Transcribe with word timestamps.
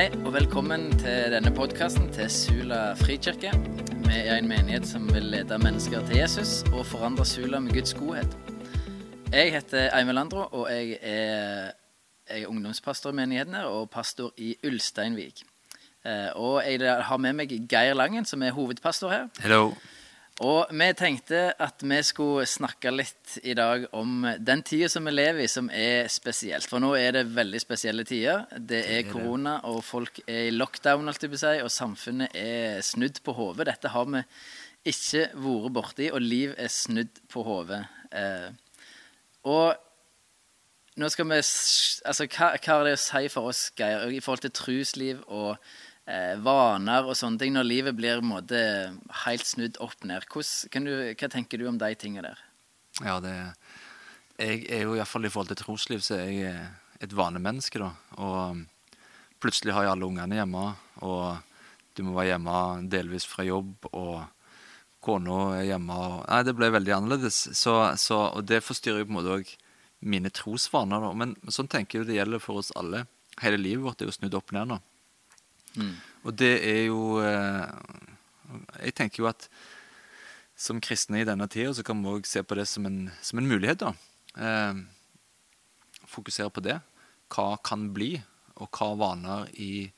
Hei, 0.00 0.08
og 0.24 0.32
velkommen 0.32 0.86
til 0.96 1.26
denne 1.28 1.50
podkasten 1.52 2.06
til 2.08 2.30
Sula 2.32 2.94
frikirke. 2.96 3.50
Vi 4.06 4.14
er 4.16 4.38
en 4.38 4.46
menighet 4.48 4.86
som 4.88 5.04
vil 5.12 5.26
lede 5.28 5.58
mennesker 5.60 6.00
til 6.08 6.16
Jesus 6.22 6.62
og 6.70 6.86
forandre 6.88 7.26
Sula 7.28 7.60
med 7.60 7.74
Guds 7.76 7.92
godhet. 7.98 8.32
Jeg 9.28 9.52
heter 9.52 9.90
Eivind 9.98 10.16
Landro, 10.16 10.46
og 10.56 10.70
jeg 10.72 10.96
er, 11.02 11.76
jeg 12.30 12.46
er 12.46 12.48
ungdomspastor 12.48 13.12
i 13.12 13.18
menigheten 13.18 13.58
her 13.60 13.68
og 13.68 13.90
pastor 13.92 14.32
i 14.40 14.54
Ulsteinvik. 14.64 15.44
Eh, 16.06 16.32
Og 16.32 16.62
jeg 16.64 17.04
har 17.04 17.16
med 17.16 17.36
meg 17.36 17.52
Geir 17.68 17.92
Langen, 17.92 18.24
som 18.24 18.42
er 18.42 18.56
hovedpastor 18.56 19.10
her. 19.10 19.28
Hello. 19.44 19.74
Og 20.40 20.70
vi 20.72 20.86
tenkte 20.96 21.40
at 21.60 21.82
vi 21.84 21.98
skulle 22.06 22.46
snakke 22.48 22.88
litt 22.94 23.34
i 23.44 23.52
dag 23.52 23.82
om 23.96 24.24
den 24.40 24.62
tida 24.64 24.88
som 24.88 25.04
vi 25.04 25.12
lever 25.12 25.44
i, 25.44 25.50
som 25.52 25.68
er 25.68 26.08
spesielt. 26.08 26.64
For 26.64 26.80
nå 26.80 26.94
er 26.96 27.12
det 27.18 27.26
veldig 27.36 27.60
spesielle 27.60 28.06
tider. 28.08 28.46
Det 28.56 28.80
er 28.88 29.10
korona, 29.10 29.58
og 29.68 29.82
folk 29.84 30.22
er 30.24 30.46
i 30.48 30.54
lockdown, 30.54 31.12
alt 31.12 31.26
jeg 31.26 31.36
å 31.36 31.42
si, 31.42 31.52
og 31.60 31.74
samfunnet 31.74 32.32
er 32.40 32.80
snudd 32.86 33.20
på 33.26 33.36
hodet. 33.36 33.68
Dette 33.68 33.92
har 33.92 34.08
vi 34.08 34.24
ikke 34.88 35.26
vært 35.36 35.76
borti, 35.76 36.08
og 36.08 36.24
liv 36.24 36.56
er 36.56 36.72
snudd 36.72 37.20
på 37.28 37.44
hodet. 37.44 37.82
Eh, 38.16 38.48
og 39.44 39.76
nå 40.96 41.08
skal 41.12 41.28
vi 41.28 41.36
Altså, 41.36 42.24
hva, 42.32 42.54
hva 42.56 42.78
har 42.78 42.88
det 42.88 42.96
å 42.96 43.04
si 43.04 43.28
for 43.28 43.52
oss, 43.52 43.66
Geir, 43.76 44.08
i 44.08 44.24
forhold 44.24 44.46
til 44.46 44.56
trusliv 44.56 45.20
og 45.28 45.60
eh, 46.10 46.34
vaner 46.42 47.06
og 47.06 47.16
sånne 47.18 47.40
ting, 47.40 47.54
når 47.54 47.68
livet 47.68 47.96
blir 47.98 48.18
en 48.18 48.30
måte 48.32 48.60
helt 49.24 49.46
snudd 49.46 49.78
opp 49.82 50.02
ned? 50.08 50.26
Hvordan, 50.30 50.88
du, 50.88 50.92
hva 51.14 51.30
tenker 51.32 51.60
du 51.60 51.68
om 51.70 51.78
de 51.80 51.92
tingene 51.98 52.32
der? 52.32 52.42
Ja, 53.00 53.20
det 53.22 53.36
Jeg 54.40 54.64
er 54.72 54.86
jo 54.86 54.96
iallfall 54.96 55.28
i 55.28 55.30
forhold 55.32 55.50
til 55.52 55.60
trosliv, 55.60 56.02
så 56.04 56.16
er 56.16 56.28
jeg 56.28 56.50
eh, 56.50 56.68
et 57.04 57.14
vanemenneske, 57.16 57.80
da. 57.80 57.92
Og 58.20 58.64
plutselig 59.40 59.74
har 59.76 59.86
jeg 59.86 59.94
alle 59.94 60.08
ungene 60.08 60.38
hjemme, 60.40 60.66
og 61.04 61.40
du 61.96 62.04
må 62.06 62.14
være 62.16 62.34
hjemme 62.34 62.58
delvis 62.92 63.26
fra 63.28 63.44
jobb, 63.44 63.88
og 63.92 64.22
kona 65.04 65.38
er 65.58 65.70
hjemme 65.70 65.96
og 65.96 66.16
Nei, 66.28 66.42
det 66.44 66.54
ble 66.56 66.68
veldig 66.72 66.94
annerledes. 66.96 67.40
Så, 67.56 67.74
så, 68.00 68.20
og 68.36 68.44
det 68.48 68.62
forstyrrer 68.64 69.02
jo 69.02 69.08
på 69.08 69.14
en 69.14 69.18
måte 69.18 69.36
òg 69.38 69.54
mine 70.00 70.32
trosvaner, 70.32 71.02
da. 71.04 71.12
Men 71.16 71.34
sånn 71.52 71.68
tenker 71.68 72.00
jeg 72.00 72.10
det 72.10 72.20
gjelder 72.20 72.42
for 72.42 72.60
oss 72.60 72.72
alle. 72.80 73.04
Hele 73.40 73.60
livet 73.60 73.84
vårt 73.84 74.00
er 74.00 74.08
jo 74.08 74.16
snudd 74.16 74.36
opp 74.36 74.52
ned 74.56 74.72
nå. 74.72 74.80
Og 76.26 76.34
det 76.36 76.52
er 76.66 76.80
jo 76.90 77.20
eh, 77.24 77.68
Jeg 78.82 78.96
tenker 78.98 79.22
jo 79.22 79.28
at 79.30 79.46
som 80.60 80.80
kristne 80.82 81.22
i 81.22 81.24
denne 81.28 81.46
tida 81.48 81.72
så 81.72 81.84
kan 81.86 82.02
vi 82.02 82.10
òg 82.12 82.26
se 82.28 82.42
på 82.44 82.56
det 82.58 82.66
som 82.68 82.84
en, 82.84 83.06
som 83.24 83.40
en 83.40 83.48
mulighet. 83.48 83.80
da. 83.80 83.94
Eh, 84.36 84.82
fokusere 86.10 86.52
på 86.52 86.64
det. 86.66 86.76
Hva 87.32 87.54
kan 87.64 87.88
bli, 87.94 88.18
og 88.60 88.68
hva 88.76 88.90
vaner 88.98 89.48
i 89.56 89.88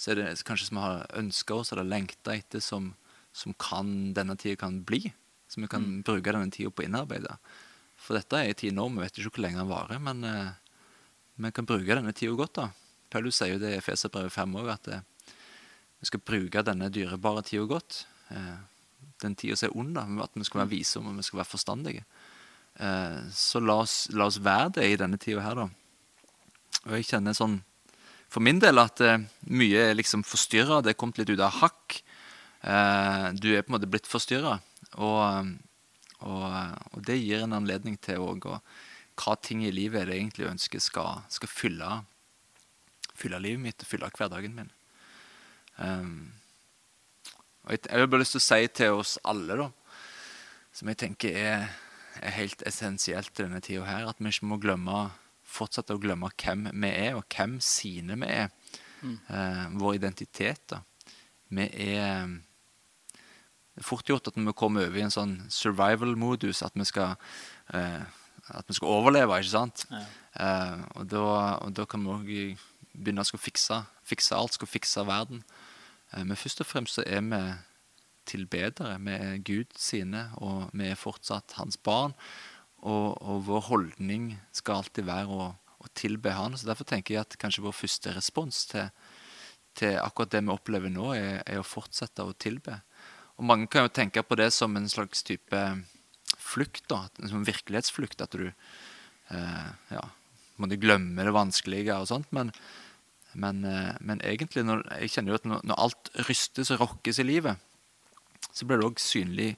så 0.00 0.14
er 0.14 0.16
det 0.16 0.44
kanskje 0.48 0.70
som 0.70 0.78
vi 0.78 0.82
har 0.86 1.02
ønska 1.20 1.56
oss 1.60 1.74
eller 1.74 1.84
lengta 1.84 2.32
etter, 2.32 2.62
som, 2.64 2.94
som 3.36 3.52
kan, 3.60 4.14
denne 4.16 4.32
tida 4.40 4.56
kan 4.62 4.78
bli. 4.88 5.02
Som 5.50 5.66
vi 5.66 5.68
kan 5.68 5.84
bruke 6.06 6.32
denne 6.32 6.48
tida 6.54 6.72
på 6.72 6.80
å 6.80 6.86
innarbeide. 6.86 7.34
For 8.00 8.16
dette 8.16 8.38
er 8.38 8.48
en 8.48 8.56
tid 8.56 8.76
nå, 8.76 8.86
vi 8.94 9.02
vet 9.02 9.18
ikke 9.20 9.34
hvor 9.34 9.44
lenge 9.44 9.60
den 9.60 9.68
varer, 9.68 10.00
men 10.00 10.24
eh, 10.24 10.54
vi 11.36 11.50
kan 11.52 11.68
bruke 11.68 11.98
denne 11.98 12.14
tida 12.16 12.32
godt. 12.38 12.56
da. 12.56 12.70
Paulus 13.12 13.36
sier 13.36 13.58
jo 13.58 13.60
det 13.60 13.74
i 13.76 13.82
Feserbrevet 13.84 14.32
5 14.32 14.56
òg, 14.62 14.70
at 14.72 14.88
eh, 14.88 15.04
vi 16.00 16.08
skal 16.08 16.22
bruke 16.24 16.64
denne 16.64 16.88
dyrebare 16.92 17.44
tida 17.46 17.66
godt. 17.68 18.04
Eh, 18.32 18.58
den 19.20 19.36
tida 19.36 19.56
som 19.56 19.68
er 19.68 19.78
ond, 19.80 19.98
at 20.24 20.36
vi 20.36 20.46
skal 20.48 20.62
være 20.62 20.72
visomme 20.72 21.12
og 21.12 21.20
vi 21.20 21.26
skal 21.26 21.42
være 21.42 21.52
forstandige. 21.52 22.04
Eh, 22.80 23.18
så 23.36 23.60
la 23.60 23.80
oss, 23.82 23.96
la 24.16 24.28
oss 24.30 24.40
være 24.40 24.78
det 24.78 24.86
i 24.88 25.00
denne 25.00 25.20
tida 25.20 25.44
her, 25.44 25.64
da. 25.64 25.68
Og 26.86 26.94
jeg 26.96 27.10
kjenner 27.10 27.36
sånn 27.36 27.58
for 28.30 28.44
min 28.46 28.60
del 28.62 28.78
at 28.78 29.00
eh, 29.02 29.22
mye 29.50 29.88
er 29.90 29.98
liksom 29.98 30.22
forstyrra. 30.26 30.80
Det 30.84 30.94
er 30.94 31.00
kommet 31.00 31.18
litt 31.18 31.32
ut 31.34 31.42
av 31.42 31.56
hakk. 31.60 31.98
Eh, 32.62 33.26
du 33.34 33.50
er 33.52 33.64
på 33.64 33.72
en 33.72 33.76
måte 33.76 33.90
blitt 33.90 34.08
forstyrra. 34.08 34.60
Og, 35.02 35.50
og, 36.22 36.44
og 36.94 37.02
det 37.06 37.18
gir 37.18 37.44
en 37.44 37.58
anledning 37.58 37.98
til 38.02 38.22
òg 38.22 38.46
Hva 39.20 39.34
ting 39.42 39.64
i 39.66 39.74
livet 39.74 40.02
er 40.02 40.10
det 40.10 40.16
egentlig 40.16 40.46
jeg 40.46 40.54
ønsker 40.54 40.82
skal, 40.82 41.24
skal 41.28 41.50
fylle, 41.50 41.90
fylle 43.18 43.42
livet 43.42 43.60
mitt 43.66 43.82
og 43.82 43.90
fylle 43.90 44.10
hverdagen 44.14 44.54
min. 44.56 44.70
Um, 45.80 46.32
og 47.64 47.72
jeg, 47.74 47.86
har 47.90 48.10
bare 48.10 48.22
lyst 48.22 48.36
til 48.36 48.42
å 48.42 48.46
si 48.46 48.68
til 48.76 48.98
oss 49.00 49.16
alle, 49.28 49.56
da, 49.56 49.68
som 50.76 50.90
jeg 50.90 51.00
tenker 51.00 51.36
er, 51.36 51.66
er 52.20 52.36
helt 52.36 52.62
essensielt 52.68 53.32
i 53.34 53.42
denne 53.42 53.60
tida 53.64 53.86
her, 53.88 54.08
at 54.10 54.20
vi 54.20 54.32
ikke 54.32 54.48
må 54.50 54.60
glemme, 54.62 55.08
fortsette 55.50 55.96
å 55.96 56.02
glemme 56.02 56.30
hvem 56.40 56.68
vi 56.70 56.92
er, 56.92 57.16
og 57.18 57.26
hvem 57.32 57.58
sine 57.64 58.18
vi 58.20 58.30
er. 58.30 58.52
Eh, 59.02 59.66
vår 59.80 59.94
identitet. 59.96 60.60
da. 60.68 60.82
Vi 61.48 61.64
er 61.64 62.38
Det 63.70 63.84
er 63.84 63.86
fort 63.86 64.04
gjort 64.04 64.26
at 64.28 64.36
når 64.36 64.50
vi 64.50 64.58
kommer 64.58 64.86
over 64.86 64.98
i 64.98 65.02
en 65.06 65.14
sånn 65.14 65.36
survival-modus, 65.48 66.60
at 66.62 66.74
vi 66.74 66.84
skal 66.84 67.14
eh, 67.72 68.02
at 68.50 68.66
vi 68.68 68.74
skal 68.76 68.90
overleve, 68.90 69.38
ikke 69.38 69.52
sant? 69.52 69.84
Ja. 69.90 70.02
Eh, 70.34 70.82
og, 70.98 71.06
da, 71.08 71.22
og 71.64 71.72
da 71.76 71.86
kan 71.88 72.02
vi 72.04 72.10
òg 72.12 72.64
begynne 72.92 73.22
å 73.22 73.40
fikse, 73.40 73.78
fikse 74.04 74.36
alt, 74.36 74.56
skal 74.56 74.68
fikse 74.68 75.04
verden. 75.06 75.44
Eh, 76.12 76.24
men 76.24 76.38
først 76.38 76.62
og 76.64 76.68
fremst 76.68 76.98
så 76.98 77.04
er 77.06 77.22
vi 77.26 77.42
tilbedere. 78.30 78.98
Vi 79.02 79.16
er 79.16 79.44
Gud 79.46 79.74
sine, 79.78 80.28
og 80.38 80.70
vi 80.76 80.90
er 80.90 80.98
fortsatt 80.98 81.56
hans 81.58 81.78
barn. 81.80 82.14
Og, 82.80 83.16
og 83.20 83.42
vår 83.48 83.66
holdning 83.68 84.30
skal 84.56 84.80
alltid 84.80 85.08
være 85.08 85.36
å, 85.36 85.48
å 85.52 85.90
tilbe 85.96 86.32
han. 86.36 86.56
Så 86.56 86.68
derfor 86.68 86.88
tenker 86.88 87.16
jeg 87.16 87.24
at 87.26 87.38
kanskje 87.40 87.64
vår 87.64 87.76
første 87.76 88.14
respons 88.16 88.64
til, 88.70 88.88
til 89.76 89.98
akkurat 90.00 90.32
det 90.36 90.44
vi 90.46 90.54
opplever 90.54 90.92
nå, 90.92 91.10
er, 91.16 91.42
er 91.44 91.60
å 91.60 91.66
fortsette 91.66 92.24
å 92.24 92.36
tilbe. 92.36 92.80
Og 93.40 93.46
mange 93.48 93.70
kan 93.72 93.86
jo 93.86 93.96
tenke 93.96 94.24
på 94.24 94.36
det 94.36 94.50
som 94.52 94.76
en 94.76 94.88
slags 94.90 95.24
type 95.24 95.60
flukt, 96.40 96.84
da. 96.90 97.06
Sånn 97.24 97.46
virkelighetsflukt. 97.48 98.20
At 98.24 98.36
du 98.36 98.48
eh, 98.48 99.68
ja, 99.92 100.04
må 100.60 100.68
du 100.68 100.76
glemme 100.80 101.24
det 101.24 101.34
vanskelige 101.34 101.96
og 101.96 102.08
sånt. 102.10 102.28
Men, 102.36 102.52
men, 103.32 103.64
eh, 103.64 103.96
men 104.00 104.20
egentlig, 104.26 104.64
når, 104.66 104.84
jeg 105.00 105.14
kjenner 105.14 105.32
jo 105.32 105.40
at 105.40 105.48
når, 105.48 105.64
når 105.70 105.82
alt 105.86 106.12
rystes 106.28 106.72
og 106.74 106.80
rokkes 106.84 107.20
i 107.22 107.26
livet, 107.26 107.56
så 108.52 108.66
blir 108.66 108.80
det 108.80 108.88
òg 108.88 109.02
synlig 109.02 109.50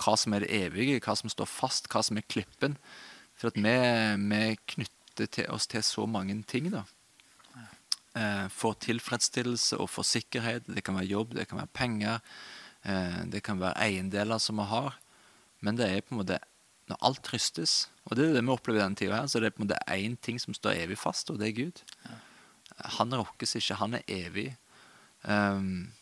hva 0.00 0.16
som 0.20 0.34
er 0.36 0.44
det 0.44 0.52
evige, 0.54 1.00
hva 1.04 1.16
som 1.16 1.32
står 1.32 1.48
fast, 1.48 1.88
hva 1.92 2.02
som 2.04 2.18
er 2.18 2.28
klippen. 2.28 2.76
For 3.36 3.52
at 3.52 3.58
vi, 3.60 3.76
vi 4.32 4.42
knytter 4.74 5.30
til 5.32 5.48
oss 5.52 5.68
til 5.68 5.84
så 5.84 6.06
mange 6.08 6.36
ting, 6.48 6.70
da. 6.72 6.84
Eh, 8.16 8.46
for 8.48 8.76
tilfredsstillelse 8.80 9.76
og 9.82 9.90
for 9.92 10.08
sikkerhet. 10.08 10.68
Det 10.68 10.84
kan 10.84 10.96
være 10.96 11.10
jobb, 11.10 11.34
det 11.36 11.48
kan 11.50 11.60
være 11.60 11.74
penger, 11.76 12.20
eh, 12.84 13.24
det 13.32 13.42
kan 13.44 13.60
være 13.60 13.76
eiendeler 13.84 14.40
som 14.40 14.56
vi 14.56 14.68
har. 14.70 14.96
Men 15.60 15.76
det 15.76 15.90
er 15.90 16.04
på 16.04 16.14
en 16.14 16.22
måte 16.22 16.40
når 16.86 17.00
alt 17.02 17.32
rystes, 17.32 17.88
og 18.06 18.16
det 18.16 18.28
er 18.28 18.36
det 18.36 18.44
vi 18.44 18.52
opplever 18.54 18.78
i 18.78 18.84
denne 18.84 18.96
tida 18.96 19.16
her, 19.18 19.26
så 19.26 19.40
det 19.42 19.48
er 19.48 19.56
på 19.56 19.64
en 19.64 19.66
måte 19.66 19.80
én 19.90 20.14
ting 20.22 20.38
som 20.38 20.54
står 20.54 20.84
evig 20.84 20.98
fast, 21.00 21.32
og 21.32 21.40
det 21.40 21.48
er 21.48 21.56
Gud. 21.64 21.82
Han 22.98 23.14
rokkes 23.14 23.56
ikke, 23.58 23.78
han 23.80 23.96
er 23.96 24.04
evig. 24.08 24.50
Um, 25.24 25.92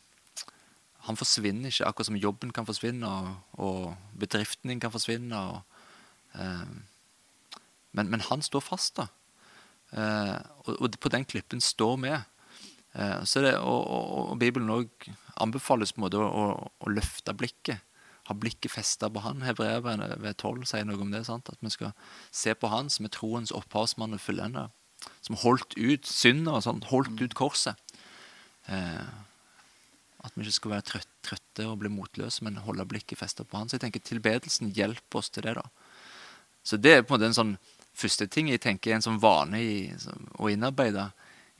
han 1.04 1.18
forsvinner 1.20 1.70
ikke, 1.70 1.86
akkurat 1.86 2.08
som 2.08 2.18
jobben 2.18 2.52
kan 2.54 2.66
forsvinne, 2.66 3.08
og, 3.08 3.60
og 3.60 4.18
bedriften 4.18 4.72
din 4.72 4.80
kan 4.80 4.92
forsvinne. 4.92 5.36
Og, 5.36 5.62
um, 6.34 6.82
men, 7.92 8.10
men 8.10 8.24
han 8.30 8.42
står 8.42 8.64
fast, 8.64 8.98
da. 8.98 9.08
Uh, 9.94 10.40
og, 10.64 10.80
og 10.80 10.96
på 11.00 11.12
den 11.12 11.26
klippen 11.28 11.60
står 11.62 11.96
vi. 12.02 12.14
Uh, 12.94 13.24
så 13.24 13.44
det, 13.44 13.56
og, 13.58 14.34
Bibelen 14.40 14.72
òg 14.72 15.10
anbefales 15.42 15.92
på 15.92 16.00
en 16.00 16.06
måte 16.06 16.22
å, 16.22 16.26
å, 16.26 16.70
å 16.80 16.94
løfte 16.94 17.34
blikket. 17.36 17.82
Ha 18.24 18.34
blikket 18.40 18.72
festa 18.72 19.10
på 19.12 19.20
han. 19.20 19.44
Hebreerbrevet 19.44 20.16
ved 20.22 20.38
12 20.38 20.64
sier 20.70 20.86
noe 20.88 21.00
om 21.04 21.12
det. 21.12 21.26
sant? 21.28 21.50
At 21.52 21.60
vi 21.60 21.72
skal 21.74 21.92
se 22.32 22.54
på 22.56 22.70
han 22.72 22.88
som 22.90 23.04
er 23.04 23.12
troens 23.12 23.52
opphavsmann 23.52 24.16
og 24.16 24.22
fullender. 24.24 24.72
Som 25.24 25.38
holdt 25.40 25.76
ut 25.76 26.08
synda 26.08 26.60
sånn. 26.64 26.82
Holdt 26.90 27.20
ut 27.20 27.36
korset. 27.38 27.80
Eh, 28.66 29.06
at 30.24 30.32
vi 30.34 30.46
ikke 30.46 30.56
skal 30.56 30.74
være 30.76 30.88
trøtt, 30.88 31.10
trøtte 31.24 31.66
og 31.68 31.78
bli 31.82 31.90
motløse, 31.92 32.44
men 32.44 32.62
holde 32.64 32.86
blikket 32.88 33.20
festa 33.20 33.44
på 33.44 33.58
han. 33.58 33.68
Så 33.68 33.76
jeg 33.76 33.84
tenker 33.86 34.04
tilbedelsen 34.04 34.72
hjelper 34.76 35.20
oss 35.20 35.32
til 35.32 35.44
det. 35.46 35.56
da. 35.58 35.66
Så 36.64 36.80
det 36.80 36.94
er 36.94 37.02
på 37.04 37.14
en 37.14 37.18
måte 37.18 37.28
en 37.32 37.36
sånn 37.36 37.56
første 37.94 38.26
ting 38.26 38.48
jeg 38.50 38.62
tenker 38.64 38.90
er 38.90 38.98
en 38.98 39.04
sånn 39.04 39.20
vane 39.22 39.60
i, 39.60 39.74
som, 40.00 40.26
å 40.40 40.50
innarbeide 40.50 41.10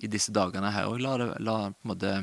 i 0.02 0.10
disse 0.10 0.32
dagene 0.34 0.72
her. 0.74 0.88
Og 0.90 1.02
la, 1.04 1.16
det, 1.20 1.28
la, 1.44 1.56
på 1.70 1.86
en 1.86 1.92
måte, 1.92 2.14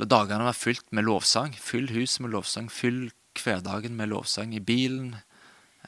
la 0.00 0.08
dagene 0.08 0.48
være 0.48 0.58
fylt 0.58 0.88
med 0.96 1.06
lovsang. 1.06 1.54
Fyll 1.60 1.90
huset 1.94 2.24
med 2.24 2.34
lovsang. 2.34 2.70
Fyll 2.72 3.10
hverdagen 3.38 3.96
med 3.96 4.10
lovsang 4.10 4.56
i 4.56 4.64
bilen, 4.64 5.20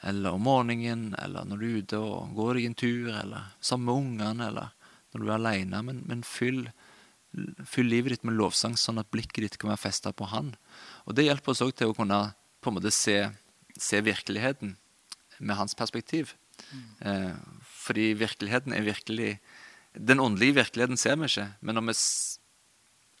eller 0.03 0.35
om 0.35 0.43
morgenen, 0.43 1.13
eller 1.19 1.47
når 1.47 1.59
du 1.59 1.65
er 1.67 1.81
ute 1.81 1.99
og 2.03 2.33
går 2.37 2.59
deg 2.59 2.69
en 2.69 2.79
tur, 2.79 3.09
eller 3.15 3.51
sammen 3.63 3.87
med 3.87 4.01
ungene, 4.01 4.47
eller 4.49 4.73
når 5.13 5.21
du 5.21 5.27
er 5.29 5.35
alene. 5.37 5.81
Men, 5.87 6.01
men 6.09 6.23
fyll, 6.27 6.65
fyll 7.69 7.89
livet 7.91 8.17
ditt 8.17 8.27
med 8.27 8.37
lovsang, 8.37 8.75
sånn 8.79 9.01
at 9.01 9.11
blikket 9.13 9.41
ditt 9.45 9.59
kan 9.61 9.71
være 9.71 9.85
festa 9.85 10.13
på 10.15 10.27
Han. 10.33 10.53
Og 11.07 11.17
det 11.17 11.27
hjelper 11.29 11.53
oss 11.53 11.63
òg 11.65 11.73
til 11.79 11.93
å 11.93 11.97
kunne 11.97 12.21
på 12.63 12.71
en 12.71 12.77
måte 12.77 12.93
se, 12.95 13.17
se 13.79 14.03
virkeligheten 14.03 14.75
med 15.39 15.59
hans 15.59 15.75
perspektiv. 15.75 16.35
Eh, 16.99 17.33
fordi 17.83 18.13
virkeligheten 18.15 18.73
er 18.73 18.85
virkelig 18.85 19.39
Den 19.93 20.19
åndelige 20.19 20.55
virkeligheten 20.55 20.97
ser 20.97 21.19
vi 21.21 21.27
ikke, 21.29 21.51
men 21.61 21.75
når 21.77 21.83
vi 21.91 21.93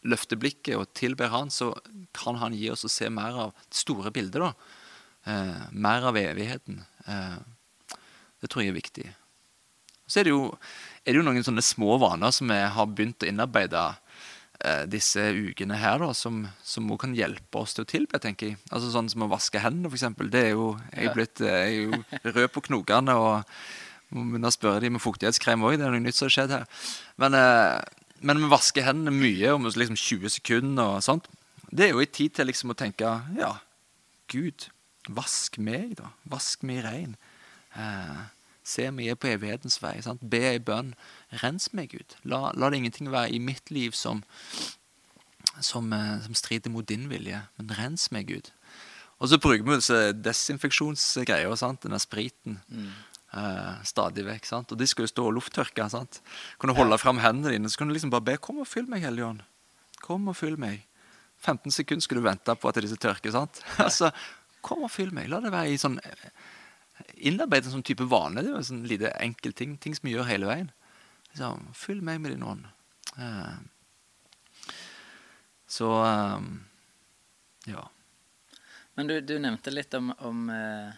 løfter 0.09 0.39
blikket 0.41 0.73
og 0.75 0.87
tilber 0.97 1.29
Han, 1.29 1.51
så 1.53 1.75
kan 2.17 2.39
Han 2.41 2.55
gi 2.57 2.71
oss 2.73 2.85
å 2.85 2.89
se 2.89 3.09
mer 3.13 3.37
av 3.37 3.51
det 3.53 3.77
store 3.77 4.09
bildet. 4.11 4.41
da. 4.41 4.53
Eh, 5.25 5.65
mer 5.71 6.07
av 6.09 6.17
evigheten. 6.19 6.83
Eh, 7.07 7.97
det 8.41 8.49
tror 8.51 8.63
jeg 8.63 8.73
er 8.73 8.79
viktig. 8.79 9.05
Så 10.07 10.19
er 10.19 10.27
det, 10.27 10.33
jo, 10.33 10.49
er 11.05 11.13
det 11.13 11.21
jo 11.21 11.25
noen 11.25 11.45
sånne 11.45 11.63
små 11.63 11.95
vaner 12.01 12.33
som 12.35 12.51
vi 12.51 12.59
har 12.59 12.89
begynt 12.91 13.23
å 13.23 13.29
innarbeide 13.29 13.83
eh, 14.59 14.83
disse 14.91 15.23
ukene 15.31 15.79
her, 15.79 16.01
da, 16.03 16.11
som, 16.17 16.43
som 16.63 16.91
også 16.91 17.05
kan 17.05 17.15
hjelpe 17.17 17.61
oss 17.61 17.77
til 17.77 17.85
å 17.85 17.89
tilbe, 17.89 18.19
tenker 18.21 18.51
jeg. 18.51 18.59
Altså 18.69 18.91
Sånn 18.91 19.09
som 19.13 19.23
å 19.25 19.31
vaske 19.31 19.63
hendene, 19.63 19.91
eksempel. 19.93 20.29
Det 20.33 20.43
er 20.49 20.53
jo, 20.57 20.73
jeg, 20.91 21.07
er 21.07 21.15
blitt, 21.15 21.41
eh, 21.41 21.63
jeg 21.63 21.79
er 21.79 21.87
jo 21.87 22.35
rød 22.35 22.51
på 22.53 22.65
knokene 22.67 23.15
og 23.19 23.55
må 24.13 24.27
begynne 24.27 24.51
å 24.51 24.53
spørre 24.53 24.83
de 24.83 24.91
med 24.93 25.01
fuktighetskrem 25.01 25.63
òg. 25.65 25.79
Det 25.79 25.87
er 25.87 25.95
noe 25.95 26.03
nytt 26.03 26.19
som 26.19 26.27
har 26.27 26.35
skjedd 26.35 26.53
her. 26.53 26.67
Men, 27.21 27.39
eh, 27.39 28.03
men 28.23 28.43
vi 28.43 28.51
vasker 28.51 28.85
hendene 28.85 29.15
mye, 29.15 29.55
om 29.55 29.65
liksom 29.71 29.97
20 29.99 30.35
sekunder 30.35 30.97
og 30.99 31.05
sånt. 31.05 31.31
Det 31.71 31.87
er 31.87 31.95
jo 31.95 32.03
en 32.03 32.15
tid 32.19 32.35
til 32.37 32.51
liksom 32.51 32.75
å 32.75 32.77
tenke 32.77 33.09
Ja, 33.39 33.55
Gud, 34.29 34.67
vask 35.09 35.57
meg, 35.57 35.97
da. 35.99 36.11
Vask 36.29 36.63
meg 36.63 36.83
rein. 36.85 37.17
Eh, 37.75 38.23
se 38.63 38.87
meg 38.91 39.11
er 39.11 39.19
på 39.19 39.27
evighetens 39.31 39.79
vei. 39.83 39.97
Sant? 40.05 40.23
Be 40.23 40.43
ei 40.53 40.59
bønn. 40.59 40.93
Rens 41.43 41.71
meg, 41.73 41.91
Gud. 41.95 42.17
La, 42.23 42.51
la 42.55 42.69
det 42.69 42.79
ingenting 42.81 43.11
være 43.11 43.33
i 43.35 43.39
mitt 43.43 43.71
liv 43.71 43.95
som, 43.97 44.23
som, 45.59 45.91
eh, 45.93 46.19
som 46.25 46.37
strider 46.37 46.71
mot 46.71 46.87
din 46.87 47.09
vilje. 47.11 47.41
Men 47.59 47.73
rens 47.79 48.09
meg, 48.15 48.31
Gud. 48.31 48.51
Og 49.19 49.29
så 49.31 49.39
bruker 49.39 49.63
vi 49.63 49.79
disse 49.79 49.99
desinfeksjonsgreier, 50.19 51.51
sant? 51.59 51.83
denne 51.85 51.99
spriten. 52.01 52.59
eh, 53.33 53.83
stadig 53.83 54.25
vekk. 54.27 54.45
sant? 54.45 54.71
Og 54.71 54.77
de 54.77 54.87
skal 54.87 55.07
jo 55.07 55.13
stå 55.13 55.27
og 55.27 55.35
lufttørke. 55.39 55.89
sant? 55.89 56.21
Du 56.61 56.73
holde 56.73 56.97
fram 56.97 57.19
hendene 57.23 57.51
dine, 57.55 57.69
så 57.69 57.77
kan 57.77 57.87
du 57.87 57.93
liksom 57.93 58.11
bare 58.11 58.21
be 58.21 58.37
'Kom 58.37 58.59
og 58.59 58.67
fyll 58.67 58.87
meg, 58.87 59.01
Hellige 59.01 59.25
Ånd'. 59.25 59.41
Kom 60.01 60.27
og 60.27 60.35
fyll 60.35 60.57
meg. 60.57 60.85
15 61.39 61.71
sekunder 61.71 62.01
skulle 62.01 62.21
du 62.21 62.29
vente 62.29 62.55
på 62.55 62.69
at 62.69 62.75
disse 62.75 62.95
tørker. 62.95 63.31
sant? 63.31 63.61
altså, 63.77 64.11
Kom 64.63 64.85
og 64.87 64.91
fyll 64.93 65.13
meg. 65.15 65.29
La 65.31 65.41
det 65.43 65.53
være 65.53 65.73
i 65.73 65.81
sånn 65.81 65.99
innarbeidet 67.23 67.71
sånn 67.73 67.85
type 67.85 68.05
vane. 68.09 68.41
Det 68.41 68.49
er 68.49 68.55
jo 68.55 68.61
en 68.61 68.69
sånn 68.69 68.87
lite 68.89 69.11
enkel 69.21 69.55
ting, 69.57 69.77
ting 69.81 69.95
som 69.97 70.07
vi 70.07 70.15
gjør 70.15 70.29
hele 70.29 70.49
veien. 70.49 70.71
Så, 71.33 71.49
fyll 71.77 72.03
meg 72.05 72.21
med 72.21 72.35
din 72.35 72.45
ånd. 72.45 72.67
Eh, 73.17 73.55
så 75.73 75.89
eh, 76.05 76.45
ja. 77.73 77.87
Men 78.93 79.09
du, 79.09 79.15
du 79.25 79.39
nevnte 79.41 79.73
litt 79.73 79.95
om, 79.97 80.11
om 80.21 80.45
eh, 80.53 80.93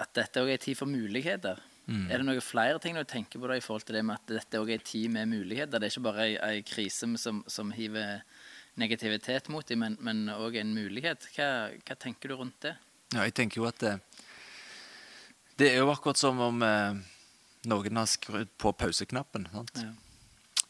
at 0.00 0.16
dette 0.16 0.42
òg 0.42 0.54
er 0.54 0.62
tid 0.62 0.78
for 0.78 0.90
muligheter. 0.90 1.60
Mm. 1.84 2.06
Er 2.08 2.16
det 2.16 2.24
noen 2.24 2.40
flere 2.40 2.80
ting 2.80 2.96
du 2.96 3.04
tenker 3.04 3.40
på 3.40 3.50
da 3.50 3.58
i 3.58 3.64
forhold 3.64 3.84
til 3.84 3.98
det 3.98 4.06
med 4.08 4.16
at 4.16 4.36
dette 4.38 4.60
òg 4.62 4.72
er 4.72 4.86
tid 4.86 5.12
med 5.12 5.28
muligheter? 5.28 5.76
Det 5.76 5.90
er 5.90 5.92
ikke 5.92 6.08
bare 6.08 6.28
ei, 6.30 6.36
ei 6.40 6.64
krise 6.64 7.10
som, 7.20 7.42
som 7.50 7.74
hiver 7.76 8.24
negativitet 8.80 9.48
mot 9.52 9.66
dem, 9.68 9.84
men 10.00 10.24
òg 10.34 10.58
en 10.60 10.74
mulighet. 10.74 11.28
Hva, 11.36 11.48
hva 11.86 11.96
tenker 12.00 12.32
du 12.32 12.38
rundt 12.40 12.58
det? 12.64 12.74
Ja, 13.14 13.22
jeg 13.26 13.34
tenker 13.38 13.60
jo 13.62 13.68
at 13.68 13.78
det, 13.82 13.98
det 15.60 15.70
er 15.72 15.82
jo 15.82 15.92
akkurat 15.92 16.18
som 16.18 16.40
om 16.42 16.62
eh, 16.66 16.96
noen 17.70 18.00
har 18.00 18.08
skrudd 18.10 18.50
på 18.58 18.72
pauseknappen. 18.76 19.46
Sant? 19.52 19.78
Ja. 19.78 19.92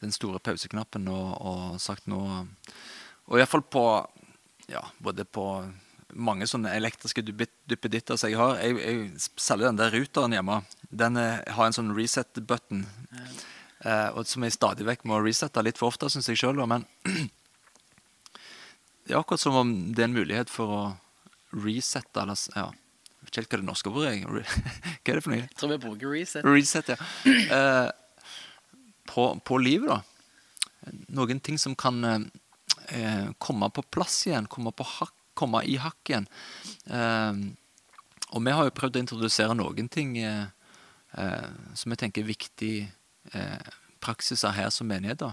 Den 0.03 0.13
store 0.13 0.41
pauseknappen 0.43 1.09
og, 1.09 1.31
og 1.41 1.81
sagt 1.81 2.11
noe 2.11 2.43
Og 3.31 3.39
iallfall 3.39 3.63
på 3.73 3.85
ja, 4.69 4.83
både 5.01 5.25
på 5.25 5.45
mange 6.15 6.47
sånne 6.47 6.75
elektriske 6.77 7.23
duppe- 7.25 7.49
duppeditter 7.69 8.19
som 8.21 8.31
jeg 8.31 8.39
har. 8.39 8.59
Jeg, 8.61 8.77
jeg 8.81 9.23
selger 9.41 9.71
den 9.71 9.81
der 9.81 9.95
ruteren 9.95 10.37
hjemme. 10.37 10.61
Den 10.91 11.17
er, 11.21 11.41
har 11.57 11.67
en 11.69 11.77
sånn 11.77 11.95
reset-button. 11.97 12.85
Eh, 13.85 14.21
som 14.29 14.45
jeg 14.47 14.55
stadig 14.57 14.87
vekk 14.89 15.07
må 15.09 15.19
resette 15.25 15.65
litt 15.65 15.81
for 15.81 15.91
ofte, 15.93 16.11
syns 16.13 16.29
jeg 16.31 16.41
sjøl. 16.41 16.61
Men 16.69 16.87
det 19.05 19.13
er 19.15 19.21
akkurat 19.21 19.43
som 19.43 19.57
om 19.61 19.73
det 19.93 20.05
er 20.05 20.09
en 20.09 20.17
mulighet 20.17 20.53
for 20.53 20.73
å 20.73 20.83
resette 21.65 22.23
eller 22.23 22.39
ja. 22.57 22.71
Jeg 23.25 23.29
vet 23.31 23.47
ikke 23.47 23.57
hva 23.57 23.61
det 23.63 23.67
norske 23.67 23.91
ordet 23.91 24.11
er. 24.13 24.25
Hva 25.05 25.13
er 25.13 25.17
det 25.17 25.23
for 25.25 25.33
noe? 25.33 25.41
Jeg 25.41 25.57
tror 25.57 25.71
vi 25.73 25.79
bruker 25.81 26.11
reset. 26.13 26.45
Reset, 26.45 26.91
ja. 26.93 26.97
Eh, 27.57 27.91
på, 29.09 29.25
på 29.45 29.59
livet, 29.61 29.89
da. 29.89 30.93
Noen 31.17 31.41
ting 31.45 31.57
som 31.61 31.73
kan 31.77 32.05
eh, 32.05 32.27
eh, 32.93 33.31
komme 33.41 33.71
på 33.73 33.85
plass 33.97 34.19
igjen, 34.29 34.49
komme, 34.53 34.75
på 34.77 34.85
hak, 34.85 35.15
komme 35.37 35.63
i 35.65 35.79
hakk 35.81 36.13
igjen. 36.13 36.29
Eh, 36.93 37.41
og 38.35 38.45
vi 38.45 38.55
har 38.57 38.69
jo 38.69 38.77
prøvd 38.77 39.01
å 39.01 39.05
introdusere 39.07 39.57
noen 39.57 39.89
ting 39.93 40.19
eh, 40.21 40.47
eh, 41.17 41.51
som 41.81 41.95
jeg 41.95 42.05
tenker 42.05 42.25
er 42.25 42.29
viktige 42.29 42.87
eh, 43.33 43.75
praksiser 44.05 44.53
her 44.57 44.73
som 44.75 44.91
menighet. 44.91 45.25
da. 45.25 45.33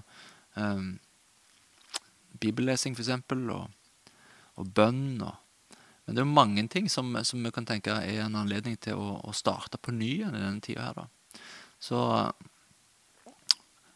Bibellesing, 2.42 2.98
eksempel, 2.98 3.46
og, 3.54 4.14
og 4.60 4.72
bønn. 4.76 5.22
Og, 5.22 5.76
men 6.06 6.16
det 6.16 6.24
er 6.24 6.28
jo 6.28 6.34
mange 6.34 6.68
ting 6.72 6.90
som, 6.92 7.14
som 7.28 7.44
vi 7.46 7.54
kan 7.54 7.68
tenke 7.70 7.94
er 7.94 8.26
en 8.26 8.40
anledning 8.42 8.78
til 8.82 9.00
å, 9.00 9.20
å 9.24 9.36
starte 9.38 9.80
på 9.82 9.94
ny 9.96 10.16
igjen 10.18 10.38
i 10.38 10.44
denne 10.44 10.64
tida 10.66 10.90
her, 10.90 11.04
da. 11.04 11.08
Så 11.82 11.98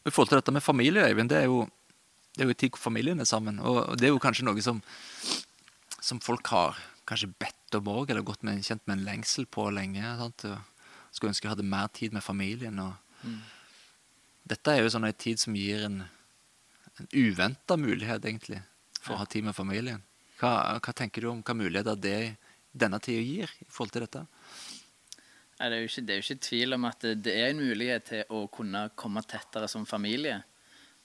i 0.05 0.13
forhold 0.13 0.31
til 0.31 0.39
dette 0.39 0.53
med 0.53 0.63
familie, 0.65 1.05
Øyvind, 1.09 1.29
det 1.29 1.43
er 1.43 1.49
jo 1.49 1.65
det 2.35 2.43
er 2.43 2.49
jo 2.49 2.53
en 2.53 2.59
tid 2.59 2.73
hvor 2.75 2.83
familien 2.83 3.19
er 3.23 3.27
sammen. 3.29 3.61
Og 3.63 3.95
det 3.95 4.09
er 4.09 4.11
jo 4.11 4.19
kanskje 4.19 4.43
noe 4.43 4.59
som, 4.63 4.81
som 6.03 6.19
folk 6.19 6.49
har 6.51 6.75
kanskje 7.07 7.31
bedt 7.39 7.77
om 7.77 7.87
òg, 7.93 8.09
eller 8.11 8.25
gått 8.27 8.43
med, 8.43 8.63
kjent 8.65 8.83
med 8.85 8.97
en 8.97 9.05
lengsel 9.07 9.47
på 9.47 9.69
lenge. 9.71 10.03
Sant? 10.19 10.43
Skulle 11.15 11.31
ønske 11.31 11.47
jeg 11.47 11.53
hadde 11.53 11.67
mer 11.69 11.87
tid 11.95 12.15
med 12.15 12.25
familien. 12.25 12.81
Og 12.83 13.29
Dette 14.45 14.73
er 14.73 14.83
jo 14.83 14.91
sånn 14.91 15.07
en 15.07 15.15
tid 15.15 15.39
som 15.41 15.55
gir 15.55 15.87
en, 15.87 16.01
en 16.99 17.09
uventa 17.11 17.77
mulighet, 17.77 18.25
egentlig, 18.25 18.61
for 19.01 19.15
å 19.15 19.21
ha 19.23 19.27
tid 19.29 19.47
med 19.47 19.57
familien. 19.57 20.03
Hva, 20.39 20.79
hva 20.83 20.95
tenker 20.95 21.23
du 21.23 21.31
om 21.31 21.43
hva 21.45 21.55
muligheter 21.55 21.99
det 21.99 22.35
denne 22.75 22.99
tida 23.03 23.23
gir 23.23 23.51
i 23.63 23.69
forhold 23.71 23.93
til 23.95 24.05
dette? 24.05 24.25
Det, 25.55 25.69
er 25.69 25.77
jo 25.79 25.87
ikke, 25.87 26.03
det 26.03 26.13
er 26.13 26.19
jo 26.19 26.25
ikke 26.25 26.47
tvil 26.49 26.75
om 26.75 26.89
at 26.89 27.05
det, 27.23 27.31
er 27.31 27.53
en 27.53 27.61
mulighet 27.63 28.09
til 28.09 28.33
å 28.35 28.45
kunne 28.51 28.89
komme 28.99 29.23
tettere 29.23 29.69
som 29.71 29.87
familie. 29.87 30.41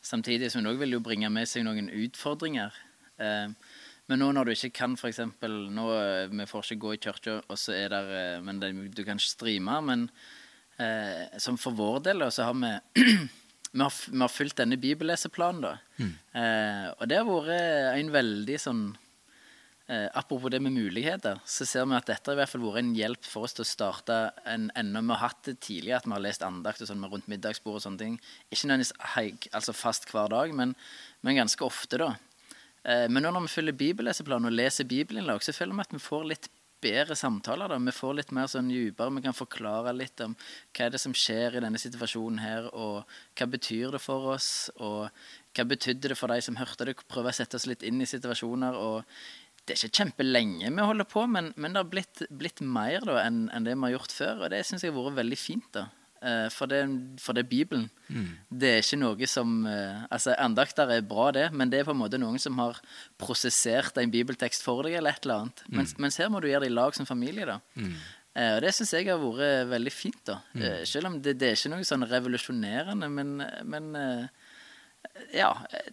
Samtidig 0.03 0.51
som 0.51 0.65
det 0.65 0.73
òg 0.73 0.81
vil 0.83 0.97
jo 0.97 1.05
bringe 1.05 1.31
med 1.31 1.47
seg 1.49 1.67
noen 1.67 1.91
utfordringer. 1.93 2.75
Eh, 3.21 3.53
men 4.11 4.19
nå 4.19 4.33
når 4.35 4.49
du 4.49 4.55
ikke 4.57 4.73
kan 4.81 4.97
f.eks. 4.99 5.21
nå 5.39 5.85
eh, 5.95 6.33
Vi 6.33 6.47
får 6.51 6.65
ikke 6.67 6.83
gå 6.83 6.95
i 6.97 7.03
kirka, 7.05 7.37
og 7.47 7.59
så 7.61 7.77
er 7.77 7.93
der, 7.93 8.09
eh, 8.19 8.39
men 8.43 8.59
det, 8.59 8.73
du 8.97 9.05
kan 9.07 9.21
streame. 9.23 9.77
Men 9.87 10.09
eh, 10.83 11.39
som 11.39 11.59
for 11.61 11.77
vår 11.79 12.03
del, 12.09 12.27
så 12.35 12.49
har 12.49 12.59
vi 12.59 12.73
vi 13.71 13.85
har, 13.85 13.95
vi 14.11 14.21
har 14.21 14.33
fulgt 14.33 14.59
denne 14.59 14.79
bibelleseplanen, 14.81 15.63
da. 15.63 15.77
Eh, 16.01 16.87
og 16.97 17.07
det 17.11 17.21
har 17.21 17.29
vært 17.29 18.01
en 18.01 18.13
veldig 18.15 18.59
sånn 18.59 18.85
Eh, 19.91 20.09
apropos 20.15 20.51
det 20.51 20.61
med 20.61 20.73
muligheter, 20.73 21.41
så 21.45 21.67
ser 21.67 21.87
vi 21.91 21.97
at 21.97 22.07
dette 22.07 22.31
har 22.31 22.37
i 22.37 22.39
hvert 22.39 22.51
fall 22.53 22.63
vært 22.63 22.79
en 22.79 22.93
hjelp 22.95 23.25
for 23.27 23.49
oss 23.49 23.57
til 23.57 23.65
å 23.65 23.67
starte 23.67 24.19
en 24.47 24.69
enda 24.79 25.01
Vi 25.03 25.11
har 25.11 25.19
hatt 25.25 25.49
det 25.49 25.57
tidligere, 25.67 25.99
at 25.99 26.07
vi 26.07 26.15
har 26.15 26.23
lest 26.23 26.45
andakt 26.47 26.85
og 26.85 26.87
sånn 26.87 27.01
med 27.03 27.11
rundt 27.11 27.27
middagsbord 27.27 27.81
og 27.81 27.83
sånne 27.83 27.99
ting. 27.99 28.21
Ikke 28.55 28.71
nødvendigvis 28.71 29.51
altså 29.51 29.75
fast 29.75 30.07
hver 30.13 30.31
dag, 30.31 30.55
men, 30.55 30.77
men 31.27 31.41
ganske 31.41 31.67
ofte, 31.67 31.99
da. 31.99 32.13
Eh, 32.85 33.09
men 33.11 33.27
nå 33.27 33.35
når 33.35 33.49
vi 33.49 33.55
følger 33.57 33.79
bibelleseplanen 33.83 34.53
og 34.53 34.55
leser 34.61 34.87
bibelinnlag, 34.87 35.43
så 35.43 35.57
føler 35.57 35.75
vi 35.75 35.87
at 35.89 35.99
vi 35.99 36.03
får 36.07 36.31
litt 36.31 36.49
bedre 36.83 37.17
samtaler. 37.17 37.69
da. 37.69 37.79
Vi 37.79 37.95
får 37.95 38.17
litt 38.19 38.33
mer 38.37 38.49
sånn 38.51 38.71
dypere. 38.71 39.15
Vi 39.17 39.25
kan 39.27 39.37
forklare 39.37 39.93
litt 39.97 40.21
om 40.25 40.37
hva 40.37 40.87
er 40.87 40.95
det 40.95 41.03
som 41.03 41.15
skjer 41.17 41.57
i 41.59 41.63
denne 41.65 41.81
situasjonen 41.81 42.41
her, 42.43 42.71
og 42.75 43.05
hva 43.39 43.51
betyr 43.51 43.93
det 43.97 44.03
for 44.03 44.33
oss, 44.35 44.71
og 44.77 45.11
hva 45.57 45.69
betydde 45.69 46.13
det 46.13 46.19
for 46.19 46.33
de 46.33 46.41
som 46.45 46.59
hørte 46.61 46.89
det. 46.89 46.97
Prøve 47.11 47.33
å 47.33 47.37
sette 47.37 47.61
oss 47.61 47.69
litt 47.71 47.87
inn 47.87 48.01
i 48.01 48.09
situasjoner. 48.09 48.77
og 48.77 49.05
det 49.61 49.77
er 49.77 49.87
ikke 49.87 50.01
kjempelenge 50.03 50.71
vi 50.73 50.83
holder 50.83 51.07
på, 51.07 51.27
men, 51.31 51.53
men 51.61 51.75
det 51.75 51.83
har 51.83 51.91
blitt, 51.93 52.23
blitt 52.33 52.63
mer 52.65 53.05
da, 53.07 53.21
enn 53.23 53.45
enn 53.55 53.67
det 53.69 53.77
vi 53.77 53.85
har 53.87 53.93
gjort 53.99 54.15
før. 54.17 54.45
Og 54.45 54.51
det 54.51 54.65
syns 54.67 54.83
jeg 54.83 54.91
har 54.91 55.05
vært 55.05 55.21
veldig 55.21 55.39
fint. 55.39 55.69
da. 55.77 55.85
Eh, 56.23 56.49
For 56.53 56.67
det, 56.69 56.79
for 57.19 57.33
det 57.33 57.45
er 57.47 57.49
Bibelen. 57.49 57.87
Det 58.53 58.69
er 58.75 58.83
ikke 58.83 58.99
noe 59.01 59.27
som 59.31 59.65
eh, 59.67 60.03
Altså, 60.11 60.35
Andakter 60.37 60.91
er 60.93 61.01
bra, 61.09 61.31
det, 61.33 61.47
men 61.57 61.71
det 61.73 61.81
er 61.81 61.85
på 61.89 61.95
en 61.95 62.01
måte 62.03 62.19
noen 62.21 62.39
som 62.43 62.59
har 62.61 62.77
prosessert 63.19 63.97
en 64.03 64.11
bibeltekst 64.13 64.63
for 64.67 64.83
deg, 64.85 64.99
eller 64.99 65.15
et 65.17 65.25
eller 65.25 65.47
annet. 65.47 65.63
Mens, 65.73 65.95
mens 65.99 66.19
her 66.21 66.29
må 66.29 66.41
du 66.43 66.49
gjøre 66.51 66.67
det 66.67 66.73
i 66.73 66.75
lag 66.77 66.95
som 66.95 67.07
familie. 67.09 67.47
da. 67.49 67.59
Eh, 68.35 68.57
Og 68.57 68.61
det 68.63 68.75
syns 68.77 68.93
jeg 68.93 69.09
har 69.09 69.19
vært 69.23 69.71
veldig 69.73 69.93
fint. 69.93 70.21
da. 70.29 70.41
Eh, 70.55 70.85
Selv 70.85 71.07
om 71.09 71.17
det, 71.23 71.39
det 71.41 71.49
er 71.49 71.57
ikke 71.57 71.73
noe 71.73 71.89
sånn 71.89 72.05
revolusjonerende, 72.11 73.09
men, 73.11 73.33
men 73.65 73.97
eh, 73.97 74.29
ja. 75.41 75.55
eh, 75.73 75.89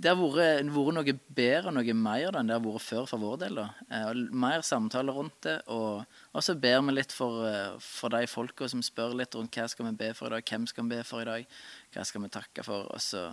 Det 0.00 0.12
har 0.12 0.16
vært, 0.20 0.68
vært 0.72 0.94
noe 0.96 1.14
bedre 1.36 1.68
og 1.68 1.74
noe 1.76 1.94
mer 1.96 2.30
da, 2.32 2.40
enn 2.40 2.48
det 2.52 2.54
har 2.56 2.62
vært 2.64 2.84
før 2.86 3.08
for 3.10 3.20
vår 3.20 3.40
del. 3.46 3.58
da. 3.64 4.12
Mer 4.32 4.62
samtaler 4.64 5.12
rundt 5.16 5.40
det. 5.44 5.56
Og, 5.68 6.04
og 6.30 6.44
så 6.46 6.54
ber 6.54 6.78
vi 6.86 6.94
litt 6.94 7.12
for, 7.14 7.42
eh, 7.48 7.78
for 7.82 8.12
de 8.14 8.26
folka 8.30 8.68
som 8.70 8.82
spør 8.84 9.16
litt 9.18 9.34
rundt 9.34 9.56
hva 9.56 9.66
skal 9.70 9.88
vi 9.88 9.96
be 9.98 10.10
for 10.14 10.30
i 10.30 10.36
dag, 10.36 10.46
hvem 10.46 10.66
skal 10.70 10.86
vi 10.86 10.96
be 10.96 11.04
for 11.06 11.22
i 11.24 11.28
dag, 11.28 11.54
hva 11.94 12.04
skal 12.06 12.22
vi 12.22 12.30
takke 12.36 12.64
for. 12.66 12.86
Og 12.94 13.02
så, 13.02 13.24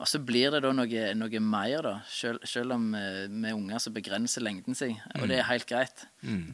og 0.00 0.08
så 0.08 0.20
blir 0.24 0.54
det 0.54 0.62
da 0.64 0.72
noe, 0.72 1.02
noe 1.18 1.42
mer, 1.44 1.84
da. 1.84 1.92
Selv, 2.08 2.40
selv 2.48 2.78
om 2.78 2.86
vi 2.96 3.04
med 3.28 3.58
unger 3.58 3.82
så 3.84 3.92
begrenser 3.92 4.44
lengden 4.46 4.78
seg. 4.78 4.96
Og 5.20 5.28
det 5.28 5.42
er 5.42 5.50
helt 5.50 5.68
greit. 5.68 6.06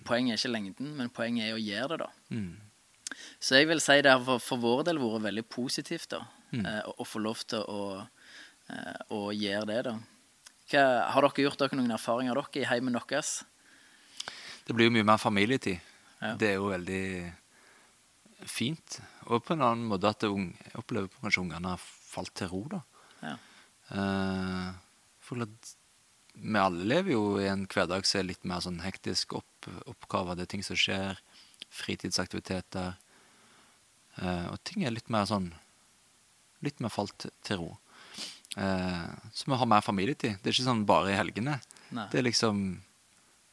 Poenget 0.08 0.34
er 0.34 0.42
ikke 0.42 0.56
lengden, 0.56 0.90
men 0.98 1.14
poenget 1.14 1.46
er 1.46 1.54
å 1.54 1.62
gjøre 1.62 1.94
det, 1.94 2.02
da. 2.02 2.10
Mm. 2.34 3.20
Så 3.42 3.58
jeg 3.58 3.68
vil 3.70 3.82
si 3.82 3.98
det 4.02 4.10
har 4.10 4.22
for, 4.26 4.42
for 4.42 4.62
vår 4.62 4.84
del 4.88 4.98
vært 5.02 5.28
veldig 5.28 5.46
positivt. 5.50 6.10
da. 6.16 6.24
Mm. 6.50 6.66
Å, 6.66 6.74
og, 6.90 6.94
og 6.98 7.06
få 7.06 7.22
lov 7.22 7.46
til 7.46 7.62
å, 7.62 7.84
eh, 8.74 8.98
å 9.14 9.28
gjøre 9.30 9.70
det, 9.70 9.84
da. 9.86 9.94
Hva, 10.70 10.82
har 11.14 11.26
dere 11.26 11.46
gjort 11.46 11.62
dere 11.62 11.78
noen 11.78 11.94
erfaringer 11.94 12.38
dere 12.38 12.62
i 12.62 12.68
heimen 12.70 12.98
deres? 12.98 13.40
Det 14.70 14.74
blir 14.78 14.86
jo 14.86 14.94
mye 14.94 15.06
mer 15.08 15.18
familietid. 15.18 15.80
Ja. 16.20 16.36
Det 16.38 16.46
er 16.46 16.60
jo 16.60 16.68
veldig 16.70 17.04
fint. 18.46 19.00
Og 19.26 19.42
på 19.42 19.56
en 19.56 19.64
annen 19.66 19.88
måte 19.90 20.12
at 20.12 20.22
jeg 20.22 20.76
opplever 20.78 21.10
kanskje 21.16 21.40
ungene 21.42 21.72
har 21.72 21.80
falt 21.82 22.30
til 22.38 22.52
ro, 22.52 22.60
da. 22.70 22.78
Ja. 23.24 23.32
Uh, 23.90 25.40
vi 25.50 26.60
alle 26.62 26.86
lever 26.86 27.16
jo 27.16 27.24
i 27.42 27.48
en 27.50 27.64
hverdag 27.66 28.06
som 28.06 28.20
er 28.20 28.28
litt 28.28 28.46
mer 28.46 28.62
sånn 28.62 28.78
hektisk 28.84 29.34
opp, 29.40 29.66
oppgave. 29.90 30.36
Det 30.38 30.46
er 30.46 30.52
ting 30.54 30.62
som 30.62 30.78
skjer, 30.78 31.18
fritidsaktiviteter. 31.74 32.94
Uh, 34.20 34.52
og 34.52 34.60
ting 34.70 34.84
er 34.86 34.94
litt 34.94 35.10
mer 35.10 35.26
sånn 35.26 35.50
Litt 36.60 36.76
mer 36.84 36.92
falt 36.92 37.24
til 37.42 37.56
ro. 37.56 37.68
Uh, 38.52 39.08
så 39.32 39.48
vi 39.48 39.56
har 39.56 39.68
mer 39.72 39.82
familietid. 39.82 40.38
Det 40.38 40.50
er 40.50 40.54
ikke 40.54 40.66
sånn 40.66 40.82
bare 40.86 41.14
i 41.14 41.16
helgene. 41.16 41.54
Nei. 41.96 42.04
Det 42.12 42.20
er 42.20 42.26
liksom 42.26 42.60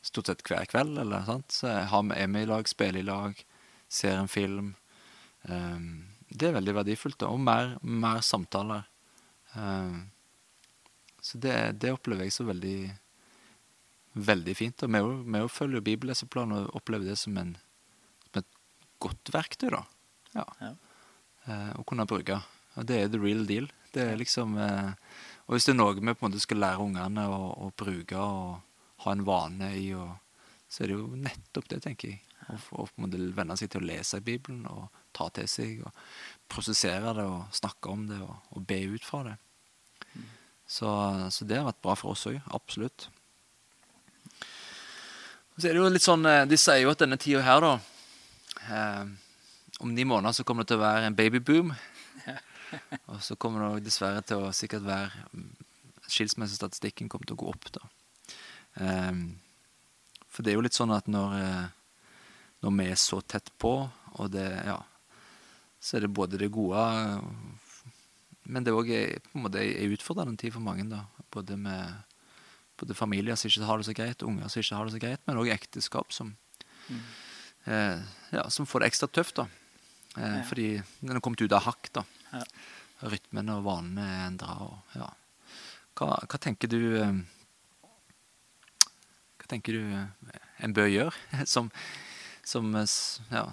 stort 0.08 0.32
sett 0.32 0.44
hver 0.48 0.68
kveld, 0.72 0.98
eller 1.04 1.26
sant. 1.28 1.52
Så 1.54 1.70
er 1.70 2.28
vi 2.34 2.42
i 2.42 2.50
lag, 2.50 2.68
spiller 2.70 3.02
i 3.02 3.08
lag, 3.08 3.42
ser 3.88 4.18
en 4.18 4.32
film. 4.32 4.76
Um, 5.44 6.08
det 6.30 6.50
er 6.50 6.58
veldig 6.58 6.76
verdifullt. 6.82 7.20
da, 7.20 7.32
Og 7.32 7.40
mer, 7.40 7.78
mer 7.82 8.22
samtaler. 8.22 8.88
Um, 9.54 10.10
så 11.22 11.38
det, 11.38 11.56
det 11.82 11.94
opplever 11.96 12.28
jeg 12.28 12.36
så 12.36 12.48
veldig 12.48 12.80
veldig 14.18 14.56
fint. 14.58 14.84
Og 14.84 14.92
vi 14.92 15.02
vi 15.38 15.48
følger 15.48 15.82
bibelleseplanen 15.86 16.58
og 16.58 16.76
opplever 16.76 17.06
det 17.06 17.18
som, 17.18 17.38
en, 17.38 17.56
som 18.26 18.42
et 18.42 18.60
godt 19.00 19.34
verktøy, 19.34 19.70
da. 19.74 19.84
Ja. 20.36 20.46
Ja. 20.62 20.74
Uh, 21.48 21.74
å 21.80 21.84
kunne 21.88 22.08
bruke. 22.08 22.42
Og 22.76 22.88
det 22.88 23.02
er 23.02 23.12
the 23.12 23.20
real 23.22 23.46
deal. 23.48 23.70
Det 23.94 24.04
er 24.04 24.18
liksom 24.20 24.58
uh, 24.60 24.94
Og 25.48 25.56
hvis 25.56 25.66
det 25.66 25.74
er 25.74 25.80
noe 25.80 25.96
vi 25.96 26.02
på 26.02 26.26
en 26.26 26.28
måte 26.28 26.44
skal 26.44 26.60
lære 26.60 26.84
ungene 26.84 27.24
å, 27.32 27.40
å 27.68 27.70
bruke 27.78 28.20
og 28.20 28.67
ha 29.08 29.16
en 29.16 29.26
vane 29.28 29.74
i, 29.80 29.90
og, 29.98 30.14
så 30.68 30.84
er 30.84 30.92
det 30.92 30.98
jo 31.00 31.20
nettopp 31.20 31.70
det, 31.72 31.82
tenker 31.86 32.14
jeg. 32.14 32.24
Å 32.48 32.86
å 32.86 33.08
venne 33.36 33.58
seg 33.60 33.72
til 33.74 33.82
å 33.82 33.88
lese 33.88 34.22
Bibelen 34.24 34.64
og 34.72 34.88
ta 35.16 35.28
til 35.36 35.50
seg 35.52 35.82
og 35.84 35.96
prosessere 36.48 37.12
det 37.18 37.26
og 37.28 37.50
snakke 37.56 37.92
om 37.92 38.06
det 38.08 38.22
og, 38.24 38.36
og 38.56 38.64
be 38.70 38.80
ut 38.94 39.04
fra 39.04 39.24
det. 39.28 39.36
Så, 40.68 40.88
så 41.32 41.48
det 41.48 41.60
har 41.60 41.68
vært 41.70 41.84
bra 41.84 41.96
for 41.96 42.14
oss 42.14 42.28
òg. 42.28 42.40
Absolutt. 42.56 43.08
Så 45.58 45.70
er 45.70 45.74
det 45.74 45.82
jo 45.82 45.90
litt 45.90 46.06
sånn 46.06 46.26
eh, 46.30 46.44
De 46.46 46.58
sier 46.60 46.84
jo 46.84 46.92
at 46.92 47.00
denne 47.02 47.18
tida 47.18 47.42
her, 47.42 47.64
da 47.64 47.72
eh, 48.70 49.08
Om 49.82 49.94
ni 49.96 50.06
måneder 50.06 50.36
så 50.38 50.46
kommer 50.46 50.66
det 50.66 50.74
til 50.74 50.82
å 50.82 50.84
være 50.84 51.08
en 51.08 51.18
babyboom. 51.18 51.72
Og 53.14 53.24
så 53.26 53.38
kommer 53.40 53.64
det 53.64 53.88
dessverre 53.88 54.22
til 54.28 54.44
å 54.44 54.54
sikkert 54.54 54.86
være 54.86 55.24
mm, 55.32 55.48
Skilsmissestatistikken 56.08 57.10
kommer 57.12 57.30
til 57.30 57.38
å 57.38 57.42
gå 57.42 57.50
opp, 57.52 57.72
da. 57.76 57.82
Eh, 58.78 59.14
for 60.30 60.44
det 60.46 60.52
er 60.54 60.58
jo 60.60 60.66
litt 60.66 60.78
sånn 60.78 60.94
at 60.96 61.08
når, 61.10 61.34
eh, 61.42 61.68
når 62.64 62.76
vi 62.78 62.86
er 62.92 63.00
så 63.02 63.22
tett 63.26 63.50
på, 63.62 63.74
og 64.18 64.32
det 64.34 64.48
Ja, 64.66 64.80
så 65.82 65.98
er 65.98 66.02
det 66.08 66.14
både 66.14 66.38
det 66.42 66.50
gode 66.52 67.22
Men 68.48 68.64
det 68.64 68.72
er 68.72 68.78
òg 68.80 68.90
på 69.28 69.36
en 69.38 69.44
måte 69.44 69.60
en 69.62 69.92
utfordrende 69.94 70.38
tid 70.40 70.54
for 70.54 70.64
mange, 70.64 70.86
da. 70.90 71.04
Både 71.32 71.58
med 71.60 72.04
både 72.80 72.94
familier 72.96 73.36
som 73.36 73.50
ikke 73.50 73.66
har 73.66 73.78
det 73.82 73.88
så 73.88 73.94
greit, 73.98 74.22
unger 74.24 74.48
som 74.54 74.62
ikke 74.62 74.76
har 74.78 74.86
det 74.86 74.94
så 74.94 75.00
greit, 75.02 75.22
men 75.26 75.38
òg 75.42 75.50
ekteskap 75.50 76.12
som, 76.14 76.36
eh, 77.66 78.00
ja, 78.32 78.44
som 78.50 78.66
får 78.70 78.80
det 78.84 78.88
ekstra 78.92 79.08
tøft. 79.10 79.36
da. 79.36 79.48
Eh, 80.16 80.38
Ja. 80.38 80.44
Fordi 80.44 80.84
den 81.02 81.10
har 81.16 81.20
kommet 81.20 81.42
ut 81.42 81.52
av 81.52 81.64
hakk. 81.64 81.90
da. 81.94 82.04
Ja. 82.32 82.44
Rytmen 83.04 83.50
og 83.50 83.64
vanene 83.66 84.00
er 84.06 84.28
endra. 84.30 84.82
Ja. 84.96 85.10
Hva, 85.96 86.20
hva 86.28 86.40
tenker 86.40 86.68
du 86.70 87.02
eh, 87.02 87.14
tenker 89.50 89.78
du 89.78 89.96
eh, 89.96 90.44
en 90.66 90.76
bør 90.76 90.90
gjøre 90.92 91.46
som, 91.54 91.72
som 92.46 92.70
eh, 92.76 93.00
ja, 93.32 93.48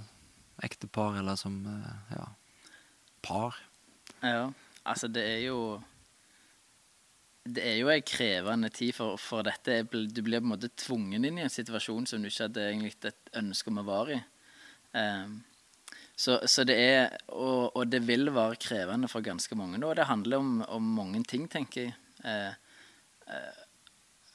ektepar, 0.66 1.18
eller 1.20 1.38
som 1.40 1.58
eh, 1.70 2.14
ja, 2.16 2.28
par? 3.24 3.58
Ja, 4.24 4.52
altså 4.84 5.08
det 5.08 5.24
er 5.24 5.42
jo 5.46 5.58
Det 7.44 7.60
er 7.60 7.74
jo 7.76 7.90
en 7.92 8.04
krevende 8.08 8.70
tid, 8.72 8.94
for, 8.96 9.18
for 9.20 9.44
dette 9.44 9.82
du 9.84 10.22
blir 10.22 10.40
på 10.40 10.46
en 10.46 10.54
måte 10.54 10.70
tvungen 10.80 11.24
inn 11.24 11.38
i 11.38 11.44
en 11.44 11.52
situasjon 11.52 12.06
som 12.08 12.22
du 12.22 12.30
ikke 12.30 12.46
hadde 12.46 12.68
egentlig 12.70 12.94
et 13.04 13.34
ønske 13.36 13.68
om 13.68 13.82
å 13.82 13.84
være 13.84 14.14
i. 14.14 14.20
Um, 14.94 15.42
så, 16.16 16.38
så 16.48 16.64
det 16.64 16.76
er 16.78 17.18
og, 17.34 17.74
og 17.76 17.90
det 17.92 18.00
vil 18.06 18.30
være 18.32 18.56
krevende 18.62 19.10
for 19.12 19.20
ganske 19.26 19.58
mange. 19.60 19.82
Og 19.84 19.92
det 19.98 20.08
handler 20.08 20.40
om, 20.40 20.54
om 20.72 20.88
mange 20.96 21.20
ting, 21.28 21.44
tenker 21.52 21.90
jeg. 21.90 21.94
Uh, 22.24 22.54
eh, 23.28 23.63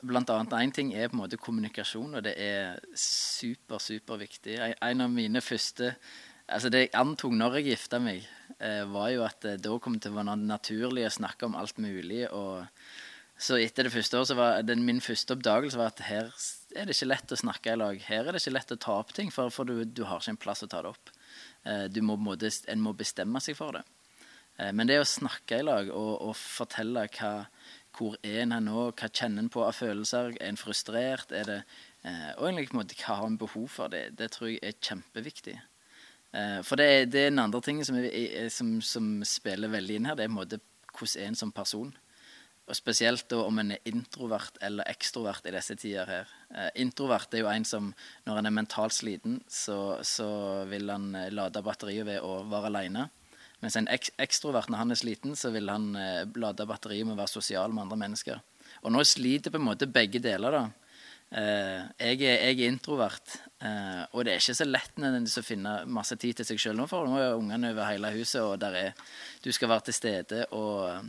blant 0.01 0.29
annet 0.31 0.53
én 0.59 0.71
ting 0.73 0.93
er 0.95 1.09
på 1.09 1.17
en 1.17 1.23
måte 1.25 1.37
kommunikasjon, 1.41 2.15
og 2.19 2.23
det 2.23 2.35
er 2.39 2.79
super, 2.95 3.81
superviktig. 3.83 4.57
En, 4.81 5.01
av 5.05 5.11
mine 5.13 5.41
første 5.43 5.93
Altså 6.49 6.71
Det 6.73 6.79
jeg 6.79 6.89
antok 6.97 7.35
når 7.37 7.59
jeg 7.59 7.65
gifta 7.67 7.99
meg, 8.01 8.23
eh, 8.57 8.81
var 8.89 9.11
jo 9.13 9.21
at 9.21 9.45
eh, 9.45 9.59
da 9.61 9.75
kom 9.77 9.93
det 9.93 10.07
til 10.07 10.15
å 10.15 10.17
være 10.17 10.33
naturlig 10.41 11.03
å 11.05 11.11
snakke 11.13 11.45
om 11.45 11.53
alt 11.59 11.77
mulig. 11.77 12.23
og 12.33 12.65
Så 13.37 13.59
etter 13.61 13.85
det 13.85 13.91
første 13.93 14.17
året 14.17 14.33
var 14.39 14.63
den, 14.65 14.81
min 14.81 14.97
første 14.99 15.35
oppdagelse 15.37 15.77
var 15.77 15.91
at 15.93 16.01
her 16.07 16.31
er 16.73 16.89
det 16.89 16.95
ikke 16.95 17.11
lett 17.11 17.35
å 17.35 17.37
snakke 17.37 17.75
i 17.75 17.77
lag. 17.77 18.01
Her 18.01 18.25
er 18.25 18.33
det 18.33 18.41
ikke 18.41 18.55
lett 18.55 18.73
å 18.73 18.79
ta 18.81 18.95
opp 18.97 19.13
ting, 19.13 19.29
for, 19.29 19.53
for 19.53 19.69
du, 19.69 19.83
du 19.85 20.01
har 20.09 20.23
ikke 20.23 20.33
en 20.33 20.41
plass 20.41 20.65
å 20.65 20.71
ta 20.73 20.81
det 20.81 20.89
opp. 20.95 21.13
Eh, 21.69 22.01
må, 22.01 22.17
måte- 22.17 22.49
en 22.73 22.81
må 22.81 22.95
bestemme 22.97 23.37
seg 23.45 23.53
for 23.59 23.77
det. 23.77 23.85
Eh, 24.57 24.71
Men 24.73 24.89
det 24.89 24.97
å 25.03 25.05
snakke 25.05 25.61
i 25.61 25.69
lag 25.69 25.93
og, 25.93 26.11
og 26.31 26.33
fortelle 26.39 27.05
hva, 27.13 27.45
hvor 27.99 28.15
er 28.23 28.43
en 28.45 28.55
her 28.55 28.63
nå, 28.63 28.85
hva 28.95 29.09
kjenner 29.11 29.43
en 29.43 29.51
på 29.51 29.65
av 29.65 29.75
følelser, 29.75 30.31
er 30.39 30.53
en 30.53 30.59
frustrert, 30.59 31.33
er 31.35 31.49
det, 31.49 31.59
eh, 32.07 32.29
og 32.37 32.47
egentlig 32.47 32.69
på 32.71 32.77
en 32.77 32.81
måte 32.83 32.99
hva 33.01 33.19
har 33.19 33.27
en 33.27 33.39
behov 33.41 33.67
for, 33.75 33.91
det, 33.91 34.05
det 34.19 34.31
tror 34.35 34.53
jeg 34.53 34.63
er 34.63 34.79
kjempeviktig. 34.79 35.57
Eh, 36.31 36.59
For 36.63 36.79
det 36.79 36.89
er, 36.89 37.09
den 37.11 37.41
andre 37.43 37.61
tingen 37.65 37.87
som, 37.87 37.99
som, 38.53 38.75
som 38.81 39.09
spiller 39.27 39.71
veldig 39.73 39.99
inn 39.99 40.09
her, 40.09 40.15
det 40.15 40.27
er 40.27 40.31
en 40.31 40.39
måte 40.39 40.61
hvordan 40.89 41.23
er 41.23 41.33
en 41.33 41.37
som 41.37 41.51
person. 41.55 41.91
Og 42.69 42.77
spesielt 42.77 43.25
da 43.31 43.39
om 43.41 43.57
en 43.61 43.73
er 43.73 43.87
introvert 43.89 44.59
eller 44.61 44.85
ekstrovert 44.91 45.47
i 45.49 45.53
disse 45.55 45.73
tider 45.79 46.09
her. 46.09 46.33
Eh, 46.53 46.69
introvert 46.83 47.33
er 47.33 47.41
jo 47.43 47.49
en 47.49 47.65
som 47.65 47.87
når 48.27 48.39
han 48.39 48.49
er 48.49 48.53
mentalt 48.53 48.93
sliten, 48.93 49.39
så, 49.49 49.97
så 50.05 50.29
vil 50.69 50.91
han 50.93 51.09
eh, 51.17 51.31
lade 51.33 51.65
batteriet 51.65 52.05
ved 52.05 52.21
å 52.21 52.43
være 52.49 52.69
alene. 52.69 53.07
Mens 53.63 53.75
en 53.75 53.89
ek 53.91 54.11
ekstrovert 54.23 54.71
når 54.71 54.83
han 54.83 54.93
er 54.95 54.99
sliten, 54.99 55.35
så 55.35 55.51
vil 55.51 55.71
han 55.71 55.91
eh, 55.99 56.21
lade 56.39 56.67
batteriet 56.69 57.07
med 57.07 57.17
å 57.17 57.21
være 57.21 57.33
sosial 57.33 57.73
med 57.73 57.87
andre 57.87 57.99
mennesker. 58.05 58.39
Og 58.83 58.93
nå 58.93 59.03
sliter 59.07 59.51
på 59.51 59.59
en 59.59 59.67
måte 59.67 59.89
begge 59.91 60.21
deler, 60.23 60.55
da. 60.55 60.63
Eh, 61.29 61.83
jeg, 61.99 62.23
er, 62.23 62.39
jeg 62.47 62.55
er 62.55 62.71
introvert, 62.71 63.35
eh, 63.61 64.01
og 64.15 64.25
det 64.25 64.33
er 64.33 64.41
ikke 64.41 64.57
så 64.57 64.65
lett 64.65 64.95
nødvendigvis 64.97 65.41
å 65.43 65.45
finne 65.45 65.75
masse 65.99 66.17
tid 66.17 66.39
til 66.39 66.47
seg 66.47 66.63
sjøl 66.63 66.79
nå, 66.79 66.87
for 66.89 67.05
nå 67.05 67.19
er 67.21 67.37
ungene 67.37 67.69
over 67.75 67.91
hele 67.91 68.15
huset, 68.15 68.41
og 68.41 68.55
der 68.63 68.79
er, 68.79 69.05
du 69.43 69.51
skal 69.53 69.69
være 69.75 69.89
til 69.89 69.99
stede, 69.99 70.47
og 70.57 71.03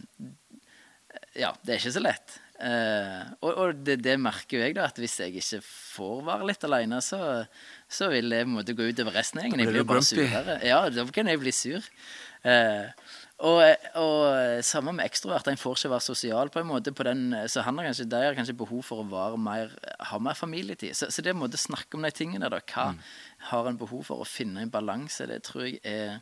ja, 1.39 1.55
det 1.65 1.73
er 1.73 1.81
ikke 1.81 1.97
så 1.97 2.03
lett. 2.05 2.37
Eh, 2.61 3.21
og 3.41 3.57
og 3.63 3.79
det, 3.87 3.97
det 4.05 4.19
merker 4.21 4.59
jo 4.59 4.65
jeg, 4.67 4.75
da, 4.77 4.91
at 4.91 4.99
hvis 5.01 5.17
jeg 5.23 5.41
ikke 5.41 5.63
får 5.65 6.19
være 6.27 6.49
litt 6.51 6.67
alene, 6.69 6.99
så, 7.05 7.21
så 7.89 8.11
vil 8.13 8.29
det 8.29 8.43
på 8.45 8.51
en 8.51 8.59
måte 8.59 8.77
gå 8.77 8.91
utover 8.91 9.17
resten 9.17 9.41
av 9.41 9.47
gjengen. 9.47 9.63
Jeg 9.65 9.73
blir 9.73 9.87
du 9.87 9.89
bare 9.89 10.05
surere. 10.05 10.59
Ja, 10.69 10.83
da 10.93 11.07
kan 11.15 11.31
jeg 11.33 11.41
bli 11.41 11.55
sur. 11.57 11.87
Eh, 12.47 12.89
og, 13.41 13.63
og 13.97 14.65
samme 14.65 14.93
med 14.97 15.07
ekstrovert. 15.07 15.49
En 15.49 15.61
får 15.61 15.79
ikke 15.79 15.93
være 15.95 16.05
sosial 16.05 16.51
på 16.53 16.61
en 16.61 16.69
måte 16.69 16.93
på 16.97 17.07
den, 17.09 17.33
så 17.49 17.65
han 17.65 17.79
har 17.81 17.89
kanskje, 17.89 18.09
de 18.13 18.21
har 18.21 18.37
kanskje 18.37 18.57
behov 18.61 18.83
for 18.85 19.01
å 19.01 19.09
være 19.09 19.39
mer, 19.41 19.73
ha 20.11 20.21
mer 20.21 20.37
familietid. 20.37 20.93
Så, 20.97 21.09
så 21.13 21.25
det 21.25 21.33
å 21.37 21.49
snakke 21.61 21.97
om 21.97 22.05
de 22.05 22.13
tingene, 22.15 22.51
da, 22.53 22.61
hva 22.61 22.91
har 23.51 23.71
en 23.71 23.81
behov 23.81 24.05
for 24.11 24.21
å 24.21 24.29
finne 24.29 24.65
en 24.65 24.73
balanse, 24.73 25.29
det 25.31 25.41
tror 25.49 25.67
jeg 25.69 25.81
er, 25.89 26.21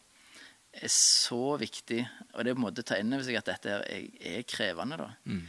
er 0.78 0.94
så 0.94 1.56
viktig. 1.58 2.04
Og 2.36 2.46
det 2.46 2.54
å 2.54 2.72
ta 2.82 3.00
inn 3.02 3.14
over 3.14 3.26
seg 3.26 3.40
at 3.40 3.50
dette 3.50 3.80
er, 3.80 4.06
er 4.36 4.46
krevende, 4.46 5.00
da. 5.02 5.10
Mm. 5.26 5.42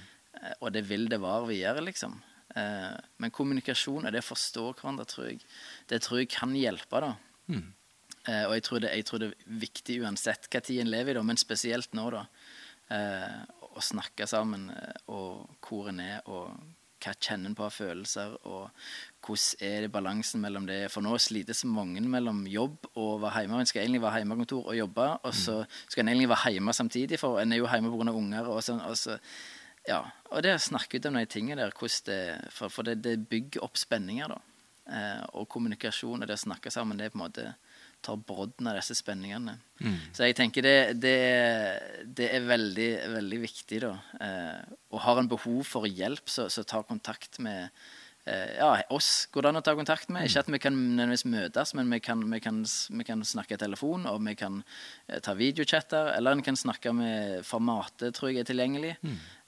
Og 0.63 0.71
det 0.73 0.85
vil 0.89 1.09
det 1.11 1.21
være 1.21 1.51
videre, 1.51 1.85
liksom. 1.85 2.17
Eh, 2.57 2.93
Men 3.21 3.33
kommunikasjon 3.35 4.07
og 4.07 4.13
det 4.13 4.23
å 4.23 4.29
forstå 4.31 4.69
hverandre, 4.71 5.05
tror 5.09 5.29
jeg, 5.29 5.43
det 5.91 6.01
tror 6.01 6.23
jeg 6.23 6.33
kan 6.33 6.55
hjelpe, 6.57 7.03
da. 7.05 7.13
Mm. 7.51 7.67
Eh, 8.29 8.45
og 8.45 8.57
jeg 8.57 8.65
tror, 8.67 8.83
det, 8.83 8.95
jeg 8.97 9.07
tror 9.07 9.21
det 9.23 9.29
er 9.31 9.61
viktig 9.61 10.01
uansett 10.03 10.49
hva 10.51 10.61
tid 10.63 10.83
en 10.83 10.91
lever 10.91 11.15
i, 11.15 11.19
da, 11.19 11.25
men 11.25 11.39
spesielt 11.39 11.95
nå, 11.97 12.09
da. 12.13 12.25
Eh, 12.93 13.39
å 13.69 13.85
snakke 13.85 14.27
sammen, 14.29 14.69
eh, 14.73 14.99
og 15.13 15.47
hvor 15.65 15.89
en 15.91 16.01
er, 16.03 16.19
og 16.29 16.51
hva 16.99 17.13
kjenner 17.15 17.47
en 17.47 17.55
på 17.55 17.63
av 17.63 17.71
følelser, 17.71 18.33
og 18.49 18.65
hvordan 19.23 19.63
er 19.69 19.85
det 19.85 19.91
balansen 19.93 20.41
mellom 20.43 20.65
det 20.67 20.81
For 20.91 21.05
nå 21.05 21.13
slites 21.21 21.63
mange 21.63 22.01
mellom 22.03 22.41
jobb 22.49 22.89
og 22.99 23.21
være 23.23 23.45
hjemme. 23.45 23.61
En 23.61 23.69
skal 23.69 23.85
egentlig 23.85 24.01
være 24.03 24.19
hjemmekontor 24.23 24.67
og 24.67 24.75
jobbe, 24.75 25.07
og 25.23 25.37
så 25.37 25.61
skal 25.85 26.03
en 26.03 26.11
egentlig 26.11 26.33
være 26.33 26.53
hjemme 26.57 26.75
samtidig, 26.75 27.21
for 27.21 27.39
en 27.39 27.55
er 27.55 27.61
jo 27.61 27.71
hjemme 27.71 27.93
pga. 27.93 28.11
unger. 28.11 28.51
og 28.51 28.61
sånn, 28.65 28.83
og 28.83 28.99
så 28.99 29.15
ja, 29.87 30.03
og 30.29 30.43
det 30.43 30.51
å 30.53 30.61
snakke 30.61 30.99
ut 30.99 31.07
om 31.07 31.15
de 31.17 31.25
tingene 31.25 31.63
der, 31.63 31.71
det, 32.05 32.19
for, 32.51 32.69
for 32.69 32.85
det, 32.85 32.99
det 33.01 33.29
bygger 33.29 33.63
opp 33.63 33.79
spenninger, 33.79 34.27
da. 34.27 34.41
Eh, 34.89 35.23
og 35.37 35.47
kommunikasjon 35.49 36.23
og 36.23 36.27
det 36.27 36.35
å 36.35 36.41
snakke 36.43 36.71
sammen, 36.73 36.97
det 36.97 37.07
er 37.07 37.13
på 37.13 37.19
en 37.19 37.25
måte 37.27 37.45
tar 38.05 38.19
brodden 38.23 38.69
av 38.71 38.77
disse 38.79 38.97
spenningene. 38.97 39.57
Mm. 39.79 39.95
Så 40.15 40.27
jeg 40.27 40.37
tenker 40.39 40.65
det, 40.65 40.75
det, 40.99 41.15
det 42.17 42.27
er 42.35 42.47
veldig, 42.47 42.89
veldig 43.15 43.39
viktig, 43.45 43.79
da. 43.85 43.95
Eh, 44.23 44.75
og 44.93 45.01
har 45.05 45.21
en 45.21 45.31
behov 45.31 45.63
for 45.67 45.87
hjelp, 45.89 46.27
så, 46.31 46.47
så 46.51 46.65
ta 46.67 46.81
kontakt 46.87 47.39
med 47.43 47.67
eh, 48.25 48.55
ja, 48.57 48.71
oss 48.95 49.27
går 49.31 49.45
det 49.45 49.51
an 49.51 49.61
å 49.61 49.63
ta 49.65 49.75
kontakt 49.77 50.11
med. 50.13 50.27
Ikke 50.27 50.43
at 50.45 50.51
vi 50.51 50.61
kan 50.63 50.75
nødvendigvis 50.75 51.27
møtes, 51.31 51.73
men 51.77 51.91
vi 51.95 52.01
kan, 52.03 52.23
vi 52.31 52.41
kan, 52.43 52.63
vi 52.65 53.07
kan 53.07 53.23
snakke 53.27 53.57
i 53.57 53.61
telefon, 53.61 54.07
og 54.11 54.21
vi 54.27 54.35
kan 54.39 54.61
eh, 55.07 55.19
ta 55.25 55.35
videochatter, 55.39 56.13
eller 56.17 56.37
en 56.37 56.45
kan 56.45 56.59
snakke 56.59 56.95
med 56.95 57.47
formatet, 57.47 58.15
tror 58.17 58.31
jeg 58.31 58.43
er 58.43 58.51
tilgjengelig. 58.51 58.95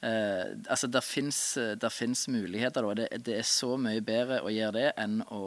Eh, 0.01 0.48
altså, 0.67 0.91
der 0.91 1.05
fins 1.05 2.27
muligheter, 2.31 2.88
da. 2.88 2.98
Det, 3.03 3.24
det 3.27 3.41
er 3.41 3.48
så 3.48 3.77
mye 3.79 4.03
bedre 4.05 4.43
å 4.43 4.51
gjøre 4.53 4.79
det 4.79 4.89
enn 5.00 5.22
å 5.31 5.43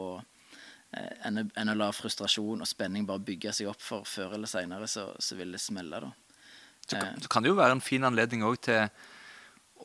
enn, 1.24 1.38
å- 1.42 1.50
enn 1.56 1.68
å 1.72 1.76
la 1.76 1.90
frustrasjon 1.92 2.60
og 2.60 2.66
spenning 2.68 3.06
bare 3.06 3.18
bygge 3.24 3.52
seg 3.52 3.68
opp, 3.68 3.80
for 3.80 4.04
før 4.04 4.34
eller 4.34 4.46
seinere 4.50 4.86
så, 4.90 5.08
så 5.18 5.36
vil 5.36 5.52
det 5.52 5.60
smelle, 5.60 6.00
da. 6.00 6.12
Så, 6.86 6.96
Eh. 6.96 7.00
kan- 7.00 7.20
så 7.20 7.28
kan 7.28 7.42
det 7.42 7.48
jo 7.48 7.54
være 7.56 7.72
en 7.72 7.80
fin 7.80 8.02
anledning 8.04 8.42
òg 8.42 8.60
til 8.60 8.88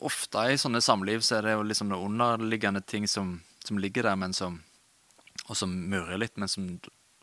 Ofte 0.02 0.38
i 0.48 0.56
sånne 0.56 0.80
samliv 0.82 1.20
så 1.26 1.38
er 1.38 1.42
det 1.42 1.52
jo 1.58 1.64
liksom 1.64 1.90
noen 1.90 2.22
underliggende 2.22 2.80
ting 2.86 3.06
som, 3.08 3.42
som 3.66 3.78
ligger 3.78 4.04
der, 4.04 4.16
men 4.16 4.32
som 4.34 4.62
og 5.50 5.58
som 5.58 5.74
murrer 5.90 6.18
litt, 6.18 6.38
men 6.38 6.48
som 6.48 6.80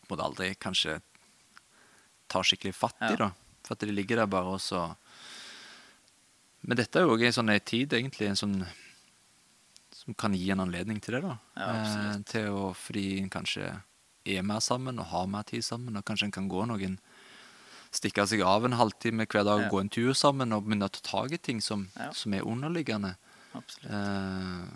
på 0.08 0.12
en 0.12 0.20
aldri 0.20 0.54
kanskje 0.60 1.00
tar 2.28 2.42
skikkelig 2.42 2.74
fatt 2.74 2.96
i. 3.00 3.12
Ja. 3.12 3.16
da. 3.16 3.30
For 3.64 3.72
at 3.74 3.78
de 3.78 3.86
ligger 3.92 4.16
der 4.16 4.26
bare 4.26 4.46
og 4.56 4.60
så 4.60 4.94
Men 6.66 6.76
dette 6.76 6.96
er 6.96 7.02
jo 7.06 7.16
òg 7.16 7.22
en 7.24 7.32
sånn 7.32 7.64
tid, 7.64 7.90
egentlig, 7.94 8.28
en 8.28 8.34
sånn 8.36 8.66
som 10.06 10.14
kan 10.14 10.34
gi 10.38 10.48
en 10.54 10.62
anledning 10.64 11.00
til 11.02 11.18
det. 11.18 11.22
da. 11.26 11.36
Ja, 11.58 11.70
eh, 12.14 12.18
til 12.30 12.48
å, 12.54 12.70
fordi 12.78 13.18
en 13.20 13.30
kanskje 13.30 13.74
er 14.26 14.42
mer 14.42 14.60
sammen 14.64 14.98
og 15.02 15.06
har 15.12 15.26
mer 15.30 15.42
tid 15.46 15.62
sammen, 15.66 15.96
og 15.98 16.04
kanskje 16.06 16.26
en 16.30 16.36
kan 16.40 16.48
gå 16.50 16.64
noen 16.66 16.98
Stikke 17.96 18.26
seg 18.28 18.42
av 18.44 18.64
en 18.66 18.74
halvtime 18.76 19.24
hver 19.30 19.44
dag 19.46 19.60
Ja. 19.62 19.66
og 19.66 19.72
gå 19.72 19.78
en 19.80 19.88
tur 19.88 20.12
sammen 20.12 20.52
og 20.52 20.64
begynne 20.66 20.84
å 20.84 20.90
ta 20.92 21.00
tak 21.00 21.32
i 21.32 21.38
ting 21.38 21.60
som, 21.62 21.88
Ja. 21.96 22.10
som 22.12 22.34
er 22.34 22.42
underliggende. 22.44 23.14
Absolutt. 23.54 23.90
Eh, 23.90 24.66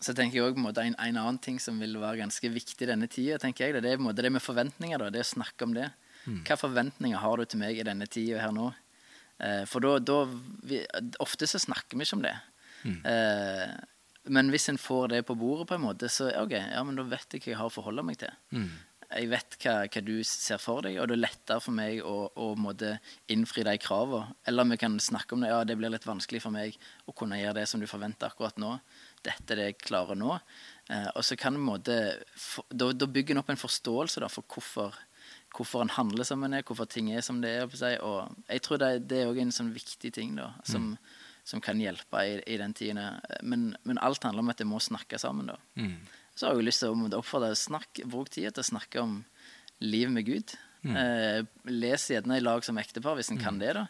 Så 0.00 0.14
tenker 0.14 0.36
jeg 0.38 0.44
også, 0.44 0.54
på 0.54 0.60
en, 0.60 0.66
måte, 0.68 0.80
en, 0.84 0.94
en 0.98 1.16
annen 1.16 1.38
ting 1.42 1.58
som 1.60 1.78
vil 1.80 1.96
være 2.00 2.16
ganske 2.22 2.48
viktig 2.52 2.86
denne 2.88 3.08
tida, 3.08 3.36
tenker 3.38 3.66
jeg, 3.66 3.74
det, 3.74 3.82
det 3.82 3.90
er 3.92 3.96
på 3.98 4.02
en 4.04 4.08
måte 4.12 4.22
det 4.22 4.32
med 4.32 4.42
forventninger. 4.44 4.98
Da, 4.98 5.10
det 5.10 5.20
å 5.24 5.32
snakke 5.34 5.64
om 5.66 5.74
det. 5.74 5.90
Hva 6.24 6.56
forventninger 6.56 7.18
har 7.20 7.36
du 7.36 7.44
til 7.44 7.58
meg 7.60 7.76
i 7.76 7.82
denne 7.84 8.06
tida 8.08 8.40
her 8.40 8.52
nå? 8.52 8.70
Eh, 9.40 9.64
for 9.68 9.80
da, 9.84 9.98
da 9.98 10.24
vi, 10.64 10.80
Ofte 11.20 11.44
så 11.50 11.58
snakker 11.60 11.98
vi 11.98 12.04
ikke 12.06 12.16
om 12.16 12.22
det. 12.24 12.36
Eh, 12.84 13.74
men 14.34 14.48
hvis 14.52 14.70
en 14.72 14.80
får 14.80 15.12
det 15.12 15.22
på 15.28 15.36
bordet, 15.36 15.68
på 15.68 15.76
en 15.76 15.84
måte, 15.84 16.08
så 16.12 16.30
ok, 16.40 16.56
ja, 16.56 16.82
men 16.86 16.96
da 16.96 17.04
vet 17.08 17.36
jeg 17.36 17.44
hva 17.44 17.52
jeg 17.52 17.60
har 17.60 17.70
å 17.70 17.74
forholde 17.74 18.06
meg 18.06 18.20
til. 18.24 18.42
mm. 18.56 18.74
Jeg 19.14 19.28
vet 19.30 19.56
hva, 19.62 19.72
hva 19.84 20.00
du 20.02 20.14
ser 20.26 20.58
for 20.58 20.82
deg, 20.82 20.96
og 20.98 21.06
det 21.06 21.14
er 21.14 21.20
lettere 21.20 21.62
for 21.62 21.76
meg 21.76 22.00
å, 22.02 22.14
å 22.40 22.46
måtte 22.58 22.96
innfri 23.30 23.62
de 23.66 23.74
kravene. 23.78 24.32
Eller 24.48 24.66
vi 24.72 24.78
kan 24.80 24.96
snakke 24.98 25.36
om 25.36 25.44
det. 25.44 25.50
Ja, 25.52 25.60
det 25.68 25.76
blir 25.78 25.92
litt 25.92 26.06
vanskelig 26.08 26.40
for 26.42 26.54
meg 26.54 26.78
å 27.06 27.14
kunne 27.14 27.38
gjøre 27.38 27.60
det 27.60 27.66
som 27.70 27.82
du 27.82 27.86
forventer 27.86 28.32
akkurat 28.32 28.58
nå. 28.58 28.72
Dette 29.22 29.54
er 29.54 29.60
det 29.60 29.68
jeg 29.68 29.78
klarer 29.84 30.18
nå. 30.18 30.38
Eh, 30.88 31.10
og 31.12 31.22
så 31.28 31.36
kan 31.38 31.54
vi 31.54 31.62
måte, 31.62 31.98
for, 32.32 32.66
da, 32.72 32.90
da 32.96 33.10
bygger 33.10 33.36
en 33.36 33.44
opp 33.44 33.52
en 33.54 33.60
forståelse 33.60 34.24
da, 34.24 34.32
for 34.32 34.48
hvorfor, 34.50 34.98
hvorfor 35.54 35.84
en 35.84 35.94
handler 35.94 36.26
som 36.26 36.42
en 36.42 36.58
er, 36.58 36.66
hvorfor 36.66 36.88
ting 36.90 37.12
er 37.12 37.22
som 37.24 37.38
det 37.44 37.54
er. 37.60 38.00
Og 38.00 38.48
jeg 38.48 38.64
tror 38.66 38.82
det, 38.82 38.90
det 39.12 39.22
er 39.22 39.30
òg 39.30 39.44
en 39.44 39.54
sånn 39.54 39.70
viktig 39.76 40.14
ting 40.16 40.34
da, 40.40 40.54
som, 40.66 40.94
som 41.44 41.60
kan 41.60 41.80
hjelpe 41.80 42.22
i, 42.24 42.38
i 42.54 42.56
den 42.60 42.72
tiden. 42.72 43.00
Men, 43.42 43.76
men 43.84 43.98
alt 44.00 44.22
handler 44.24 44.40
om 44.44 44.48
at 44.52 44.60
det 44.62 44.66
må 44.68 44.78
snakke 44.80 45.18
sammen. 45.20 45.50
da. 45.52 45.58
Mm. 45.76 45.96
Så 46.34 46.46
har 46.48 46.56
jeg 46.56 46.64
lyst 46.66 46.80
til 46.82 46.90
å 46.94 47.18
oppfordre 47.20 47.52
snakk, 47.58 48.00
bruk 48.10 48.30
tid 48.32 48.48
til 48.56 48.64
å 48.64 48.70
snakke 48.72 49.02
om 49.04 49.18
liv 49.84 50.08
med 50.10 50.24
Gud. 50.26 50.54
Eh, 50.84 51.42
les 51.70 52.08
gjerne 52.10 52.36
i 52.40 52.42
lag 52.44 52.64
som 52.64 52.76
ektepar, 52.80 53.14
hvis 53.16 53.30
en 53.32 53.38
kan 53.40 53.58
det. 53.60 53.74
da. 53.76 53.86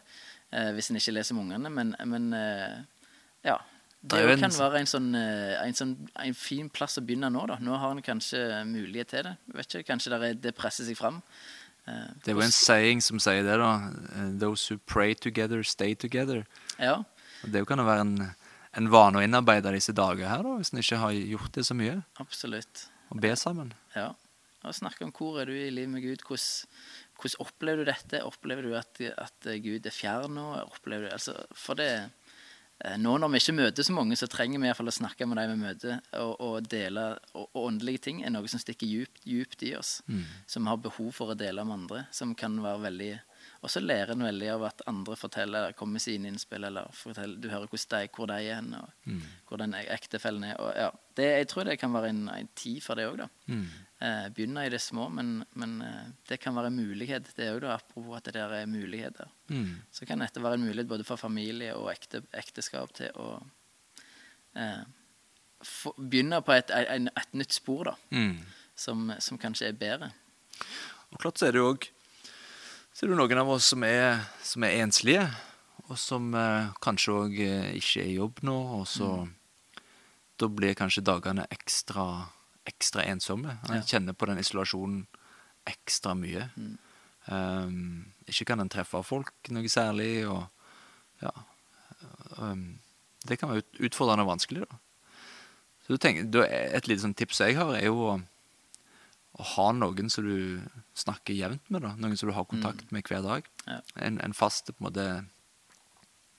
Eh, 0.51 0.69
hvis 0.75 0.91
en 0.91 0.99
ikke 0.99 1.15
leser 1.15 1.35
med 1.35 1.47
ungene. 1.47 1.71
Men, 1.73 1.95
men 2.11 2.27
eh, 2.37 2.75
ja. 3.47 3.57
Det 4.05 4.19
Det 4.21 4.35
en 4.35 4.43
kan 4.45 4.53
være 4.59 4.83
en, 4.83 4.85
sånn, 4.91 5.07
eh, 5.17 5.55
en, 5.65 5.73
sånn, 5.73 5.95
en 6.21 6.35
fin 6.37 6.67
plass 6.69 6.99
å 6.99 7.03
begynne 7.07 7.31
nå. 7.33 7.47
da. 7.49 7.55
Nå 7.63 7.79
har 7.81 7.95
en 7.95 8.03
kanskje 8.05 8.43
mulighet 8.69 9.09
til 9.15 9.23
det. 9.25 9.33
Vet 9.55 9.79
ikke, 9.79 9.87
Kanskje 9.93 10.11
det, 10.13 10.19
er, 10.27 10.37
det 10.43 10.53
presser 10.59 10.85
seg 10.85 10.99
fram. 10.99 11.17
Eh, 11.89 12.11
Det 12.21 12.31
er 12.35 12.37
jo 12.37 12.45
en 12.45 12.53
saying 12.53 13.01
som 13.01 13.17
sier 13.23 13.41
det, 13.47 13.57
da. 13.63 13.71
eh, 14.13 14.29
Those 14.43 14.69
who 14.69 14.77
pray 14.85 15.15
together, 15.15 15.63
stay 15.63 15.95
together. 15.95 16.45
ja, 16.77 16.99
det 17.43 17.65
kan 17.67 17.81
jo 17.81 17.87
være 17.87 18.05
en, 18.05 18.17
en 18.79 18.91
vane 18.91 19.19
å 19.19 19.23
innarbeide 19.25 19.73
disse 19.75 19.95
dager 19.95 20.29
her, 20.29 20.43
da, 20.45 20.57
hvis 20.59 20.73
en 20.73 20.83
ikke 20.83 21.01
har 21.01 21.15
gjort 21.15 21.57
det 21.57 21.65
så 21.67 21.77
mye. 21.77 21.97
absolutt. 22.21 22.87
Å 23.13 23.19
be 23.21 23.33
sammen. 23.37 23.73
Ja. 23.95 24.11
Og 24.65 24.73
snakke 24.73 25.05
om 25.05 25.13
hvor 25.13 25.39
er 25.41 25.49
du 25.49 25.55
i 25.55 25.71
livet 25.73 25.93
med 25.93 26.05
Gud. 26.05 26.23
Hvordan, 26.25 26.69
hvordan 27.19 27.41
opplever 27.45 27.83
du 27.83 27.91
dette? 27.91 28.21
Opplever 28.25 28.65
du 28.65 28.75
at, 28.77 29.01
at 29.21 29.49
Gud 29.61 29.85
er 29.85 29.93
fjern 29.93 30.33
nå? 30.37 30.45
Opplever 30.65 31.07
du, 31.07 31.11
altså, 31.13 31.35
for 31.53 31.77
det 31.77 31.89
eh, 31.99 32.97
Nå 32.97 33.13
når 33.21 33.31
vi 33.35 33.43
ikke 33.43 33.57
møter 33.59 33.85
så 33.85 33.93
mange, 33.95 34.17
så 34.17 34.29
trenger 34.31 34.57
vi 34.57 34.65
i 34.65 34.71
hvert 34.71 34.81
fall 34.81 34.91
å 34.91 34.95
snakke 34.97 35.27
med 35.29 35.39
de 35.39 35.45
vi 35.51 35.59
møter, 35.61 36.01
og, 36.17 36.33
og 36.41 36.69
dele 36.71 37.05
og, 37.35 37.45
og 37.45 37.69
åndelige 37.69 38.07
ting 38.09 38.23
er 38.25 38.33
noe 38.33 38.49
som 38.51 38.61
stikker 38.61 38.89
djupt, 38.89 39.21
djupt 39.23 39.67
i 39.69 39.75
oss. 39.77 39.99
Som 40.49 40.65
vi 40.65 40.73
har 40.73 40.81
behov 40.81 41.13
for 41.15 41.35
å 41.35 41.39
dele 41.39 41.65
med 41.67 41.83
andre. 41.83 42.05
Som 42.15 42.33
kan 42.37 42.57
være 42.63 42.87
veldig 42.89 43.13
Og 43.65 43.71
så 43.73 43.81
lærer 43.81 44.13
en 44.13 44.21
veldig 44.21 44.49
av 44.53 44.63
at 44.67 44.83
andre 44.85 45.15
forteller, 45.17 45.71
kommer 45.77 45.97
med 45.97 46.03
sine 46.03 46.29
innspill, 46.29 46.67
eller 46.67 46.91
forteller, 46.93 47.39
du 47.41 47.47
hører 47.49 47.65
hvordan 47.71 47.95
de, 47.95 48.09
hvor 48.13 48.29
de 48.29 48.35
er 48.37 48.59
hen, 48.59 48.75
og 48.77 49.23
hvor 49.49 49.61
den 49.61 49.73
ektefellen 49.81 50.45
er. 50.45 50.59
Og, 50.61 50.69
ja, 50.77 50.91
det, 51.17 51.25
jeg 51.39 51.47
tror 51.49 51.65
det 51.65 51.79
kan 51.81 51.95
være 51.95 52.11
en, 52.13 52.21
en 52.29 52.51
tid 52.53 52.83
for 52.85 52.99
det 52.99 53.07
òg. 53.09 53.23
Mm. 53.49 53.63
Eh, 54.05 54.27
begynne 54.37 54.67
i 54.67 54.69
det 54.69 54.81
små, 54.83 55.07
men, 55.17 55.39
men 55.57 55.73
eh, 55.81 56.11
det 56.29 56.37
kan 56.43 56.53
være 56.57 56.69
en 56.69 56.77
mulighet. 56.77 57.31
Det 57.33 57.47
er 57.47 57.55
jo 57.55 57.63
da 57.63 57.73
apropos 57.73 58.19
at 58.19 58.29
det 58.29 58.35
der 58.37 58.53
er 58.59 58.69
muligheter. 58.69 59.33
Mm. 59.49 59.81
Så 59.89 60.05
kan 60.05 60.21
dette 60.21 60.43
være 60.43 60.59
en 60.59 60.67
mulighet 60.67 60.91
både 60.91 61.07
for 61.07 61.17
familie 61.17 61.73
og 61.73 61.89
ekte, 61.95 62.21
ekteskap 62.37 62.93
til 63.01 63.17
å 63.17 63.31
eh, 64.53 64.85
begynne 65.97 66.43
på 66.45 66.53
et, 66.53 66.69
et, 66.69 67.09
et 67.09 67.33
nytt 67.33 67.57
spor, 67.57 67.89
da. 67.89 67.97
Mm. 68.13 68.37
Som, 68.77 69.07
som 69.23 69.41
kanskje 69.41 69.71
er 69.71 69.77
bedre. 69.79 70.13
Og 71.15 71.21
klart 71.21 71.39
så 71.39 71.47
er 71.47 71.55
det 71.55 71.63
jo 71.63 71.69
òg 71.73 71.89
Så 72.95 73.03
er 73.05 73.11
det 73.11 73.17
noen 73.19 73.41
av 73.41 73.49
oss 73.51 73.73
som 73.73 73.83
er, 73.83 74.21
som 74.45 74.63
er 74.63 74.77
enslige, 74.85 75.25
og 75.89 75.97
som 75.99 76.29
eh, 76.39 76.69
kanskje 76.83 77.15
òg 77.15 77.33
eh, 77.43 77.73
ikke 77.75 78.05
er 78.05 78.07
i 78.07 78.15
jobb 78.15 78.39
nå, 78.47 78.55
og 78.79 78.85
så 78.89 79.09
Da 80.39 80.47
blir 80.51 80.75
kanskje 80.75 81.03
dagene 81.03 81.45
ekstra, 81.51 82.25
ekstra 82.67 83.05
ensomme. 83.07 83.53
En 83.69 83.77
Ja. 83.77 83.81
kjenner 83.87 84.13
på 84.13 84.27
den 84.27 84.39
isolasjonen 84.41 85.05
ekstra 85.65 86.11
mye. 86.13 86.49
Um, 87.27 88.11
ikke 88.27 88.45
kan 88.45 88.59
en 88.59 88.69
treffe 88.69 88.99
folk 89.03 89.31
noe 89.49 89.69
særlig, 89.71 90.27
og 90.27 90.43
ja 91.23 91.31
um, 92.37 92.77
Det 93.25 93.39
kan 93.39 93.49
være 93.49 93.63
utfordrende 93.79 94.25
og 94.25 94.33
vanskelig, 94.35 94.65
da. 94.67 94.77
Så 95.85 95.95
du 95.95 95.97
tenker, 95.97 96.27
er 96.45 96.75
Et 96.75 96.87
lite 96.87 97.01
sånn 97.01 97.15
tips 97.15 97.39
jeg 97.39 97.55
har, 97.55 97.73
er 97.75 97.85
jo 97.87 97.95
å 98.11 98.21
å 99.35 99.45
ha 99.55 99.67
noen 99.75 100.09
som 100.11 100.23
du 100.23 100.61
snakker 100.95 101.35
jevnt 101.35 101.69
med, 101.73 101.83
da. 101.83 101.93
Noen 101.99 102.15
som 102.17 102.29
du 102.29 102.35
har 102.35 102.47
kontakt 102.47 102.91
med 102.95 103.07
hver 103.09 103.23
dag. 103.25 103.49
Ja. 103.65 103.81
En, 104.07 104.19
en 104.23 104.35
fast 104.37 104.71
på 104.71 104.79
en 104.79 104.87
måte 104.89 105.07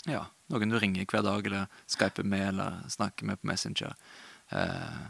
Ja, 0.07 0.23
noen 0.53 0.71
du 0.71 0.79
ringer 0.79 1.05
hver 1.11 1.25
dag, 1.27 1.47
eller 1.49 1.67
skyper 1.91 2.25
med, 2.25 2.49
eller 2.55 2.81
snakker 2.93 3.27
med 3.27 3.41
på 3.43 3.51
Messenger. 3.51 3.97
Eh, 4.55 5.05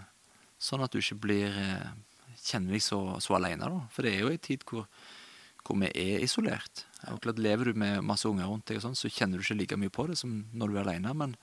sånn 0.59 0.83
at 0.83 0.95
du 0.95 1.03
ikke 1.03 1.21
blir 1.27 1.59
eh, 1.61 1.91
kjenner 2.41 2.77
deg 2.77 2.83
så, 2.85 3.01
så 3.23 3.37
alene, 3.37 3.69
da. 3.69 3.85
For 3.93 4.07
det 4.07 4.15
er 4.15 4.25
jo 4.25 4.33
en 4.33 4.43
tid 4.43 4.65
hvor, 4.67 4.87
hvor 5.67 5.79
vi 5.83 5.93
er 5.93 6.25
isolert. 6.25 6.87
Og 7.13 7.21
klart 7.23 7.43
Lever 7.43 7.71
du 7.71 7.79
med 7.79 8.03
masse 8.09 8.27
unger 8.29 8.49
rundt 8.49 8.67
deg, 8.71 8.81
og 8.81 8.89
sånn, 8.89 8.99
så 8.99 9.13
kjenner 9.13 9.39
du 9.39 9.47
ikke 9.47 9.61
like 9.61 9.81
mye 9.85 9.95
på 9.95 10.09
det 10.11 10.19
som 10.19 10.41
når 10.57 10.73
du 10.73 10.79
er 10.79 10.87
alene. 10.87 11.15
Men, 11.23 11.37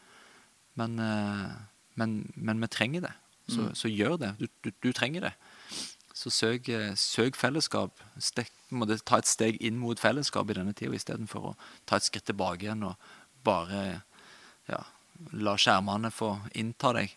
men, 0.82 0.98
eh, 1.00 1.52
men, 2.02 2.18
men 2.36 2.66
vi 2.66 2.74
trenger 2.74 3.08
det. 3.08 3.14
Så, 3.52 3.70
så 3.76 3.90
gjør 3.92 4.18
det. 4.22 4.34
Du, 4.40 4.48
du, 4.64 4.72
du 4.86 4.94
trenger 4.96 5.28
det. 5.28 5.34
Så 6.14 6.30
søk, 6.30 6.70
eh, 6.70 6.94
søk 6.96 7.36
fellesskap. 7.36 8.00
Stek, 8.22 8.52
ta 9.06 9.18
et 9.18 9.30
steg 9.30 9.58
inn 9.62 9.80
mot 9.82 10.00
fellesskap 10.00 10.50
i 10.50 10.58
denne 10.60 10.74
tida 10.78 10.94
istedenfor 10.94 11.52
å 11.52 11.56
ta 11.90 11.98
et 11.98 12.06
skritt 12.06 12.28
tilbake 12.30 12.68
igjen 12.68 12.86
og 12.86 12.96
bare 13.44 14.04
ja, 14.70 14.84
la 15.34 15.56
skjermene 15.58 16.12
få 16.14 16.36
innta 16.54 16.94
deg. 16.94 17.16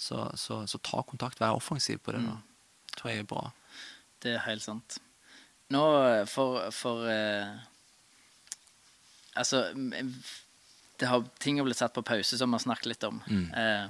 Så, 0.00 0.30
så, 0.38 0.62
så 0.70 0.78
ta 0.78 1.02
kontakt, 1.04 1.40
vær 1.42 1.58
offensiv 1.58 1.98
på 2.04 2.14
det. 2.14 2.22
nå. 2.24 2.38
Det 2.88 2.96
tror 3.00 3.10
jeg 3.10 3.24
er 3.24 3.28
bra. 3.28 3.42
Det 4.22 4.36
er 4.36 4.46
helt 4.46 4.64
sant. 4.64 5.00
Nå 5.70 5.82
for, 6.26 6.64
for 6.74 7.06
eh, 7.06 7.50
Altså 9.38 9.68
det 10.98 11.06
har, 11.06 11.22
Ting 11.38 11.60
har 11.60 11.64
blitt 11.68 11.78
satt 11.78 11.94
på 11.94 12.02
pause, 12.02 12.38
som 12.38 12.50
vi 12.50 12.58
har 12.58 12.64
snakket 12.64 12.88
litt 12.90 13.06
om. 13.06 13.20
Mm. 13.30 13.44
Eh, 13.54 13.84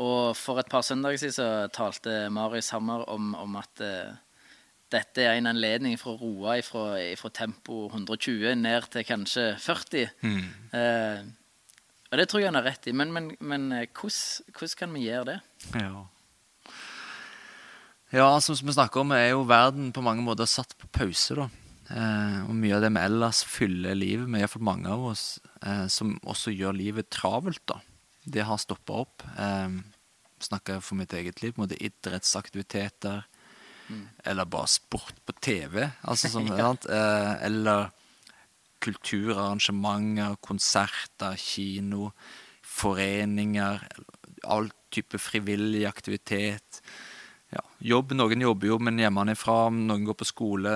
og 0.00 0.36
for 0.38 0.60
et 0.60 0.70
par 0.70 0.84
søndager 0.86 1.20
siden 1.20 1.36
så 1.36 1.48
talte 1.74 2.30
Marius 2.32 2.72
Hammer 2.72 3.04
om, 3.12 3.34
om 3.36 3.58
at 3.60 3.82
uh, 3.84 4.14
dette 4.90 5.22
er 5.22 5.36
en 5.38 5.50
anledning 5.50 5.98
for 6.00 6.16
å 6.16 6.20
roe 6.20 6.56
ifra, 6.60 7.32
tempo 7.34 7.84
120 7.90 8.56
ned 8.58 8.88
til 8.90 9.06
kanskje 9.06 9.44
40. 9.60 10.08
Mm. 10.24 10.48
Uh, 10.72 11.28
og 12.10 12.18
det 12.18 12.26
tror 12.26 12.42
jeg 12.42 12.50
han 12.50 12.58
har 12.58 12.66
rett 12.66 12.88
i. 12.90 12.94
Men, 12.96 13.12
men, 13.14 13.28
men 13.38 13.68
eh, 13.70 13.86
hvordan, 13.86 14.48
hvordan 14.56 14.78
kan 14.80 14.96
vi 14.96 15.04
gjøre 15.04 15.26
det? 15.28 15.36
Ja. 15.78 16.00
Ja, 18.10 18.26
som 18.42 18.58
vi 18.58 18.74
snakker 18.74 19.04
om, 19.04 19.12
er 19.14 19.28
jo 19.30 19.44
verden 19.46 19.92
på 19.94 20.02
mange 20.02 20.24
måter 20.26 20.48
satt 20.50 20.74
på 20.80 20.90
pause, 20.90 21.36
da. 21.38 21.46
Eh, 21.94 22.40
og 22.48 22.56
mye 22.58 22.74
av 22.74 22.82
det 22.82 22.90
vi 22.96 23.04
ellers 23.04 23.44
fyller 23.46 23.94
livet 23.94 24.26
med, 24.26 24.42
iallfall 24.42 24.66
mange 24.66 24.90
av 24.90 25.06
oss, 25.12 25.24
som 25.92 26.16
også 26.26 26.50
gjør 26.56 26.74
livet 26.74 27.12
travelt, 27.14 27.62
da. 27.70 27.78
Det 28.30 28.46
har 28.46 28.60
stoppa 28.62 29.02
opp. 29.04 29.24
Eh, 29.38 29.80
snakker 30.40 30.80
for 30.84 30.98
mitt 31.00 31.12
eget 31.12 31.42
liv. 31.42 31.52
på 31.52 31.62
en 31.62 31.68
måte 31.68 31.80
Idrettsaktiviteter. 31.82 33.24
Eller 34.24 34.44
bare 34.44 34.68
sport 34.70 35.16
på 35.26 35.34
TV. 35.42 35.82
Altså 36.02 36.30
sånn, 36.30 36.50
ja. 36.60 36.70
Eh, 36.86 37.32
eller 37.48 37.90
kulturarrangementer, 38.80 40.38
konserter, 40.44 41.36
kino, 41.40 42.12
foreninger. 42.64 43.82
All 44.48 44.70
type 44.94 45.18
frivillig 45.20 45.84
aktivitet. 45.88 46.80
Ja, 47.50 47.64
jobb, 47.82 48.14
Noen 48.14 48.44
jobber 48.46 48.70
jo, 48.70 48.78
men 48.78 49.00
hjemmefra. 49.02 49.64
Noen 49.74 50.06
går 50.06 50.18
på 50.20 50.28
skole, 50.28 50.74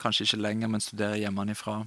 kanskje 0.00 0.28
ikke 0.28 0.42
lenger, 0.44 0.70
men 0.74 0.84
studerer 0.84 1.22
hjemmefra. 1.22 1.80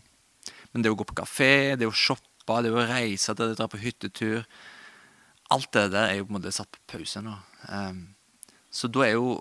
Men 0.74 0.84
det 0.84 0.92
å 0.92 0.98
gå 0.98 1.06
på 1.08 1.22
kafé, 1.22 1.78
det 1.78 1.88
å 1.88 1.94
shoppe, 1.96 2.62
det 2.66 2.74
å 2.74 2.88
reise, 2.90 3.36
det 3.38 3.54
å 3.54 3.60
dra 3.60 3.70
på 3.70 3.80
hyttetur 3.82 4.44
Alt 5.54 5.72
det 5.76 5.86
der 5.94 6.10
er 6.10 6.18
jo 6.20 6.28
på 6.28 6.34
en 6.34 6.40
måte 6.40 6.56
satt 6.56 6.72
på 6.74 6.98
pause 6.98 7.22
nå. 7.24 7.36
Um, 7.72 8.02
så 8.74 8.90
da 8.92 9.06
er 9.06 9.16
jo 9.16 9.38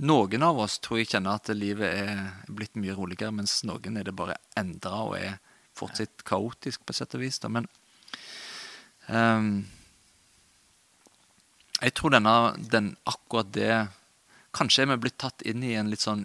noen 0.00 0.44
av 0.46 0.58
oss 0.62 0.78
tror 0.80 1.02
jeg 1.02 1.10
kjenner 1.12 1.36
at 1.36 1.50
livet 1.52 1.92
er 1.92 2.22
blitt 2.48 2.78
mye 2.80 2.94
roligere, 2.96 3.34
mens 3.36 3.58
noen 3.68 3.98
er 4.00 4.08
det 4.08 4.16
bare 4.16 4.38
endra 4.58 5.02
og 5.04 5.18
er 5.18 5.36
fortsatt 5.76 6.24
kaotisk, 6.28 6.84
på 6.86 6.96
sett 6.96 7.14
og 7.16 7.24
vis. 7.24 7.38
Da. 7.42 7.50
Men 7.52 7.68
um, 9.08 9.52
jeg 11.80 11.94
tror 11.96 12.16
denne, 12.16 12.34
den, 12.72 12.94
akkurat 13.08 13.52
det 13.56 13.72
Kanskje 14.50 14.82
er 14.82 14.88
vi 14.90 15.02
blitt 15.04 15.20
tatt 15.22 15.44
inn 15.46 15.62
i 15.62 15.76
en 15.78 15.92
litt 15.92 16.02
sånn 16.02 16.24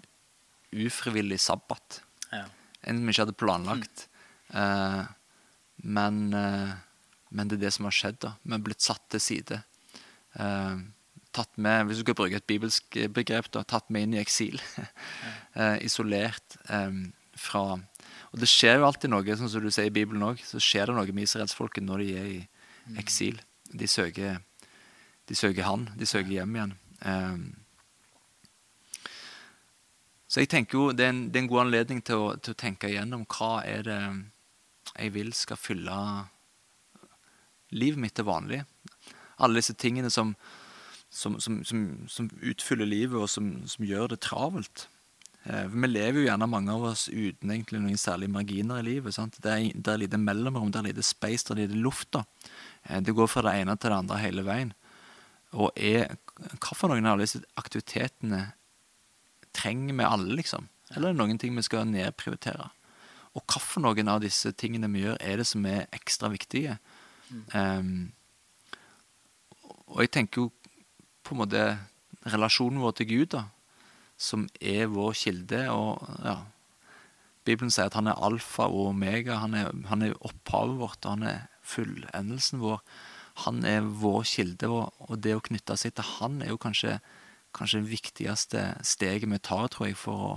ufrivillig 0.74 1.36
sabbat. 1.38 2.00
Ja. 2.34 2.48
En 2.82 3.04
vi 3.04 3.12
ikke 3.12 3.22
hadde 3.22 3.36
planlagt. 3.38 4.08
Mm. 4.50 4.56
Uh, 4.56 5.04
men, 5.94 6.18
uh, 6.34 6.72
men, 7.30 7.48
det 7.48 7.58
er 7.58 7.66
det 7.66 7.72
som 7.76 7.88
har 7.88 7.96
skjedd. 7.96 8.20
da. 8.22 8.34
Vi 8.42 8.54
har 8.54 8.64
blitt 8.64 8.84
satt 8.84 9.02
til 9.12 9.22
side. 9.22 9.60
Uh, 10.38 10.82
tatt 11.36 11.52
med, 11.56 11.86
Hvis 11.86 12.00
du 12.00 12.06
skal 12.06 12.18
bruke 12.18 12.38
et 12.38 12.48
bibelsk 12.48 12.98
begrep, 13.12 13.50
da, 13.52 13.64
tatt 13.64 13.90
med 13.90 14.06
inn 14.06 14.16
i 14.16 14.22
eksil. 14.22 14.60
isolert 15.86 16.58
um, 16.68 17.12
fra 17.36 17.78
Og 18.32 18.40
det 18.40 18.48
skjer 18.48 18.78
jo 18.78 18.86
alltid 18.88 19.12
noe, 19.12 19.36
sånn 19.36 19.50
som 19.52 19.64
du 19.64 19.70
sier 19.70 19.90
i 19.90 19.94
Bibelen 19.94 20.24
òg. 20.24 20.40
Så 20.44 20.60
skjer 20.62 20.88
det 20.88 20.96
noe 20.96 21.12
med 21.12 21.28
israelsfolket 21.28 21.84
når 21.84 22.04
de 22.04 22.10
er 22.16 22.28
i 22.30 22.40
mm. 22.42 23.00
eksil. 23.02 23.40
De 23.72 23.88
søker 23.90 24.40
de 25.26 25.34
søker 25.34 25.66
han. 25.66 25.88
De 25.98 26.06
søker 26.06 26.30
hjem 26.30 26.54
igjen. 26.56 26.74
Um, 27.02 27.46
så 30.26 30.42
jeg 30.42 30.50
tenker 30.50 30.78
jo 30.78 30.86
det 30.94 31.06
er, 31.06 31.12
en, 31.14 31.26
det 31.30 31.38
er 31.38 31.44
en 31.44 31.50
god 31.50 31.64
anledning 31.66 32.02
til 32.04 32.22
å, 32.22 32.30
til 32.38 32.54
å, 32.54 32.58
tenke 32.58 32.90
igjennom 32.90 33.26
hva 33.30 33.60
er 33.66 33.84
det 33.86 34.00
jeg 34.96 35.12
vil 35.14 35.32
skal 35.36 35.58
fylle 35.60 35.98
livet 37.74 38.00
mitt 38.00 38.16
til 38.18 38.28
vanlig. 38.28 38.62
Alle 39.42 39.60
disse 39.60 39.76
tingene 39.78 40.10
som, 40.12 40.34
som, 41.10 41.38
som, 41.40 41.62
som 42.08 42.28
utfyller 42.42 42.88
livet, 42.88 43.18
og 43.18 43.30
som, 43.30 43.50
gjør 43.82 44.12
det 44.14 44.22
travelt. 44.26 44.86
Eh, 45.46 45.66
vi 45.70 45.90
lever 45.90 46.20
jo 46.20 46.26
gjerne 46.26 46.48
mange 46.50 46.74
av 46.74 46.88
oss 46.90 47.06
uten 47.08 47.52
egentlig 47.52 47.82
noen 47.82 48.00
særlige 48.00 48.32
marginer 48.34 48.80
i 48.80 48.86
livet. 48.88 49.14
Sant? 49.14 49.38
Det, 49.42 49.52
er, 49.52 49.70
det 49.74 49.92
er 49.92 50.02
lite 50.02 50.20
mellomrom, 50.20 50.72
det 50.72 50.80
er 50.80 50.88
lite 50.90 51.06
space, 51.06 51.46
det 51.46 51.56
er 51.56 51.62
lite 51.66 51.82
luft. 51.84 52.18
Eh, 52.18 53.00
det 53.00 53.14
går 53.14 53.30
fra 53.30 53.44
det 53.46 53.56
ene 53.60 53.76
til 53.78 53.92
det 53.92 54.00
andre 54.02 54.22
hele 54.22 54.46
veien. 54.46 54.74
Og 55.56 55.70
er 55.76 56.16
Hva 56.36 56.74
for 56.76 56.92
noen 56.92 57.06
av 57.08 57.20
disse 57.22 57.38
aktivitetene 57.56 58.42
trenger 59.56 59.94
vi 59.96 60.04
alle, 60.04 60.34
liksom? 60.36 60.66
Eller 60.92 61.08
er 61.08 61.14
det 61.14 61.20
noen 61.22 61.38
ting 61.40 61.54
vi 61.56 61.64
skal 61.64 61.86
nedprioritere? 61.88 62.66
Og 63.36 63.44
hva 63.44 63.62
for 63.62 63.84
noen 63.84 64.10
av 64.12 64.20
disse 64.20 64.52
tingene 64.52 64.90
vi 64.92 65.06
gjør, 65.06 65.16
er 65.20 65.40
det 65.40 65.46
som 65.48 65.64
er 65.68 65.86
ekstra 65.96 66.28
viktige? 66.32 66.76
Um, 67.54 68.12
og 69.86 70.02
jeg 70.04 70.12
tenker 70.14 70.44
jo 70.44 70.50
på 71.26 71.34
en 71.34 71.42
måte 71.42 71.64
relasjonen 72.26 72.82
vår 72.82 72.96
til 72.98 73.10
Gud, 73.10 73.28
da, 73.34 73.44
som 74.18 74.46
er 74.60 74.86
vår 74.90 75.16
kilde. 75.18 75.66
og 75.70 76.02
ja, 76.24 76.38
Bibelen 77.46 77.70
sier 77.70 77.90
at 77.90 77.98
han 77.98 78.10
er 78.10 78.22
alfa 78.22 78.66
og 78.66 78.92
omega. 78.92 79.40
Han 79.42 79.54
er, 79.54 79.70
han 79.90 80.02
er 80.02 80.16
opphavet 80.26 80.80
vårt, 80.80 81.04
og 81.04 81.18
han 81.18 81.28
er 81.34 81.44
fullendelsen 81.66 82.62
vår 82.62 82.82
han 83.44 83.64
er 83.68 83.84
vår 83.84 84.22
kilde, 84.24 84.68
og 84.70 85.18
det 85.20 85.34
å 85.36 85.44
knytte 85.44 85.76
seg 85.76 85.92
til 85.96 86.06
han 86.16 86.38
er 86.40 86.54
jo 86.54 86.60
kanskje, 86.60 86.94
kanskje 87.56 87.82
det 87.82 87.90
viktigste 87.90 88.62
steget 88.80 89.28
vi 89.28 89.40
tar, 89.44 89.68
tror 89.72 89.90
jeg, 89.90 89.98
for 90.00 90.22
å 90.24 90.30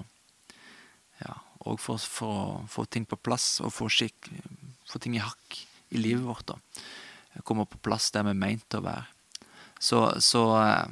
ja, 1.22 1.38
og 1.68 1.80
for, 1.84 2.00
for, 2.00 2.36
å 2.36 2.68
få 2.72 2.86
ting 2.92 3.08
på 3.08 3.20
plass 3.20 3.62
og 3.64 3.72
få, 3.76 3.88
skikk, 3.92 4.30
få 4.88 5.00
ting 5.04 5.16
i 5.16 5.24
hakk 5.24 5.62
i 5.90 6.02
livet 6.02 6.24
vårt. 6.24 6.48
da. 6.48 6.60
Komme 7.44 7.66
på 7.66 7.82
plass 7.84 8.12
der 8.12 8.26
vi 8.28 8.34
er 8.34 8.42
meint 8.42 8.78
å 8.78 8.84
være. 8.86 9.06
Så, 9.80 10.02
så, 10.22 10.44
eh, 10.60 10.88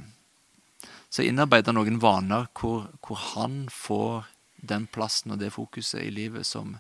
så 1.10 1.26
innarbeider 1.28 1.76
noen 1.76 2.00
vaner 2.00 2.48
hvor, 2.56 2.88
hvor, 3.04 3.20
han 3.36 3.66
får 3.72 4.30
den 4.68 4.88
plassen 4.88 5.36
og 5.36 5.42
det 5.42 5.52
fokuset 5.56 6.06
i 6.06 6.14
livet 6.14 6.48
som, 6.48 6.78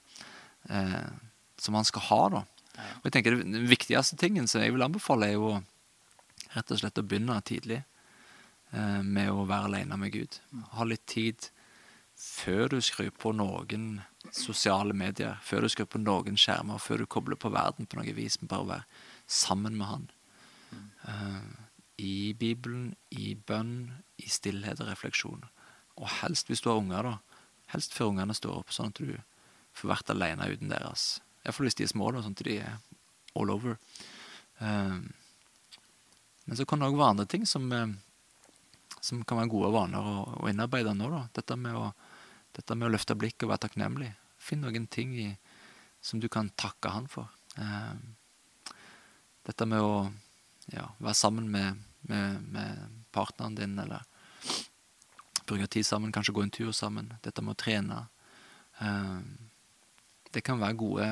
eh, 0.69 1.09
som 1.59 1.75
han 1.75 1.87
skal 1.87 2.07
ha. 2.09 2.21
da. 2.37 2.45
Og 2.99 3.09
jeg 3.09 3.17
tenker 3.17 3.41
Den 3.41 3.67
viktigste 3.67 4.17
tingen 4.19 4.47
som 4.47 4.61
jeg 4.61 4.73
vil 4.75 4.85
anbefale, 4.85 5.27
er 5.27 5.37
jo 5.37 5.57
rett 6.53 6.71
og 6.71 6.79
slett 6.79 7.01
å 7.01 7.05
begynne 7.05 7.41
tidlig 7.45 7.81
eh, 8.71 9.01
med 9.03 9.31
å 9.33 9.45
være 9.49 9.71
alene 9.71 9.99
med 9.99 10.13
Gud. 10.15 10.39
Ha 10.77 10.87
litt 10.87 11.05
tid 11.09 11.49
før 12.17 12.71
du 12.71 12.79
skrur 12.81 13.11
på 13.13 13.33
noen 13.35 13.99
sosiale 14.35 14.95
medier, 14.97 15.37
før 15.43 15.65
du 15.65 15.69
skal 15.71 15.87
på 15.89 16.01
noen 16.01 16.39
skjermer, 16.39 16.81
før 16.81 17.03
du 17.03 17.09
kobler 17.09 17.39
på 17.39 17.51
verden 17.53 17.87
på 17.87 17.99
noe 17.99 18.15
vis, 18.17 18.39
men 18.41 18.51
bare 18.51 18.69
være 18.71 19.03
sammen 19.27 19.77
med 19.77 19.87
Han. 19.91 20.09
Uh, 21.07 21.47
I 22.01 22.33
Bibelen, 22.37 22.95
i 23.09 23.35
bønn, 23.35 24.03
i 24.17 24.29
stillhet 24.29 24.81
og 24.83 24.91
refleksjon. 24.91 25.45
Og 25.97 26.09
helst 26.21 26.51
hvis 26.51 26.61
du 26.61 26.71
har 26.71 26.81
unger, 26.81 27.07
da. 27.07 27.41
Helst 27.73 27.95
før 27.95 28.13
ungene 28.13 28.35
står 28.37 28.61
opp, 28.61 28.73
sånn 28.73 28.93
at 28.93 28.99
du 29.01 29.15
får 29.77 29.93
vært 29.93 30.11
alene 30.13 30.47
uten 30.49 30.71
deres 30.71 31.17
Iallfall 31.45 31.67
hvis 31.67 31.77
de 31.79 31.85
er 31.85 31.91
små, 31.93 32.09
da, 32.11 32.21
sånn 32.25 32.35
at 32.35 32.43
de 32.43 32.57
er 32.59 32.77
all 33.39 33.51
over. 33.53 33.77
Uh, 34.59 34.99
men 36.47 36.59
så 36.59 36.65
kan 36.67 36.79
det 36.79 36.89
òg 36.89 36.97
være 36.97 37.13
andre 37.13 37.27
ting 37.27 37.45
som, 37.47 37.65
eh, 37.75 37.89
som, 39.01 39.23
kan 39.27 39.41
være 39.41 39.51
gode 39.51 39.71
vaner 39.75 39.99
å, 39.99 40.21
å 40.39 40.47
innarbeide 40.47 40.93
nå. 40.95 41.09
da. 41.11 41.25
Dette 41.35 41.57
med, 41.59 41.75
å, 41.75 41.91
dette 42.57 42.75
med 42.75 42.89
å 42.89 42.93
løfte 42.93 43.17
blikket 43.17 43.45
og 43.47 43.53
være 43.53 43.67
takknemlig. 43.67 44.11
Finn 44.41 44.63
noen 44.65 44.87
ting 44.91 45.13
i, 45.17 45.29
som 46.01 46.21
du 46.21 46.27
kan 46.31 46.49
takke 46.59 46.91
han 46.93 47.07
for. 47.11 47.29
Um, 47.57 48.15
dette 49.47 49.65
med 49.69 49.81
å 49.81 50.09
ja, 50.73 50.89
være 50.99 51.15
sammen 51.17 51.47
med, 51.51 51.79
med, 52.09 52.43
med, 52.53 52.99
partneren 53.15 53.55
din, 53.57 53.77
eller 53.79 54.03
bruke 55.47 55.69
tid 55.71 55.87
sammen, 55.87 56.11
kanskje 56.13 56.35
gå 56.35 56.43
en 56.43 56.53
tur 56.53 56.73
sammen. 56.75 57.13
Dette 57.23 57.41
med 57.45 57.55
å 57.55 57.61
trene. 57.61 58.03
Um, 58.81 59.49
det 60.33 60.43
kan 60.45 60.59
være 60.61 60.79
gode 60.81 61.09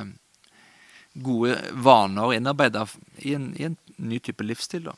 gode 1.15 1.55
vaner 1.71 2.33
innarbeida 2.35 2.83
i, 3.17 3.31
i, 3.31 3.63
en 3.63 3.77
ny 3.95 4.19
type 4.19 4.43
livsstil. 4.43 4.89
Da. 4.89 4.95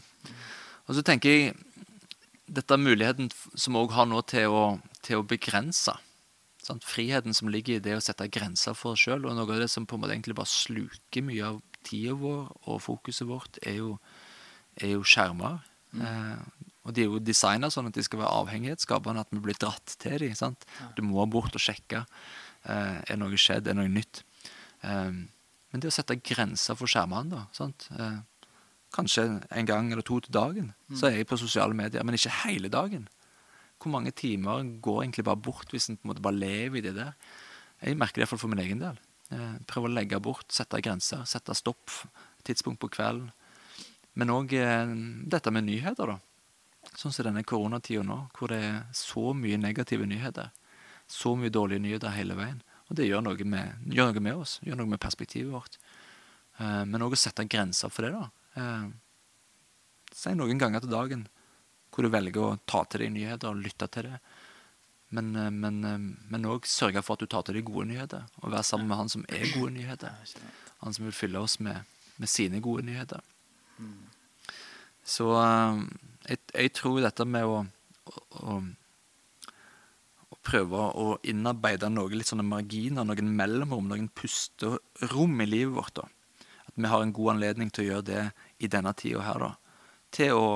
Og 0.88 0.98
så 0.98 1.04
tenker 1.06 1.30
jeg 1.30 1.56
dette 2.48 2.74
er 2.74 2.82
muligheten 2.82 3.30
som 3.54 3.76
vi 3.76 3.84
òg 3.84 3.94
har 3.94 4.08
nå 4.10 4.22
til 4.30 4.54
å, 4.56 4.64
til 5.06 5.22
å 5.22 5.28
begrense. 5.28 5.94
Sant? 6.68 6.84
Friheten 6.88 7.36
som 7.36 7.50
ligger 7.52 7.78
i 7.78 7.84
det 7.84 7.96
å 7.96 8.04
sette 8.04 8.28
grenser 8.32 8.76
for 8.76 8.96
oss 8.96 9.06
sjøl. 9.06 9.26
Og 9.26 9.36
noe 9.38 9.48
av 9.48 9.64
det 9.64 9.70
som 9.72 9.88
på 9.88 9.96
en 9.96 10.04
måte 10.04 10.16
egentlig 10.16 10.36
bare 10.38 10.52
sluker 10.52 11.24
mye 11.26 11.54
av 11.54 11.62
tida 11.88 12.18
vår 12.20 12.50
og 12.68 12.82
fokuset 12.84 13.28
vårt, 13.30 13.60
er 13.64 13.80
jo, 13.80 13.94
er 14.82 14.98
jo 14.98 15.06
skjermer. 15.08 15.62
Mm. 15.96 16.04
Eh, 16.04 16.68
og 16.88 16.96
de 16.96 17.04
er 17.04 17.10
jo 17.12 17.24
designa 17.24 17.72
sånn 17.72 17.90
at 17.90 17.98
de 17.98 18.04
skal 18.04 18.22
være 18.22 18.36
avhengighetsskapende, 18.44 19.24
at 19.24 19.34
vi 19.36 19.44
blir 19.44 19.58
dratt 19.60 19.96
til 20.00 20.20
dem. 20.24 20.36
Sant? 20.40 20.68
Du 20.96 21.04
må 21.04 21.26
bort 21.32 21.56
og 21.56 21.64
sjekke. 21.64 22.06
Eh, 22.68 22.96
er 23.08 23.20
noe 23.20 23.40
skjedd? 23.40 23.68
Er 23.68 23.80
noe 23.80 23.92
nytt? 23.92 24.24
Eh, 24.84 25.12
men 25.68 25.84
det 25.84 25.92
å 25.92 25.96
sette 25.96 26.20
grenser 26.20 26.80
for 26.80 26.92
skjermene, 26.92 27.32
da 27.32 27.46
sant? 27.56 27.90
Eh, 27.96 28.20
Kanskje 28.96 29.24
en 29.52 29.68
gang 29.68 29.92
eller 29.92 30.06
to 30.06 30.22
til 30.24 30.32
dagen 30.32 30.70
så 30.96 31.10
er 31.10 31.18
jeg 31.18 31.28
på 31.28 31.38
sosiale 31.40 31.76
medier, 31.76 32.06
men 32.08 32.16
ikke 32.16 32.32
hele 32.46 32.70
dagen. 32.72 33.10
Hvor 33.78 33.94
mange 33.94 34.14
timer 34.18 34.66
går 34.82 35.04
egentlig 35.04 35.26
bare 35.28 35.40
bort 35.40 35.74
hvis 35.74 35.90
en 35.92 36.00
på 36.00 36.08
en 36.08 36.14
måte 36.14 36.24
bare 36.26 36.40
lever 36.40 36.80
i 36.80 36.86
det 36.88 36.96
der? 36.98 37.14
Jeg 37.84 37.98
merker 38.00 38.20
det 38.20 38.26
iallfall 38.26 38.42
for 38.42 38.52
min 38.52 38.64
egen 38.64 38.82
del. 38.82 38.98
Prøve 39.28 39.66
prøver 39.70 39.92
å 39.92 39.96
legge 39.98 40.20
bort, 40.24 40.48
sette 40.56 40.80
grenser, 40.82 41.26
sette 41.28 41.54
stopp, 41.58 41.92
tidspunkt 42.48 42.80
på 42.82 42.90
kvelden. 42.96 43.30
Men 44.18 44.34
òg 44.34 44.54
eh, 44.58 44.94
dette 45.30 45.54
med 45.54 45.68
nyheter, 45.68 46.14
da. 46.14 46.18
Sånn 46.98 47.14
som 47.14 47.28
denne 47.28 47.44
koronatida 47.46 48.06
nå, 48.08 48.22
hvor 48.38 48.54
det 48.54 48.62
er 48.64 48.78
så 48.96 49.34
mye 49.38 49.60
negative 49.60 50.08
nyheter. 50.10 50.50
Så 51.12 51.36
mye 51.38 51.54
dårlige 51.54 51.84
nyheter 51.84 52.16
hele 52.16 52.38
veien. 52.40 52.64
Og 52.88 52.98
det 52.98 53.08
gjør 53.10 53.26
noe 53.26 53.48
med, 53.48 53.90
gjør 53.94 54.14
noe 54.14 54.24
med 54.24 54.42
oss, 54.42 54.58
gjør 54.66 54.80
noe 54.80 54.94
med 54.96 55.04
perspektivet 55.04 55.52
vårt. 55.54 55.78
Eh, 56.58 56.84
men 56.88 57.04
òg 57.06 57.14
å 57.14 57.20
sette 57.20 57.46
grenser 57.46 57.94
for 57.94 58.08
det. 58.08 58.16
da. 58.16 58.64
Eh, 58.64 58.88
si 60.18 60.34
noen 60.34 60.58
ganger 60.62 60.82
til 60.82 60.96
dagen 60.96 61.28
hvor 61.98 62.06
du 62.06 62.14
velger 62.14 62.44
å 62.46 62.58
ta 62.70 62.84
til 62.86 63.02
deg 63.02 63.16
nyheter 63.16 63.50
og 63.50 63.64
lytte 63.66 63.88
til 63.90 64.06
det. 64.06 64.20
Men 65.18 65.32
eh, 65.36 65.50
men, 65.50 65.80
eh, 65.84 66.04
men 66.30 66.46
òg 66.46 66.68
sørge 66.70 67.02
for 67.02 67.18
at 67.18 67.24
du 67.26 67.32
tar 67.32 67.48
til 67.48 67.58
deg 67.58 67.66
gode 67.66 67.88
nyheter, 67.90 68.28
og 68.44 68.52
være 68.54 68.68
sammen 68.68 68.92
med 68.92 69.00
han 69.00 69.10
som 69.10 69.26
er 69.34 69.48
gode 69.56 69.74
nyheter. 69.80 70.14
Han 70.84 70.94
som 70.94 71.08
vil 71.08 71.16
fylle 71.16 71.42
oss 71.42 71.58
med, 71.58 71.90
med 72.22 72.30
sine 72.30 72.62
gode 72.62 72.86
nyheter. 72.86 73.24
Så 75.02 75.32
eh, 75.42 75.82
jeg, 76.30 76.44
jeg 76.54 76.76
tror 76.78 77.02
dette 77.02 77.26
med 77.26 77.50
å, 77.50 77.64
å, 78.46 78.62
å 80.30 80.42
prøve 80.46 80.88
å 81.02 81.12
innarbeide 81.26 81.90
noen 81.90 82.20
litt 82.20 82.30
sånne 82.30 82.46
marginer, 82.46 83.10
noen 83.10 83.34
mellomrom, 83.42 83.90
noen 83.90 84.12
pusterom 84.14 85.42
i 85.42 85.50
livet 85.50 85.74
vårt, 85.80 85.98
da. 86.04 86.12
At 86.68 86.76
vi 86.78 86.94
har 86.94 87.02
en 87.02 87.16
god 87.16 87.40
anledning 87.40 87.74
til 87.74 87.88
å 87.88 87.94
gjøre 87.94 88.12
det 88.12 88.26
i 88.62 88.70
denne 88.70 88.94
tida 88.94 89.26
her, 89.26 89.48
da. 89.48 89.56
Til 90.14 90.38
å 90.38 90.50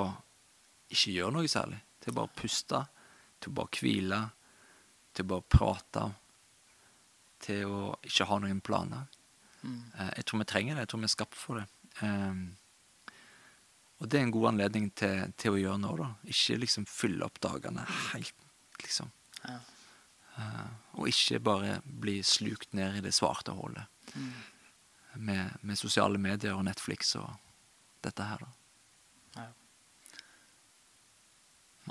ikke 0.91 1.15
gjøre 1.15 1.35
noe 1.35 1.49
særlig. 1.51 1.79
Til 2.01 2.13
å 2.13 2.17
bare 2.21 2.33
puste. 2.37 2.81
Til 3.41 3.51
å 3.51 3.57
bare 3.61 3.81
hvile. 3.81 4.21
Til 5.15 5.25
å 5.25 5.31
bare 5.33 5.47
prate. 5.57 6.05
Til 7.41 7.73
å 7.73 7.81
ikke 8.07 8.27
ha 8.29 8.39
noen 8.43 8.61
planer. 8.65 9.07
Mm. 9.61 9.81
Jeg 10.17 10.25
tror 10.27 10.41
vi 10.43 10.49
trenger 10.51 10.75
det. 10.75 10.85
Jeg 10.85 10.93
tror 10.93 11.03
vi 11.03 11.09
er 11.09 11.15
skapt 11.15 11.39
for 11.39 11.61
det. 11.61 11.67
Um, 12.01 12.43
og 14.01 14.09
det 14.09 14.17
er 14.17 14.25
en 14.25 14.33
god 14.33 14.47
anledning 14.53 14.87
til, 14.97 15.33
til 15.37 15.55
å 15.55 15.61
gjøre 15.61 15.81
noe, 15.83 15.97
da. 15.99 16.09
Ikke 16.33 16.57
liksom 16.57 16.87
fylle 16.89 17.27
opp 17.27 17.37
dagene 17.43 17.85
helt, 18.11 18.47
liksom. 18.81 19.11
Ja. 19.43 19.59
Uh, 20.31 20.69
og 20.97 21.11
ikke 21.11 21.41
bare 21.43 21.75
bli 21.85 22.21
slukt 22.25 22.71
ned 22.77 22.97
i 22.97 23.03
det 23.05 23.13
svarte 23.13 23.53
hullet 23.53 24.15
med, 25.13 25.49
med 25.61 25.77
sosiale 25.77 26.17
medier 26.17 26.55
og 26.55 26.65
Netflix 26.65 27.15
og 27.19 27.29
dette 28.03 28.25
her, 28.25 28.41
da. 28.41 28.51
Ja. 29.35 29.47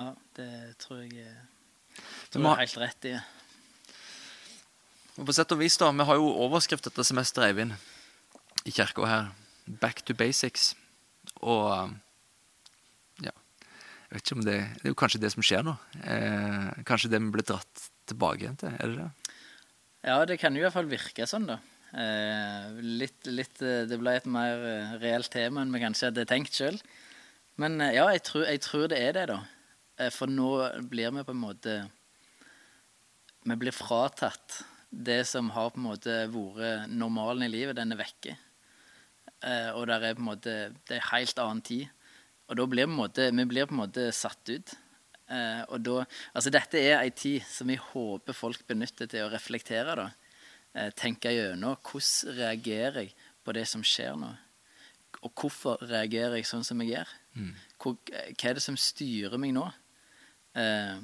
Ja, 0.01 0.15
det 0.39 0.51
tror 0.81 1.03
jeg 1.05 1.27
eh, 1.27 2.03
tror 2.33 2.47
jeg 2.47 2.53
er 2.55 2.63
helt 2.65 2.81
rett 2.81 3.09
i. 3.11 3.15
Og 5.21 5.27
på 5.29 5.35
sett 5.37 5.53
og 5.53 5.61
vis, 5.61 5.77
da, 5.81 5.91
vi 5.93 6.07
har 6.09 6.17
jo 6.17 6.29
overskrift 6.47 6.87
dette 6.89 7.05
semesteret, 7.05 7.51
Eivind, 7.51 7.75
i 8.65 8.73
kirka 8.73 9.09
her. 9.09 9.33
Back 9.83 10.01
to 10.09 10.17
basics. 10.17 10.73
Og 11.45 11.67
um, 11.71 11.93
ja 13.23 13.33
Jeg 13.33 14.15
vet 14.17 14.23
ikke 14.25 14.37
om 14.39 14.45
det 14.45 14.57
Det 14.81 14.89
er 14.89 14.91
jo 14.91 14.97
kanskje 14.99 15.21
det 15.23 15.31
som 15.35 15.45
skjer 15.45 15.67
nå. 15.67 15.75
Eh, 16.01 16.81
kanskje 16.89 17.11
det 17.13 17.21
vi 17.21 17.35
blir 17.37 17.47
dratt 17.47 17.85
tilbake 18.09 18.47
igjen 18.47 18.59
til. 18.61 18.73
Er 18.81 18.95
det 18.95 19.05
det? 19.05 19.37
Ja, 20.09 20.17
det 20.25 20.41
kan 20.41 20.57
jo 20.57 20.63
i 20.63 20.65
hvert 20.65 20.79
fall 20.79 20.89
virke 20.89 21.29
sånn, 21.29 21.47
da. 21.51 21.61
Eh, 21.91 22.81
litt, 22.81 23.29
litt, 23.29 23.61
eh, 23.61 23.85
det 23.91 23.99
ble 24.01 24.17
et 24.17 24.27
mer 24.31 24.65
eh, 24.65 24.93
reelt 25.03 25.31
tema 25.33 25.61
enn 25.61 25.75
vi 25.75 25.83
kanskje 25.83 26.09
hadde 26.09 26.29
tenkt 26.31 26.57
sjøl. 26.57 26.81
Men 27.61 27.81
eh, 27.83 27.97
ja, 27.99 28.07
jeg 28.15 28.25
tror, 28.25 28.47
jeg 28.49 28.63
tror 28.65 28.89
det 28.93 29.01
er 29.05 29.17
det, 29.19 29.27
da. 29.35 29.41
Eh, 30.01 30.11
for 30.13 30.31
nå 30.33 30.51
blir 30.89 31.13
vi 31.13 31.25
på 31.27 31.35
en 31.35 31.45
måte 31.45 31.79
Vi 33.45 33.57
blir 33.57 33.73
fratatt 33.73 34.63
det 34.91 35.23
som 35.29 35.51
har 35.55 35.71
på 35.71 35.79
en 35.81 35.87
måte 35.87 36.15
vært 36.33 36.91
normalen 36.91 37.47
i 37.47 37.53
livet. 37.53 37.77
Den 37.79 37.95
er 37.95 38.01
vekke. 38.01 38.35
Eh, 39.47 39.71
og 39.73 39.87
der 39.89 40.03
er 40.03 40.17
på 40.17 40.25
en 40.25 40.31
måte 40.33 40.55
Det 40.89 40.99
er 40.99 41.11
helt 41.13 41.39
annen 41.39 41.63
tid. 41.63 41.89
Og 42.51 42.57
da 42.59 42.67
blir 42.67 42.89
på 42.89 42.91
en 42.91 43.03
måte, 43.05 43.31
vi 43.31 43.45
blir 43.47 43.69
på 43.69 43.77
en 43.77 43.85
måte 43.85 44.11
satt 44.13 44.51
ut. 44.51 44.75
Eh, 45.31 45.63
og 45.71 45.81
da, 45.87 46.05
altså 46.35 46.51
Dette 46.51 46.81
er 46.81 46.99
ei 46.99 47.11
tid 47.15 47.45
som 47.47 47.71
vi 47.71 47.79
håper 47.79 48.35
folk 48.35 48.67
benytter 48.67 49.07
til 49.07 49.25
å 49.27 49.33
reflektere. 49.33 49.95
da. 49.97 50.11
Tenke 50.95 51.33
gjennom 51.35 51.79
hvordan 51.83 52.37
reagerer 52.37 53.03
jeg 53.05 53.15
på 53.45 53.53
det 53.53 53.67
som 53.67 53.83
skjer 53.83 54.19
nå. 54.19 54.31
Og 55.27 55.33
hvorfor 55.37 55.81
reagerer 55.83 56.39
jeg 56.39 56.49
sånn 56.49 56.65
som 56.67 56.81
jeg 56.83 56.95
gjør? 56.95 57.15
Hvor, 57.81 57.97
eh, 58.13 58.33
hva 58.35 58.51
er 58.51 58.59
det 58.59 58.63
som 58.65 58.77
styrer 58.77 59.39
meg 59.39 59.55
nå? 59.57 59.67
Eh, 60.59 60.95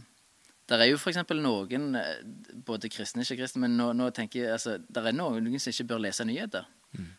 der 0.66 0.82
er 0.82 0.90
jo 0.90 0.98
f.eks. 0.98 1.20
noen, 1.38 1.92
eh, 1.98 2.22
både 2.66 2.90
kristne 2.90 3.22
og 3.22 3.28
ikke 3.28 3.44
kristne, 3.44 3.62
men 3.66 3.76
nå, 3.78 3.92
nå 3.94 4.10
tenker 4.14 4.42
jeg, 4.42 4.54
altså, 4.56 4.78
der 4.88 5.10
er 5.10 5.14
noen, 5.14 5.44
noen 5.46 5.62
som 5.62 5.74
ikke 5.74 5.92
bør 5.92 6.02
lese 6.08 6.26
nyheter. 6.26 6.66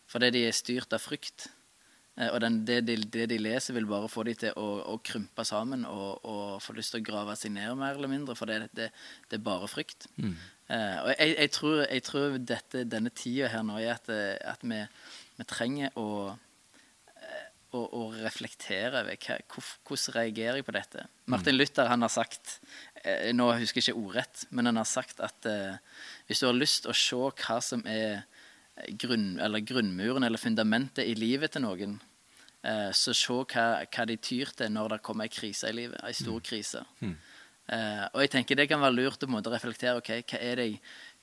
Fordi 0.10 0.32
de 0.34 0.48
er 0.48 0.56
styrt 0.56 0.96
av 0.96 1.04
frykt. 1.04 1.48
Eh, 2.18 2.32
og 2.34 2.42
den, 2.42 2.63
det, 2.66 2.82
de, 2.88 2.98
det 3.13 3.28
de 3.30 3.38
leser, 3.38 3.76
vil 3.78 3.88
bare 3.90 4.10
få 4.10 4.26
de 4.28 4.34
til 4.42 4.56
å, 4.58 4.68
å 4.94 4.98
krympe 5.06 5.46
sammen 5.46 5.86
og, 5.86 6.26
og 6.26 6.58
få 6.63 6.74
lyst 6.78 6.96
til 6.96 7.04
å 7.04 7.08
grave 7.08 7.36
seg 7.38 7.54
ned, 7.56 7.76
mer 7.78 7.98
eller 7.98 8.12
mindre. 8.12 8.36
For 8.38 8.50
det, 8.50 8.72
det, 8.78 8.90
det 9.30 9.40
er 9.40 9.46
bare 9.46 9.70
frykt. 9.70 10.10
Eh, 10.18 10.98
og 11.04 11.13
jeg, 11.13 11.36
jeg, 11.38 11.52
tror, 11.56 11.78
jeg 11.86 12.06
tror 12.08 12.38
dette, 12.42 12.84
denne 12.90 13.13
tida 13.16 13.52
her 13.54 13.63
nå 13.68 13.78
er 13.80 13.94
at, 13.96 14.10
eh, 14.12 14.36
at 14.50 14.66
vi, 14.66 14.82
vi 15.38 15.48
trenger 15.48 15.94
å 16.00 16.10
å, 17.78 17.84
å 17.94 18.02
reflektere 18.18 19.04
over 19.04 19.18
hvordan 19.22 20.16
reagerer 20.18 20.60
jeg 20.60 20.68
på 20.68 20.76
dette. 20.76 21.06
Martin 21.30 21.58
Luther 21.58 21.90
han 21.92 22.06
har 22.06 22.12
sagt 22.13 22.58
eh, 23.04 23.30
Nå 23.36 23.52
husker 23.60 23.82
jeg 23.82 23.94
ikke 23.94 24.02
ordrett, 24.02 24.48
men 24.50 24.72
han 24.72 24.82
har 24.82 24.90
sagt 24.90 25.22
at 25.24 25.48
eh, 25.50 25.78
hvis 26.28 26.42
du 26.42 26.50
har 26.50 26.58
lyst 26.58 26.86
til 26.86 26.94
å 26.94 26.98
se 26.98 27.22
hva 27.46 27.62
som 27.63 27.86
er 27.88 28.26
grunn, 29.00 29.40
eller 29.40 29.63
grunnmuren 29.66 30.24
eller 30.24 30.42
fundamentet 30.42 31.06
i 31.08 31.16
livet 31.18 31.56
til 31.56 31.66
noen, 31.66 31.98
eh, 32.62 32.90
så 32.94 33.16
se 33.16 33.40
hva, 33.54 33.68
hva 33.86 34.06
de 34.10 34.18
tyr 34.22 34.54
til 34.58 34.72
når 34.74 34.96
det 34.96 35.04
kommer 35.06 35.28
ei 35.28 35.34
krise 35.34 35.72
i 35.72 35.78
livet. 35.78 36.02
Ei 36.06 36.16
stor 36.18 36.44
krise. 36.46 36.84
Eh, 37.68 38.04
og 38.13 38.24
jeg 38.24 38.32
tenker 38.32 38.60
det 38.60 38.70
kan 38.72 38.84
være 38.84 38.96
lurt 38.96 39.26
å 39.28 39.54
reflektere 39.54 40.00
ok, 40.00 40.12
hva 40.30 40.40
er, 40.40 40.60
det 40.62 40.68
jeg, 40.70 40.78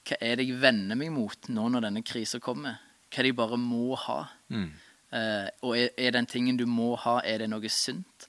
hva 0.04 0.18
er 0.20 0.40
det 0.40 0.48
jeg 0.48 0.60
vender 0.60 0.98
meg 1.00 1.12
mot 1.14 1.48
nå 1.48 1.68
når 1.72 1.86
denne 1.88 2.04
krisa 2.04 2.40
kommer. 2.42 2.80
Hva 3.08 3.22
det 3.22 3.32
jeg 3.32 3.38
bare 3.38 3.60
må 3.60 3.94
ha. 4.06 4.18
Eh, 4.50 4.83
og 5.62 5.76
er, 5.78 5.92
er 5.98 6.16
den 6.16 6.26
tingen 6.26 6.58
du 6.58 6.66
må 6.66 6.94
ha, 7.04 7.20
er 7.24 7.44
det 7.44 7.50
noe 7.52 7.70
sunt, 7.70 8.28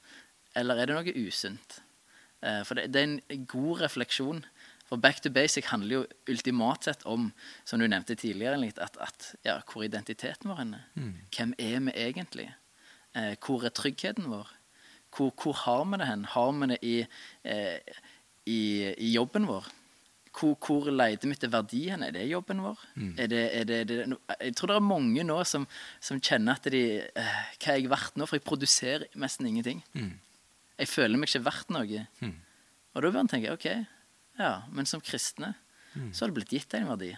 eller 0.55 0.79
er 0.79 0.89
det 0.89 0.97
noe 0.97 1.27
usunt? 1.27 1.79
Eh, 2.45 2.61
for 2.65 2.77
det, 2.77 2.89
det 2.93 3.01
er 3.01 3.09
en 3.09 3.45
god 3.49 3.81
refleksjon. 3.85 4.43
For 4.85 5.01
back 5.01 5.21
to 5.21 5.31
basic 5.33 5.71
handler 5.71 5.95
jo 5.95 6.03
ultimat 6.29 6.85
sett 6.85 7.05
om, 7.09 7.31
som 7.65 7.81
du 7.81 7.87
nevnte 7.89 8.17
tidligere, 8.19 8.59
litt, 8.61 8.77
at, 8.81 8.97
at 9.01 9.31
ja, 9.47 9.57
hvor 9.65 9.81
er 9.81 9.89
identiteten 9.89 10.51
vår 10.51 10.61
henne? 10.61 10.83
Hvem 11.35 11.55
er 11.57 11.79
vi 11.87 11.95
egentlig? 12.03 12.51
Eh, 13.17 13.33
hvor 13.41 13.65
er 13.65 13.73
tryggheten 13.73 14.29
vår? 14.29 14.51
Hvor, 15.15 15.31
hvor 15.41 15.57
har 15.63 15.87
vi 15.89 16.01
det 16.01 16.09
hen? 16.11 16.27
Har 16.35 16.51
vi 16.53 16.69
det 16.73 16.79
i, 16.85 16.95
eh, 17.49 17.97
i, 18.45 18.61
i 18.93 19.11
jobben 19.15 19.49
vår? 19.49 19.71
Hvor, 20.35 20.55
hvor 20.59 20.89
leter 20.91 21.29
vi 21.29 21.35
etter 21.37 21.51
verdi 21.53 21.81
hen? 21.89 22.03
Er 22.03 22.11
det 22.11 22.25
jobben 22.27 22.59
vår? 22.63 22.79
Er 23.17 23.27
det, 23.31 23.41
er 23.55 23.63
det, 23.69 23.77
er 23.79 23.85
det, 23.91 24.17
jeg 24.41 24.55
tror 24.55 24.67
det 24.73 24.75
er 24.75 24.83
mange 24.83 25.23
nå 25.23 25.37
som, 25.47 25.67
som 26.03 26.19
kjenner 26.19 26.57
at 26.59 26.67
de 26.73 26.81
eh, 27.07 27.35
Hva 27.61 27.71
er 27.71 27.79
jeg 27.79 27.89
verdt 27.93 28.17
nå? 28.19 28.27
For 28.27 28.35
jeg 28.35 28.43
produserer 28.43 29.05
nesten 29.15 29.47
ingenting. 29.47 29.83
Jeg 30.77 30.87
føler 30.91 31.15
meg 31.21 31.29
ikke 31.31 31.45
verdt 31.45 31.69
noe. 31.71 32.01
Og 32.95 33.01
da 33.05 33.11
bør 33.11 33.21
en 33.23 33.31
tenke 33.31 33.53
OK, 33.55 33.65
ja, 34.39 34.53
men 34.71 34.85
som 34.85 34.99
kristne 35.01 35.53
så 36.11 36.25
har 36.25 36.31
det 36.33 36.35
blitt 36.35 36.49
gitt 36.51 36.73
en 36.75 36.89
verdi. 36.89 37.13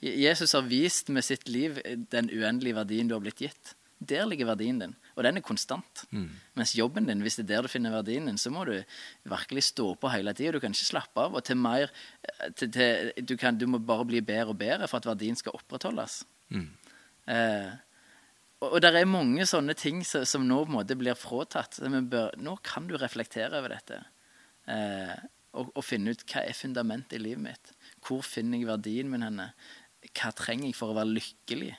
Je- 0.00 0.14
Jesus 0.24 0.52
har 0.56 0.62
vist 0.64 1.10
med 1.12 1.22
sitt 1.26 1.46
liv 1.52 1.76
den 2.08 2.30
uendelige 2.32 2.74
verdien 2.78 3.06
du 3.10 3.12
har 3.14 3.20
blitt 3.20 3.36
gitt. 3.44 3.74
Der 4.08 4.26
ligger 4.28 4.50
verdien 4.52 4.78
din, 4.80 4.94
og 5.14 5.24
den 5.26 5.38
er 5.38 5.44
konstant. 5.44 6.04
Mens 6.58 6.74
jobben 6.76 7.06
din, 7.08 7.22
hvis 7.24 7.38
det 7.40 7.46
er 7.46 7.50
der 7.54 7.66
du 7.66 7.72
finner 7.72 7.94
verdien 7.94 8.26
din, 8.28 8.38
så 8.40 8.52
må 8.52 8.64
du 8.68 8.74
virkelig 9.30 9.64
stå 9.70 9.94
på 10.00 10.12
hele 10.12 10.34
tida. 10.36 10.52
Du 10.52 10.60
kan 10.62 10.74
ikke 10.76 10.90
slappe 10.90 11.24
av. 11.24 11.34
Og 11.34 11.44
til 11.44 11.56
mer 11.56 11.88
eh, 11.88 12.52
til, 12.56 12.70
til, 12.74 13.12
du, 13.24 13.36
kan, 13.40 13.58
du 13.58 13.66
må 13.70 13.78
bare 13.78 14.06
bli 14.08 14.20
bedre 14.20 14.52
og 14.54 14.60
bedre 14.60 14.88
for 14.90 15.00
at 15.00 15.08
verdien 15.08 15.38
skal 15.38 15.56
opprettholdes. 15.56 16.22
Eh, 17.26 17.70
og, 18.60 18.72
og 18.72 18.80
det 18.82 18.90
er 18.94 19.08
mange 19.08 19.46
sånne 19.48 19.76
ting 19.78 20.02
som, 20.06 20.24
som 20.28 20.44
nå 20.48 20.62
på 20.64 20.72
en 20.72 20.78
måte 20.78 20.98
blir 20.98 21.18
fratatt. 21.18 21.80
Bør, 22.10 22.34
nå 22.40 22.58
kan 22.64 22.88
du 22.88 22.96
reflektere 23.00 23.60
over 23.60 23.76
dette. 23.76 24.02
Eh, 24.70 25.16
og, 25.54 25.70
og 25.70 25.84
finne 25.86 26.14
ut 26.14 26.24
hva 26.28 26.44
er 26.44 26.56
fundamentet 26.56 27.18
i 27.18 27.22
livet 27.22 27.44
mitt. 27.44 27.74
Hvor 28.04 28.24
finner 28.26 28.60
jeg 28.60 28.70
verdien 28.70 29.10
min 29.10 29.24
henne? 29.26 29.50
Hva 30.12 30.32
trenger 30.36 30.68
jeg 30.68 30.78
for 30.78 30.92
å 30.92 30.98
være 30.98 31.16
lykkelig? 31.16 31.72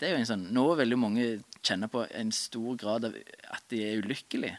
Det 0.00 0.08
er 0.08 0.14
jo 0.14 0.22
en 0.22 0.28
sånn, 0.28 0.48
Nå 0.56 0.64
vil 0.80 0.94
jo 0.94 0.98
mange 1.00 1.28
kjenne 1.60 1.90
på 1.92 2.06
en 2.08 2.32
stor 2.32 2.76
grad 2.80 3.04
av 3.10 3.16
at 3.52 3.64
de 3.72 3.82
er 3.84 4.00
ulykkelige. 4.00 4.56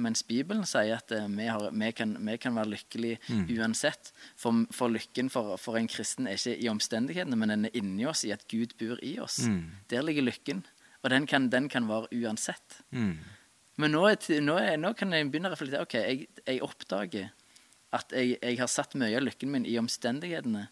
Mens 0.00 0.22
Bibelen 0.24 0.64
sier 0.68 0.96
at 0.96 1.12
eh, 1.12 1.26
vi, 1.28 1.46
har, 1.50 1.66
vi, 1.70 1.90
kan, 1.92 2.14
vi 2.24 2.36
kan 2.40 2.54
være 2.56 2.72
lykkelige 2.72 3.18
uansett. 3.58 4.12
For, 4.38 4.64
for 4.74 4.92
lykken 4.92 5.28
for, 5.30 5.56
for 5.60 5.76
en 5.78 5.88
kristen 5.90 6.26
er 6.30 6.38
ikke 6.38 6.56
i 6.56 6.70
omstendighetene, 6.72 7.36
men 7.38 7.52
den 7.52 7.68
er 7.68 7.76
inni 7.78 8.06
oss, 8.08 8.24
i 8.24 8.32
at 8.34 8.46
Gud 8.50 8.74
bor 8.80 8.98
i 9.04 9.16
oss. 9.22 9.42
Der 9.92 10.02
ligger 10.06 10.26
lykken. 10.26 10.64
Og 11.02 11.10
den 11.10 11.26
kan, 11.26 11.48
den 11.52 11.68
kan 11.72 11.86
være 11.88 12.10
uansett. 12.22 12.80
Men 13.80 13.94
nå, 13.94 14.02
er, 14.10 14.40
nå, 14.44 14.56
er, 14.60 14.74
nå 14.76 14.92
kan 14.98 15.12
jeg 15.16 15.30
begynne 15.30 15.48
å 15.50 15.54
reflektere. 15.54 15.84
Ok, 15.86 15.94
jeg, 15.96 16.26
jeg 16.46 16.62
oppdager 16.66 17.30
at 17.96 18.12
jeg, 18.14 18.36
jeg 18.42 18.58
har 18.60 18.68
satt 18.70 18.94
mye 19.00 19.16
av 19.18 19.24
lykken 19.24 19.50
min 19.50 19.64
i 19.66 19.78
omstendighetene. 19.80 20.66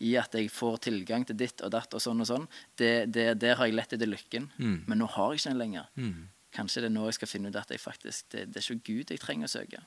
I 0.00 0.16
at 0.18 0.34
jeg 0.34 0.50
får 0.50 0.76
tilgang 0.88 1.22
til 1.26 1.36
ditt 1.38 1.60
og 1.62 1.70
datt 1.70 1.94
og 1.94 2.02
sånn 2.02 2.20
og 2.20 2.26
sånn. 2.26 2.46
Det, 2.76 3.06
det, 3.14 3.38
der 3.40 3.54
har 3.60 3.66
jeg 3.70 3.76
lett 3.76 3.92
etter 3.94 4.10
lykken. 4.10 4.50
Men 4.88 4.98
nå 4.98 5.06
har 5.14 5.32
jeg 5.32 5.40
ikke 5.44 5.50
den 5.52 5.58
lenger. 5.62 5.86
Kanskje 6.54 6.82
det 6.82 6.88
er 6.90 6.94
nå 6.94 7.04
jeg 7.08 7.14
skal 7.18 7.28
finne 7.30 7.50
ut 7.50 7.56
at 7.58 7.70
jeg 7.70 7.80
faktisk, 7.82 8.26
det, 8.30 8.44
det 8.54 8.60
er 8.60 8.66
ikke 8.74 8.92
Gud 8.92 9.10
jeg 9.10 9.20
trenger 9.22 9.46
å 9.46 9.52
søke. 9.54 9.80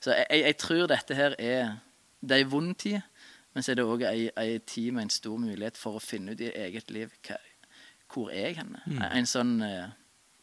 Så 0.00 0.12
jeg, 0.14 0.26
jeg, 0.30 0.42
jeg 0.46 0.56
tror 0.62 0.86
dette 0.90 1.14
her 1.18 1.34
er 1.38 1.76
Det 2.20 2.34
er 2.36 2.44
en 2.44 2.50
vond 2.50 2.74
tid, 2.78 3.00
men 3.54 3.62
så 3.62 3.72
er 3.72 3.78
det 3.78 3.84
òg 3.86 4.02
ei, 4.06 4.28
ei 4.38 4.58
tid 4.58 4.92
med 4.92 5.06
en 5.06 5.10
stor 5.10 5.38
mulighet 5.38 5.78
for 5.78 5.98
å 5.98 6.02
finne 6.02 6.34
ut 6.34 6.40
i 6.42 6.50
eget 6.50 6.90
liv 6.90 7.10
hva, 7.26 7.38
hvor 8.12 8.30
er 8.30 8.48
jeg 8.48 8.56
henne. 8.58 8.82
En 9.14 9.26
sånn 9.26 9.60
eh, 9.62 9.88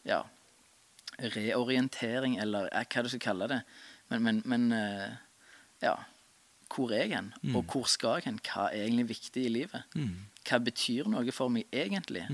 ja, 0.08 0.22
reorientering, 1.20 2.38
eller 2.40 2.68
eh, 2.72 2.84
hva 2.88 3.02
du 3.04 3.08
skal 3.12 3.20
kalle 3.24 3.48
det. 3.52 3.60
Men, 4.10 4.22
men, 4.22 4.42
men 4.44 4.66
eh, 4.72 5.16
ja. 5.84 5.96
Hvor 6.72 6.90
er 6.92 7.04
jeg 7.04 7.14
hen? 7.14 7.32
Og 7.54 7.64
hvor 7.72 7.84
skal 7.88 8.18
jeg 8.20 8.24
hen? 8.30 8.38
Hva 8.44 8.68
er 8.72 8.84
egentlig 8.86 9.08
viktig 9.08 9.44
i 9.44 9.48
livet? 9.48 9.82
Hva 10.48 10.58
betyr 10.58 11.08
noe 11.08 11.32
for 11.32 11.48
meg 11.48 11.66
egentlig? 11.72 12.24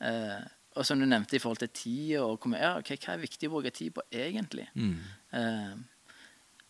Eh, 0.00 0.46
og 0.78 0.86
som 0.86 0.98
du 1.00 1.06
nevnte 1.06 1.34
i 1.36 1.40
forhold 1.42 1.58
til 1.58 1.68
tid 1.74 2.18
og 2.22 2.38
hvor, 2.42 2.54
ja, 2.56 2.76
okay, 2.78 2.96
hva 3.02 3.14
er 3.16 3.22
viktig 3.24 3.48
å 3.48 3.54
bruke 3.56 3.70
tid 3.74 3.94
på 3.96 4.02
egentlig? 4.14 4.68
Eh, 5.32 5.72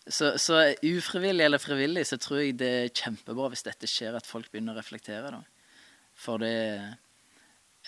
så, 0.09 0.38
så 0.40 0.62
ufrivillig 0.83 1.44
eller 1.44 1.61
frivillig 1.61 2.07
så 2.09 2.16
tror 2.16 2.40
jeg 2.40 2.57
det 2.61 2.71
er 2.85 2.94
kjempebra 2.97 3.51
hvis 3.53 3.66
dette 3.66 3.87
skjer, 3.90 4.16
at 4.16 4.27
folk 4.27 4.49
begynner 4.51 4.73
å 4.73 4.81
reflektere. 4.81 5.31
da. 5.35 5.42
For 6.16 6.40
det 6.40 6.55
eh, 6.77 6.88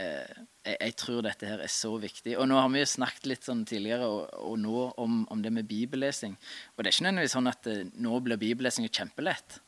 jeg, 0.01 0.77
jeg 0.77 0.95
tror 1.01 1.23
dette 1.25 1.49
her 1.49 1.63
er 1.65 1.73
så 1.73 1.93
viktig. 2.01 2.37
Og 2.41 2.49
nå 2.51 2.59
har 2.59 2.69
vi 2.73 2.83
jo 2.83 2.91
snakket 2.93 3.29
litt 3.31 3.47
sånn 3.47 3.65
tidligere 3.69 4.09
og, 4.09 4.35
og 4.51 4.59
nå 4.61 4.85
om, 5.01 5.23
om 5.33 5.45
det 5.45 5.53
med 5.55 5.69
bibellesing. 5.71 6.37
Og 6.75 6.83
det 6.83 6.91
er 6.91 6.97
ikke 6.97 7.07
nødvendigvis 7.09 7.37
sånn 7.39 7.51
at 7.51 7.71
eh, 7.71 7.87
nå 8.05 8.21
blir 8.25 8.41
bibellesing 8.41 8.89
kjempelett. 8.89 9.61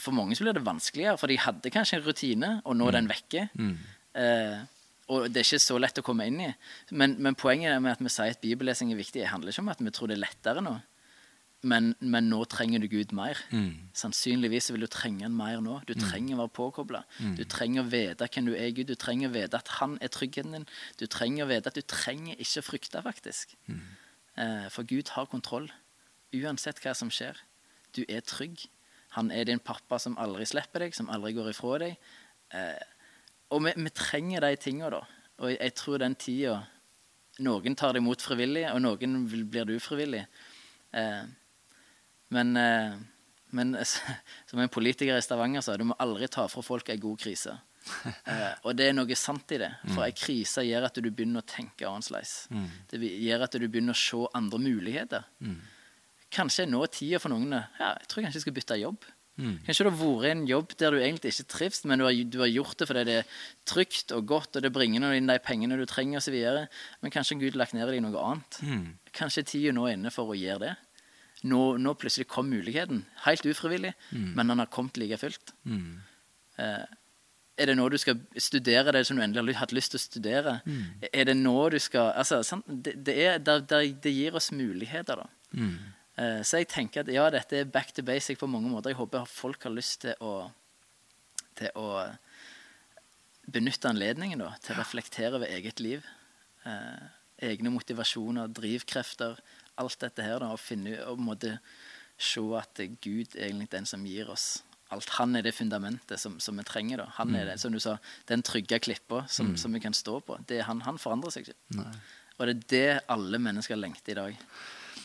For 0.00 0.14
mange 0.16 0.36
så 0.38 0.46
blir 0.46 0.56
det 0.56 0.64
vanskeligere, 0.64 1.18
for 1.20 1.28
de 1.28 1.40
hadde 1.42 1.72
kanskje 1.72 1.98
en 1.98 2.06
rutine, 2.06 2.52
og 2.64 2.78
nå 2.78 2.88
er 2.88 2.96
den 2.96 3.10
vekke. 3.10 3.48
Eh, 4.16 4.62
og 5.12 5.26
det 5.28 5.42
er 5.42 5.48
ikke 5.48 5.60
så 5.60 5.76
lett 5.82 5.98
å 6.00 6.04
komme 6.06 6.24
inn 6.30 6.40
i. 6.46 6.48
Men, 6.96 7.18
men 7.20 7.36
poenget 7.38 7.76
med 7.82 7.96
at 7.96 8.00
vi 8.00 8.12
sier 8.12 8.32
at 8.32 8.40
bibellesing 8.40 8.92
er 8.94 9.00
viktig, 9.00 9.20
det 9.20 9.32
handler 9.32 9.52
ikke 9.52 9.64
om 9.64 9.72
at 9.74 9.82
vi 9.82 9.92
tror 9.92 10.08
det 10.08 10.16
er 10.16 10.24
lettere 10.24 10.64
nå. 10.64 10.78
Men, 11.62 11.92
men 12.00 12.26
nå 12.26 12.40
trenger 12.50 12.80
du 12.82 12.88
Gud 12.90 13.12
mer. 13.14 13.38
Sannsynligvis 13.94 14.72
vil 14.74 14.82
du 14.82 14.88
trenge 14.90 15.22
han 15.22 15.34
mer 15.36 15.60
nå. 15.62 15.76
Du 15.86 15.92
trenger 15.94 16.34
å 16.34 16.40
være 16.40 16.54
påkobla. 16.58 17.04
Du 17.38 17.44
trenger 17.46 17.84
å 17.84 17.90
vite 17.92 18.26
hvem 18.26 18.48
du 18.48 18.54
er 18.56 18.72
Gud. 18.74 18.88
Du 18.90 18.96
trenger 18.98 19.30
å 19.30 19.32
vite 19.36 19.60
at 19.60 19.68
han 19.78 19.94
er 20.02 20.10
tryggheten 20.10 20.56
din. 20.56 20.66
Du 20.98 21.06
trenger 21.06 21.44
å 21.44 21.50
vite 21.52 21.70
at 21.70 21.78
du 21.78 21.82
trenger 21.86 22.34
ikke 22.42 22.64
å 22.64 22.66
frykte, 22.66 23.02
faktisk. 23.06 23.54
Eh, 24.36 24.66
for 24.74 24.82
Gud 24.82 25.08
har 25.14 25.26
kontroll. 25.30 25.70
Uansett 26.34 26.80
hva 26.82 26.94
som 26.98 27.10
skjer. 27.14 27.38
Du 27.94 28.02
er 28.08 28.24
trygg. 28.26 28.64
Han 29.14 29.30
er 29.30 29.44
din 29.44 29.60
pappa 29.60 29.98
som 30.00 30.16
aldri 30.18 30.46
slipper 30.48 30.86
deg, 30.86 30.94
som 30.96 31.10
aldri 31.12 31.34
går 31.36 31.50
ifra 31.52 31.78
deg. 31.84 31.96
Eh, 32.50 32.82
og 33.52 33.62
vi, 33.66 33.74
vi 33.76 33.90
trenger 33.94 34.40
de 34.40 34.56
tinga, 34.56 34.90
da. 34.90 35.02
Og 35.38 35.50
jeg, 35.52 35.60
jeg 35.60 35.74
tror 35.78 35.98
den 36.02 36.14
tida 36.18 36.62
Noen 37.42 37.72
tar 37.74 37.94
det 37.94 38.02
imot 38.02 38.20
frivillig, 38.20 38.66
og 38.68 38.82
noen 38.84 39.22
blir 39.30 39.64
du 39.64 39.78
frivillig. 39.80 40.26
Eh, 40.92 41.22
men, 42.32 42.54
eh, 42.56 42.94
men 43.56 43.76
som 44.50 44.62
en 44.62 44.72
politiker 44.72 45.16
i 45.18 45.24
Stavanger 45.24 45.64
sa, 45.64 45.76
du 45.76 45.86
må 45.90 45.98
aldri 46.02 46.28
ta 46.32 46.48
fra 46.50 46.64
folk 46.64 46.92
ei 46.92 47.00
god 47.02 47.20
krise. 47.26 47.58
Eh, 48.30 48.52
og 48.62 48.76
det 48.78 48.84
er 48.86 48.92
noe 48.94 49.16
sant 49.18 49.50
i 49.56 49.56
det. 49.58 49.72
For 49.90 50.04
ei 50.06 50.12
krise 50.14 50.62
gjør 50.62 50.84
at 50.86 50.98
du 51.02 51.08
begynner 51.08 51.42
å 51.42 51.48
tenke 51.50 51.88
annerledes. 51.88 52.44
Det 52.92 53.00
gjør 53.02 53.42
at 53.48 53.56
du 53.58 53.64
begynner 53.66 53.96
å 53.96 53.98
se 53.98 54.20
andre 54.38 54.60
muligheter. 54.62 55.24
Kanskje 56.32 56.68
nå 56.70 56.84
er 56.86 56.92
tida 56.94 57.18
for 57.20 57.34
noen 57.34 57.50
ja, 57.58 57.88
jeg 57.98 58.06
tror 58.08 58.22
kanskje 58.22 58.38
jeg 58.38 58.44
skal 58.46 58.56
bytte 58.60 58.78
jobb. 58.78 59.08
Kanskje 59.66 59.84
du 59.84 59.90
har 59.90 59.96
vært 59.98 60.28
i 60.28 60.30
en 60.36 60.44
jobb 60.46 60.74
der 60.78 60.94
du 60.94 60.98
egentlig 61.00 61.32
ikke 61.32 61.48
trives, 61.56 61.82
men 61.88 61.98
du 61.98 62.04
har, 62.06 62.12
du 62.14 62.38
har 62.44 62.50
gjort 62.52 62.78
det 62.78 62.88
fordi 62.92 63.04
det 63.08 63.18
er 63.22 63.36
trygt 63.68 64.12
og 64.14 64.26
godt, 64.28 64.56
og 64.60 64.62
det 64.64 64.70
bringer 64.76 65.16
inn 65.16 65.30
de 65.30 65.38
pengene 65.42 65.78
du 65.80 65.84
trenger 65.88 66.20
osv. 66.20 66.36
Men 67.02 67.14
kanskje 67.14 67.38
Gud 67.40 67.58
lagt 67.58 67.74
ned 67.74 67.88
i 67.88 67.96
deg 67.96 68.04
noe 68.04 68.22
annet. 68.30 68.60
Kanskje 69.16 69.46
tida 69.54 69.72
nå 69.74 69.88
er 69.88 69.98
inne 69.98 70.12
for 70.14 70.30
å 70.30 70.38
gjøre 70.38 70.68
det. 70.68 70.74
Nå, 71.42 71.60
nå 71.82 71.94
plutselig 71.98 72.28
kom 72.30 72.50
muligheten. 72.50 73.04
Helt 73.24 73.46
ufrivillig, 73.46 73.94
men 74.12 74.48
han 74.48 74.62
har 74.62 74.70
kommet 74.70 74.96
like 74.96 75.18
fullt. 75.18 75.54
Eh, 76.58 76.84
er 77.58 77.66
det 77.68 77.74
nå 77.76 77.88
du 77.92 77.98
skal 78.00 78.20
studere 78.40 78.92
det 78.94 79.04
som 79.06 79.18
du 79.18 79.22
endelig 79.22 79.54
har 79.56 79.66
hatt 79.66 79.74
lyst 79.76 79.92
til 79.92 80.00
å 80.00 80.02
studere? 80.02 80.54
Er 81.12 81.24
det 81.28 81.34
nå 81.36 81.56
du 81.74 81.78
skal 81.78 82.12
altså, 82.16 82.42
sant? 82.46 82.64
Det, 82.66 82.94
det, 83.04 83.16
er, 83.26 83.38
det, 83.38 83.58
det, 83.68 83.82
det 84.02 84.12
gir 84.14 84.34
oss 84.38 84.52
muligheter, 84.52 85.20
da. 85.24 85.26
Eh, 86.16 86.40
så 86.44 86.60
jeg 86.60 86.68
tenker 86.68 87.02
at 87.02 87.12
ja, 87.12 87.28
dette 87.32 87.56
er 87.60 87.64
back 87.64 87.92
to 87.92 88.02
basic 88.02 88.38
på 88.40 88.48
mange 88.50 88.70
måter. 88.70 88.92
Jeg 88.92 89.00
håper 89.00 89.28
folk 89.28 89.62
har 89.64 89.74
lyst 89.74 90.02
til 90.06 90.14
å, 90.20 90.50
til 91.58 91.70
å 91.78 92.04
benytte 93.52 93.90
anledningen 93.90 94.42
da, 94.44 94.52
til 94.62 94.76
å 94.76 94.80
reflektere 94.80 95.36
over 95.38 95.50
eget 95.50 95.80
liv. 95.80 96.04
Eh, 96.68 97.02
egne 97.42 97.72
motivasjoner, 97.74 98.52
drivkrefter, 98.54 99.40
alt 99.80 99.98
dette 100.02 100.24
her. 100.26 100.42
Da, 100.42 100.52
og 100.54 100.60
finne, 100.60 100.98
og 101.06 101.16
på 101.16 101.22
en 101.22 101.30
måte 101.30 101.54
se 102.22 102.42
at 102.58 102.82
Gud 103.02 103.36
er 103.36 103.48
egentlig 103.48 103.70
den 103.72 103.88
som 103.88 104.04
gir 104.06 104.30
oss 104.32 104.62
alt. 104.92 105.08
Han 105.18 105.36
er 105.36 105.46
det 105.46 105.54
fundamentet 105.56 106.20
som, 106.20 106.38
som 106.40 106.58
vi 106.60 106.64
trenger. 106.68 107.02
da. 107.02 107.08
Han 107.18 107.34
er 107.34 107.48
det, 107.48 107.58
som 107.62 107.72
du 107.72 107.80
sa, 107.80 107.96
den 108.28 108.44
trygge 108.44 108.78
klippa 108.84 109.24
som, 109.28 109.54
som 109.56 109.72
vi 109.72 109.80
kan 109.80 109.96
stå 109.96 110.18
på. 110.26 110.36
Det 110.48 110.60
er 110.60 110.68
han, 110.68 110.82
han 110.86 111.00
forandrer 111.00 111.32
seg 111.34 111.48
ikke. 111.48 111.56
Og 112.38 112.48
det 112.48 112.52
er 112.54 112.62
det 112.72 112.86
alle 113.12 113.40
mennesker 113.40 113.78
lengter 113.78 114.12
i 114.14 114.18
dag. 114.20 114.46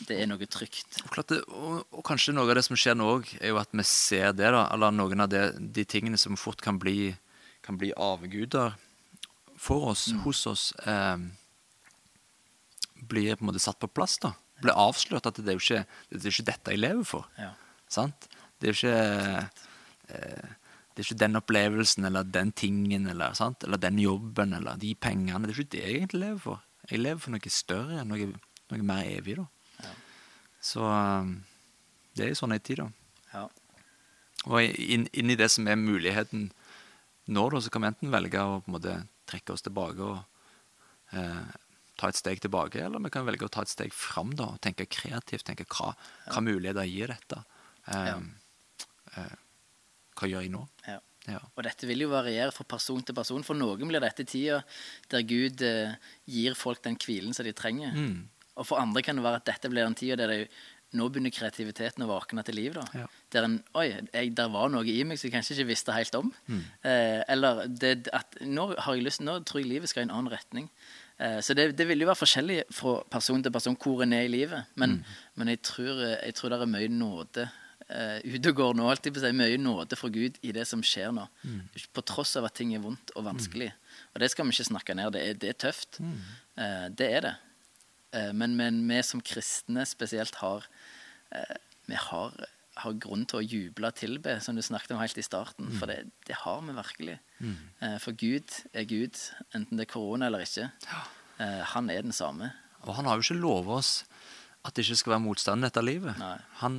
Det 0.06 0.18
er 0.20 0.28
noe 0.30 0.46
trygt. 0.46 1.00
Og, 1.02 1.10
klart 1.10 1.32
det, 1.32 1.40
og, 1.48 1.80
og 1.90 2.04
kanskje 2.06 2.34
noe 2.36 2.46
av 2.46 2.58
det 2.58 2.66
som 2.68 2.78
skjer 2.78 2.94
nå 2.98 3.08
òg, 3.16 3.32
er 3.40 3.50
jo 3.50 3.58
at 3.58 3.72
vi 3.74 3.86
ser 3.88 4.30
det, 4.36 4.52
da. 4.54 4.66
Eller 4.74 4.94
noen 4.94 5.24
av 5.24 5.32
det, 5.32 5.42
de 5.58 5.84
tingene 5.88 6.20
som 6.20 6.38
fort 6.38 6.62
kan 6.62 6.78
bli, 6.78 7.10
kan 7.66 7.80
bli 7.80 7.90
avguder 7.96 8.76
for 9.58 9.88
oss, 9.90 10.06
hos 10.22 10.44
oss, 10.46 10.68
eh, 10.86 11.16
blir 13.08 13.34
på 13.34 13.42
en 13.42 13.50
måte 13.50 13.62
satt 13.62 13.80
på 13.82 13.90
plass. 13.90 14.20
da. 14.22 14.36
Blir 14.62 14.76
avslørt 14.76 15.28
at 15.30 15.40
det 15.40 15.52
er 15.52 15.58
jo 15.58 15.64
ikke, 15.64 15.84
det 16.10 16.22
er 16.22 16.32
ikke 16.32 16.48
dette 16.50 16.74
jeg 16.74 16.82
lever 16.82 17.04
for. 17.06 17.28
Ja. 17.38 17.52
Sant? 17.88 18.28
Det 18.58 18.68
er 18.68 18.72
jo 18.72 18.78
ikke 18.78 19.02
eh, 20.14 20.54
Det 20.92 21.04
er 21.04 21.06
ikke 21.06 21.20
den 21.22 21.38
opplevelsen 21.38 22.08
eller 22.08 22.26
den 22.26 22.50
tingen 22.52 23.06
eller, 23.06 23.36
sant? 23.38 23.62
eller 23.64 23.78
den 23.78 24.00
jobben 24.02 24.56
eller 24.58 24.80
de 24.82 24.94
pengene. 24.98 25.46
Det 25.46 25.54
er 25.54 25.60
ikke 25.62 25.76
det 25.76 25.84
jeg 25.84 26.00
egentlig 26.00 26.22
lever 26.24 26.42
for. 26.42 26.64
Jeg 26.90 27.02
lever 27.04 27.22
for 27.22 27.34
noe 27.34 27.52
større, 27.52 28.04
noe, 28.08 28.32
noe 28.72 28.86
mer 28.88 29.06
evig. 29.06 29.36
da. 29.38 29.46
Så 30.60 30.82
um, 30.82 31.36
det 32.16 32.24
er 32.24 32.32
jo 32.32 32.40
sånn 32.40 32.56
en 32.56 32.64
tid, 32.64 32.82
da. 32.82 32.88
Ja. 33.34 33.44
Og 34.48 34.64
inn, 34.64 35.06
inn 35.12 35.30
i 35.30 35.36
det 35.38 35.50
som 35.54 35.68
er 35.70 35.78
muligheten 35.78 36.48
nå, 37.28 37.44
da, 37.52 37.60
så 37.60 37.70
kan 37.70 37.84
vi 37.84 37.90
enten 37.92 38.12
velge 38.12 38.42
å 38.42 38.58
på 38.62 38.70
en 38.70 38.76
måte 38.78 38.94
trekke 39.28 39.52
oss 39.52 39.64
tilbake 39.66 40.00
og 40.00 40.18
eh, 41.12 41.56
ta 41.98 42.12
et 42.12 42.18
steg 42.18 42.40
tilbake, 42.44 42.80
eller 42.84 43.02
vi 43.04 43.12
kan 43.14 43.26
velge 43.26 43.48
å 43.48 43.52
ta 43.52 43.64
et 43.66 43.72
steg 43.72 43.94
fram 43.94 44.32
da, 44.38 44.52
og 44.54 44.62
tenke 44.64 44.86
kreativt. 44.86 45.46
tenke 45.48 45.66
Hva, 45.68 45.92
hva 46.28 46.44
muligheter 46.44 46.88
gir 46.88 47.12
dette? 47.12 47.42
Eh, 47.90 48.14
eh, 49.18 49.36
hva 50.18 50.30
gjør 50.30 50.46
jeg 50.46 50.54
nå? 50.54 50.64
Ja. 50.86 51.00
Ja. 51.28 51.42
Og 51.58 51.60
dette 51.66 51.84
vil 51.88 52.06
jo 52.06 52.08
variere 52.12 52.54
fra 52.54 52.64
person 52.64 53.02
til 53.04 53.16
person. 53.16 53.44
For 53.44 53.58
noen 53.58 53.90
blir 53.90 54.00
dette 54.00 54.24
tida 54.28 54.62
der 55.12 55.26
Gud 55.28 55.60
eh, 55.66 55.98
gir 56.24 56.56
folk 56.56 56.80
den 56.86 56.96
hvilen 57.02 57.36
som 57.36 57.44
de 57.44 57.52
trenger. 57.56 57.92
Mm. 57.92 58.22
Og 58.58 58.66
for 58.66 58.80
andre 58.80 59.04
kan 59.04 59.18
det 59.18 59.26
være 59.26 59.42
at 59.42 59.48
dette 59.50 59.70
blir 59.70 59.86
en 59.86 59.96
tid 59.98 60.16
der 60.18 60.32
de, 60.32 60.38
nå 60.96 61.08
begynner 61.12 61.32
kreativiteten 61.34 62.04
å 62.06 62.08
våkne 62.08 62.42
til 62.46 62.56
liv. 62.56 62.78
da. 62.78 62.86
Ja. 63.02 63.06
Der 63.34 63.48
en 63.48 63.58
Oi, 63.76 63.90
jeg, 63.90 64.32
der 64.38 64.48
var 64.54 64.72
noe 64.72 64.88
i 64.88 65.02
meg 65.04 65.20
som 65.20 65.28
jeg 65.28 65.36
kanskje 65.36 65.58
ikke 65.58 65.70
visste 65.74 65.96
helt 65.96 66.16
om. 66.16 66.32
Mm. 66.48 66.62
Eh, 66.80 67.20
eller 67.34 67.66
det, 67.68 67.92
at 68.16 68.40
nå 68.40 68.70
har 68.72 68.96
jeg 68.96 69.04
lyst, 69.04 69.24
nå 69.24 69.40
tror 69.44 69.62
jeg 69.62 69.70
livet 69.74 69.92
skal 69.92 70.06
i 70.06 70.08
en 70.08 70.16
annen 70.16 70.32
retning. 70.32 70.70
Eh, 71.18 71.38
så 71.42 71.54
det, 71.54 71.72
det 71.78 71.86
vil 71.88 72.04
jo 72.04 72.08
være 72.08 72.20
forskjellig 72.20 72.58
fra 72.74 72.98
person 73.10 73.42
til 73.42 73.54
person 73.54 73.78
hvor 73.78 74.04
en 74.04 74.14
er 74.14 74.26
i 74.26 74.32
livet. 74.32 74.68
Men, 74.78 75.00
men 75.38 75.50
jeg, 75.54 75.62
tror, 75.66 76.04
eh, 76.04 76.20
jeg 76.28 76.36
tror 76.38 76.54
det 76.54 76.60
er 76.62 76.70
mye 76.70 76.92
nåde 76.92 77.48
uh, 77.88 78.18
ute 78.22 78.52
og 78.52 78.60
går 78.60 78.78
nå. 78.78 78.86
Alltid 78.90 79.16
på 79.16 79.22
seg, 79.24 79.36
mye 79.36 79.58
nåde 79.60 79.98
fra 79.98 80.10
Gud 80.14 80.38
i 80.46 80.54
det 80.54 80.66
som 80.70 80.84
skjer 80.84 81.10
nå. 81.16 81.26
På 81.96 82.04
tross 82.06 82.36
av 82.38 82.46
at 82.48 82.56
ting 82.58 82.74
er 82.76 82.84
vondt 82.84 83.14
og 83.16 83.26
vanskelig. 83.26 83.72
Og 84.14 84.22
det 84.22 84.30
skal 84.32 84.46
vi 84.46 84.54
ikke 84.54 84.70
snakke 84.70 84.98
ned. 84.98 85.12
Det 85.16 85.24
er, 85.24 85.40
det 85.42 85.52
er 85.54 85.60
tøft. 85.66 86.00
Uh, 86.00 86.86
det 86.94 87.10
er 87.18 87.26
det. 87.26 87.34
Uh, 88.14 88.30
men, 88.32 88.54
men 88.58 88.84
vi 88.88 89.02
som 89.04 89.24
kristne 89.24 89.84
spesielt 89.88 90.38
har 90.40 90.68
uh, 91.34 91.56
Vi 91.88 91.96
har, 91.96 92.34
har 92.82 92.98
grunn 93.02 93.24
til 93.28 93.40
å 93.40 93.44
juble 93.44 93.90
og 93.90 93.98
tilbe, 93.98 94.36
som 94.44 94.56
du 94.56 94.62
snakket 94.64 94.94
om 94.94 95.00
helt 95.02 95.18
i 95.18 95.24
starten. 95.26 95.70
For 95.78 95.90
det, 95.90 96.12
det 96.28 96.36
har 96.44 96.60
vi 96.66 96.76
virkelig. 96.76 97.16
Eh, 97.84 97.96
for 98.02 98.16
Gud 98.18 98.54
er 98.72 98.86
Gud, 98.90 99.18
enten 99.56 99.80
det 99.80 99.88
er 99.88 99.92
korona 99.92 100.28
eller 100.30 100.44
ikke. 100.46 100.70
Eh, 101.38 101.62
han 101.74 101.90
er 101.90 102.06
den 102.06 102.16
samme. 102.16 102.52
Og 102.86 102.94
han 102.94 103.08
har 103.08 103.18
jo 103.18 103.26
ikke 103.26 103.40
lovet 103.42 103.80
oss 103.80 103.92
at 104.66 104.74
det 104.74 104.84
ikke 104.84 105.00
skal 105.02 105.16
være 105.16 105.24
motstand 105.24 105.62
i 105.62 105.68
dette 105.68 105.84
livet. 105.84 106.22
Han, 106.62 106.78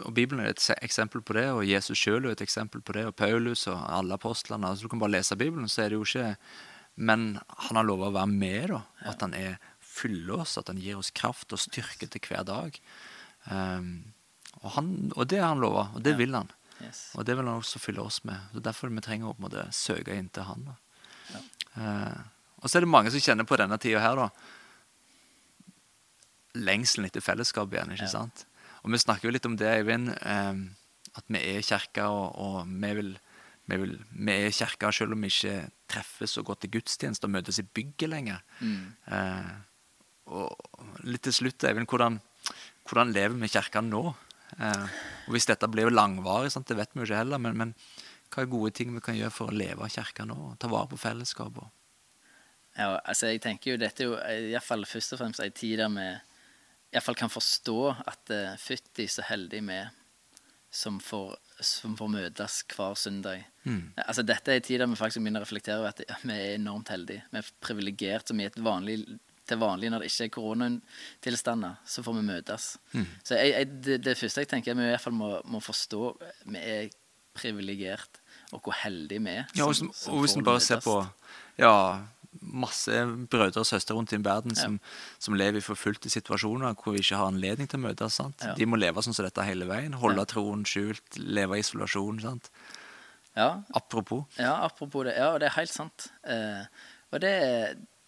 og 0.00 0.14
Bibelen 0.16 0.44
er 0.44 0.52
et 0.52 0.68
eksempel 0.80 1.22
på 1.24 1.36
det, 1.36 1.48
og 1.52 1.66
Jesus 1.68 2.00
sjøl 2.00 2.24
er 2.24 2.36
et 2.36 2.44
eksempel 2.44 2.82
på 2.84 2.96
det, 2.96 3.06
og 3.10 3.16
Paulus 3.16 3.66
og 3.70 3.80
alle 3.84 4.16
apostlene. 4.16 4.68
Altså, 4.68 4.86
du 4.86 4.92
kan 4.92 5.02
bare 5.02 5.18
lese 5.18 5.38
Bibelen, 5.38 5.68
så 5.68 5.84
er 5.84 5.92
det 5.92 6.00
jo 6.00 6.08
ikke 6.08 6.36
Men 6.94 7.38
han 7.48 7.76
har 7.78 7.86
lova 7.88 8.10
å 8.10 8.12
være 8.12 8.28
med, 8.28 8.68
da. 8.68 8.82
At 9.08 9.22
han 9.24 9.32
er 9.32 9.54
fyller 9.80 10.42
oss, 10.42 10.58
at 10.60 10.68
han 10.68 10.80
gir 10.80 10.98
oss 11.00 11.08
kraft 11.10 11.52
og 11.54 11.60
styrke 11.62 12.04
til 12.04 12.20
hver 12.28 12.44
dag. 12.44 12.76
Um, 13.48 14.12
og, 14.60 14.68
han, 14.76 14.90
og 15.16 15.24
det 15.30 15.40
har 15.40 15.48
han 15.54 15.62
lova, 15.62 15.88
og 15.96 16.02
det 16.04 16.12
vil 16.20 16.34
han. 16.36 16.50
Yes. 16.82 17.00
Og 17.16 17.24
det 17.26 17.36
vil 17.38 17.46
han 17.48 17.60
også 17.60 17.78
fylle 17.82 18.02
oss 18.02 18.20
med. 18.28 18.38
Så 18.52 18.60
Derfor 18.62 18.90
vi 18.92 19.00
trenger 19.04 19.30
å 19.30 19.34
på 19.36 19.42
en 19.42 19.48
måte 19.48 19.64
søke 19.74 20.14
inn 20.18 20.28
til 20.34 20.44
han. 20.48 20.64
Da. 20.68 21.42
Eh, 21.78 22.20
og 22.62 22.68
så 22.70 22.78
er 22.78 22.84
det 22.84 22.90
mange 22.92 23.10
som 23.14 23.22
kjenner 23.22 23.46
på 23.48 23.56
denne 23.58 23.78
tida 23.82 24.00
her, 24.02 24.18
da. 24.18 24.28
Lengselen 26.58 27.08
etter 27.08 27.24
fellesskap 27.24 27.72
igjen, 27.72 27.92
ikke 27.94 28.04
Ja. 28.08 28.14
sant? 28.18 28.44
Og 28.84 28.90
vi 28.92 28.98
snakker 28.98 29.28
jo 29.28 29.32
litt 29.32 29.46
om 29.46 29.56
det, 29.56 29.68
Eivind, 29.78 30.10
eh, 30.10 30.54
at 31.16 31.24
vi 31.28 31.38
er 31.38 31.62
kirka, 31.62 32.08
og, 32.10 32.34
og 32.36 32.66
vi, 32.66 32.92
vil, 32.98 33.12
vi, 33.68 33.76
vil, 33.76 33.94
vi 34.10 34.32
er 34.32 34.50
kirka 34.50 34.90
selv 34.92 35.12
om 35.14 35.22
vi 35.22 35.30
ikke 35.30 35.70
treffes 35.88 36.36
og 36.38 36.46
går 36.50 36.60
til 36.60 36.70
gudstjeneste 36.78 37.24
og 37.28 37.30
møtes 37.36 37.58
i 37.62 37.62
bygget 37.62 38.10
lenger. 38.10 38.42
Mm. 38.60 38.92
Eh, 39.06 39.52
og 40.26 41.04
litt 41.04 41.22
til 41.22 41.32
slutt, 41.32 41.64
Eivind, 41.64 41.86
hvordan, 41.88 42.20
hvordan 42.88 43.12
lever 43.14 43.38
vi 43.38 43.48
kirka 43.48 43.80
nå? 43.84 44.14
Eh, 44.58 44.96
og 45.26 45.36
Hvis 45.36 45.48
dette 45.48 45.68
blir 45.70 45.92
langvarig, 45.92 46.52
sant, 46.52 46.68
det 46.68 46.78
vet 46.78 46.92
vi 46.92 47.02
jo 47.02 47.08
ikke 47.08 47.22
heller, 47.22 47.40
men, 47.42 47.56
men 47.58 47.76
hva 48.32 48.44
er 48.44 48.52
gode 48.52 48.72
ting 48.76 48.92
vi 48.94 49.04
kan 49.04 49.16
gjøre 49.16 49.34
for 49.34 49.52
å 49.52 49.56
leve 49.56 49.84
av 49.84 49.92
kirka 49.92 50.26
nå? 50.28 50.36
og 50.50 50.58
Ta 50.60 50.70
vare 50.72 50.90
på 50.92 51.00
fellesskapet? 51.00 51.72
Ja, 52.78 52.96
altså 53.04 53.28
jeg 53.28 53.42
tenker 53.44 53.74
jo 53.74 53.80
Dette 53.80 54.06
er 54.24 54.46
jo 54.48 54.60
fall 54.64 54.86
først 54.88 55.12
og 55.12 55.20
fremst 55.20 55.42
ei 55.44 55.50
tid 55.52 55.82
der 55.82 55.90
vi 55.92 57.00
fall 57.04 57.16
kan 57.16 57.32
forstå 57.32 57.78
at 58.08 58.32
uh, 58.32 58.54
fytti 58.60 59.04
så 59.08 59.24
heldig 59.28 59.60
vi 59.68 59.80
som 60.72 60.96
får, 61.04 61.34
som 61.60 61.96
får 61.96 62.08
møtes 62.08 62.62
hver 62.72 62.96
søndag. 62.96 63.44
Mm. 63.68 63.92
Altså 64.06 64.24
Dette 64.24 64.52
er 64.52 64.60
en 64.60 64.64
tid 64.64 64.80
der 64.80 64.88
vi 64.88 64.96
faktisk 64.96 65.20
begynner 65.20 65.44
å 65.44 65.44
reflektere 65.44 65.82
over 65.82 65.92
at 65.92 66.00
ja, 66.04 66.16
vi 66.24 66.32
er 66.32 66.54
enormt 66.56 66.92
heldige. 66.92 67.26
Vi 67.28 67.40
er 67.42 67.50
privilegerte 67.64 68.32
som 68.32 68.40
i 68.40 68.48
et 68.48 68.56
vanlig 68.56 69.02
til 69.52 69.60
vanlig 69.60 69.92
når 69.92 70.02
det 70.02 70.10
ikke 70.10 70.26
er 70.26 70.32
koronatilstander, 70.38 71.78
så 71.94 72.04
får 72.06 72.18
vi 72.18 72.24
møtes. 72.30 72.70
Mm. 72.96 73.06
Så 73.22 73.38
jeg, 73.38 73.52
jeg, 73.52 73.70
det, 73.86 74.00
det, 74.08 74.16
første 74.18 74.44
jeg 74.44 74.50
tenker, 74.50 74.72
er 74.72 74.80
vi 74.80 74.88
i 74.88 74.94
hvert 74.94 75.04
fall 75.04 75.16
må, 75.16 75.34
må 75.52 75.62
forstå 75.62 76.02
vi 76.52 76.58
er 76.62 76.90
privilegert, 77.36 78.20
og 78.52 78.60
hvor 78.64 78.76
heldige 78.82 79.22
vi 79.24 79.36
er. 79.40 79.46
Ja, 79.56 79.68
og, 79.68 79.76
som, 79.76 79.92
som 79.96 80.16
og 80.16 80.24
hvis 80.24 80.36
vi 80.36 80.44
bare 80.44 80.60
ser 80.60 80.82
på 80.84 80.98
ja, 81.60 81.72
masse 82.40 83.04
brødre 83.30 83.62
og 83.62 83.68
søstre 83.68 83.94
rundt 83.96 84.12
i 84.12 84.20
verden 84.24 84.54
som, 84.56 84.78
ja. 84.80 84.92
som 85.22 85.36
lever 85.36 85.60
i 85.60 85.64
forfulgte 85.64 86.10
situasjoner 86.12 86.76
hvor 86.76 86.96
vi 86.96 87.02
ikke 87.04 87.18
har 87.20 87.32
anledning 87.32 87.68
til 87.70 87.80
å 87.80 87.86
møtes. 87.86 88.20
Ja. 88.20 88.54
De 88.58 88.68
må 88.68 88.80
leve 88.80 89.04
sånn 89.04 89.16
som 89.16 89.26
dette 89.28 89.46
hele 89.46 89.68
veien. 89.68 89.96
Holde 90.00 90.24
ja. 90.24 90.30
troen 90.32 90.64
skjult, 90.68 91.18
leve 91.18 91.58
i 91.58 91.64
isolasjon. 91.64 92.22
sant? 92.24 92.50
Ja. 93.36 93.62
Apropos. 93.76 94.24
Ja, 94.36 94.56
apropos 94.66 95.06
det. 95.08 95.16
Ja, 95.16 95.32
og 95.34 95.40
det 95.40 95.48
er 95.50 95.56
helt 95.56 95.72
sant. 95.72 96.08
Eh, 96.28 96.64
og 97.12 97.20
det, 97.24 97.32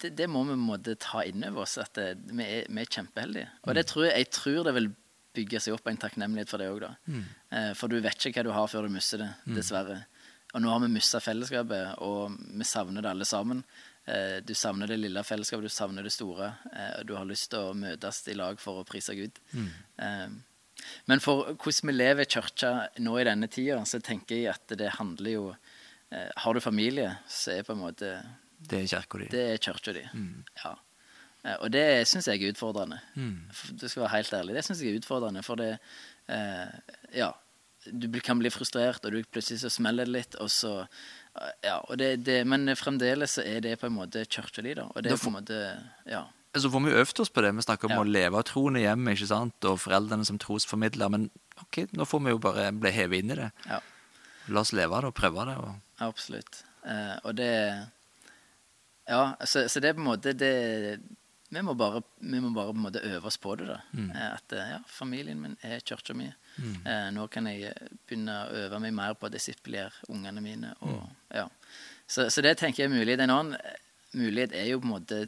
det, 0.01 0.11
det, 0.19 0.27
må 0.31 0.43
vi 0.47 0.57
måtte 0.59 0.97
ta 0.99 1.23
inn 1.27 1.43
over 1.47 1.63
oss, 1.63 1.77
at 1.81 1.95
det, 1.97 2.09
vi, 2.29 2.43
er, 2.43 2.67
vi, 2.67 2.81
er, 2.81 2.91
kjempeheldige. 2.91 3.49
Og 3.63 3.75
det 3.77 3.85
mm. 3.85 3.89
tror 3.91 4.07
jeg, 4.07 4.15
jeg 4.21 4.31
tror 4.35 4.61
det 4.67 4.75
vil 4.77 4.91
bygge 5.35 5.61
seg 5.63 5.75
opp 5.75 5.89
en 5.91 5.99
takknemlighet 5.99 6.51
for 6.51 6.63
det 6.63 6.69
òg, 6.71 6.83
da. 6.83 6.91
Mm. 7.11 7.23
Eh, 7.57 7.71
for 7.79 7.91
du 7.91 7.97
vet 8.03 8.27
ikke 8.29 8.41
hva 8.41 8.47
du 8.47 8.53
har 8.55 8.69
før 8.71 8.87
du 8.87 8.95
mister 8.95 9.23
det, 9.23 9.31
mm. 9.45 9.55
dessverre. 9.57 9.99
Og 10.55 10.63
nå 10.63 10.71
har 10.71 10.79
vi 10.85 10.93
mista 10.93 11.19
fellesskapet, 11.19 11.97
og 12.05 12.35
vi 12.55 12.67
savner 12.67 13.03
det 13.03 13.11
alle 13.11 13.27
sammen. 13.27 13.63
Eh, 14.05 14.37
du 14.45 14.53
savner 14.55 14.87
det 14.87 14.99
lille 15.01 15.23
fellesskapet, 15.25 15.65
du 15.67 15.73
savner 15.73 16.05
det 16.05 16.13
store. 16.13 16.51
Eh, 16.71 16.91
og 16.99 17.07
du 17.09 17.15
har 17.17 17.27
lyst 17.27 17.49
til 17.51 17.71
å 17.71 17.77
møtes 17.77 18.21
i 18.31 18.37
lag 18.37 18.59
for 18.61 18.81
å 18.81 18.87
prise 18.87 19.15
Gud. 19.17 19.39
Mm. 19.51 19.71
Eh, 20.05 20.85
men 21.09 21.23
for 21.23 21.55
hvordan 21.55 21.89
vi 21.89 21.95
lever 21.95 22.27
i 22.27 22.29
kirka 22.29 22.71
nå 23.01 23.17
i 23.19 23.27
denne 23.27 23.49
tida, 23.51 23.81
så 23.89 23.99
tenker 24.03 24.37
jeg 24.37 24.53
at 24.53 24.77
det 24.77 24.97
handler 24.99 25.37
jo 25.39 25.47
Har 26.15 26.53
du 26.53 26.61
familie, 26.61 27.09
så 27.27 27.51
er 27.51 27.63
på 27.65 27.73
en 27.73 27.81
måte 27.81 28.09
Det 28.59 28.81
er 28.81 28.89
kirka 28.89 29.21
di. 29.21 29.29
Det 29.31 29.45
er 29.53 29.57
kirka 29.61 29.93
di. 29.95 30.03
Mm. 30.13 30.43
Ja. 30.63 30.75
Og 31.59 31.69
det 31.73 31.85
syns 32.09 32.27
jeg 32.27 32.41
er 32.41 32.53
utfordrende. 32.55 32.99
Mm. 33.13 33.49
Du 33.77 33.87
skal 33.87 34.05
være 34.05 34.15
helt 34.15 34.33
ærlig. 34.33 34.55
Det 34.57 34.63
syns 34.65 34.81
jeg 34.81 34.93
er 34.93 35.01
utfordrende, 35.01 35.43
for 35.45 35.61
det 35.61 35.77
Ja. 37.13 37.31
Du 37.85 38.19
kan 38.19 38.39
bli 38.39 38.49
frustrert, 38.49 39.05
og 39.05 39.11
du 39.13 39.23
plutselig 39.29 39.59
så 39.61 39.69
smeller 39.69 40.07
det 40.07 40.11
litt, 40.11 40.35
og 40.41 40.49
så 40.49 40.87
ja, 41.61 41.75
det, 41.93 42.25
det, 42.25 42.39
men 42.47 42.71
fremdeles 42.73 43.37
er 43.37 43.59
det 43.61 43.75
på 43.77 43.85
en 43.85 43.93
måte 43.93 44.23
kirkelig, 44.25 44.73
da. 44.79 44.87
Og 44.89 45.03
det 45.03 45.11
er 45.11 45.19
på 45.21 45.29
en 45.29 45.35
måte, 45.35 45.59
ja. 46.09 46.23
Så 46.55 46.71
får 46.71 46.81
vi 46.85 46.95
øvd 46.95 47.19
oss 47.19 47.29
på 47.29 47.43
det. 47.43 47.51
Vi 47.55 47.65
snakker 47.65 47.91
om 47.91 47.97
ja. 47.97 48.01
å 48.01 48.07
leve 48.07 48.39
av 48.39 48.45
troen 48.47 48.79
i 48.79 48.85
hjemmet, 48.85 49.17
ikke 49.17 49.27
sant? 49.27 49.67
og 49.67 49.81
foreldrene 49.83 50.25
som 50.25 50.39
trosformidler. 50.39 51.11
Men 51.11 51.27
ok, 51.61 51.81
nå 51.91 52.07
får 52.07 52.23
vi 52.23 52.31
jo 52.31 52.39
bare 52.41 52.69
bli 52.71 52.93
hevet 52.95 53.21
inn 53.21 53.33
i 53.35 53.37
det. 53.41 53.49
Ja. 53.67 53.81
La 54.55 54.63
oss 54.63 54.71
leve 54.77 54.95
av 54.95 55.03
det 55.03 55.11
og 55.11 55.17
prøve 55.17 55.45
det. 55.49 55.57
Og... 55.59 55.75
Absolutt. 56.05 56.61
Eh, 56.87 57.17
og 57.25 57.35
det 57.35 57.51
Ja, 59.07 59.35
så, 59.45 59.67
så, 59.69 59.79
det 59.79 59.91
er 59.91 59.97
på 59.97 60.03
en 60.03 60.09
måte 60.09 60.33
det 60.33 60.55
vi 61.53 61.61
må, 61.61 61.75
bare, 61.77 62.01
vi 62.25 62.39
må 62.41 62.49
bare 62.51 62.73
på 62.73 62.79
en 62.79 62.85
måte 62.87 63.03
øve 63.05 63.29
oss 63.29 63.37
på 63.39 63.53
det. 63.55 63.67
da. 63.69 63.77
Mm. 63.93 64.09
Eh, 64.09 64.29
at 64.33 64.55
ja, 64.57 64.79
familien 64.89 65.39
min 65.39 65.53
er 65.63 65.83
kirka 65.85 66.15
mi. 66.17 66.27
Mm. 66.57 66.73
Eh, 66.81 67.09
nå 67.15 67.27
kan 67.31 67.47
jeg 67.47 67.71
begynne 68.07 68.35
å 68.41 68.61
øve 68.65 68.79
meg 68.83 68.95
mer 68.97 69.13
på 69.15 69.29
å 69.29 69.31
disiplere 69.31 69.93
ungene 70.09 70.43
mine. 70.43 70.73
Og, 70.81 70.97
mm. 70.97 71.11
ja. 71.37 71.45
så, 72.07 72.27
så, 72.33 72.43
det 72.43 72.57
tenker 72.59 72.83
jeg 72.83 72.89
er 72.89 72.95
mulig. 72.97 73.15
En 73.19 73.35
annen 73.37 73.59
eh, 73.59 73.77
mulighet 74.17 74.55
er 74.57 74.71
jo 74.71 74.81
på 74.81 74.89
en 74.89 74.95
måte 74.97 75.21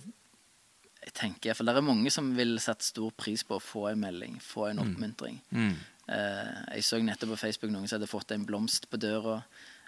jeg 1.08 1.14
tenker, 1.16 1.56
for 1.56 1.64
Det 1.64 1.78
er 1.78 1.86
mange 1.86 2.12
som 2.12 2.34
vil 2.36 2.58
sette 2.60 2.84
stor 2.84 3.14
pris 3.16 3.46
på 3.48 3.56
å 3.56 3.64
få 3.64 3.86
en 3.94 4.02
melding, 4.02 4.42
få 4.44 4.66
en 4.72 4.82
mm. 4.82 4.84
oppmuntring. 4.84 5.38
Mm. 5.56 5.78
Eh, 6.12 6.58
jeg 6.80 6.88
så 6.90 7.00
nettopp 7.04 7.36
på 7.36 7.42
Facebook 7.46 7.72
noen 7.72 7.88
som 7.88 8.00
hadde 8.00 8.10
fått 8.12 8.34
en 8.36 8.44
blomst 8.48 8.90
på 8.92 9.00
døra. 9.00 9.38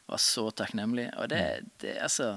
Var 0.08 0.22
så 0.24 0.46
takknemlig. 0.56 1.10
Og 1.20 1.28
det, 1.34 1.42
mm. 1.42 1.74
det 1.84 1.98
altså 2.06 2.30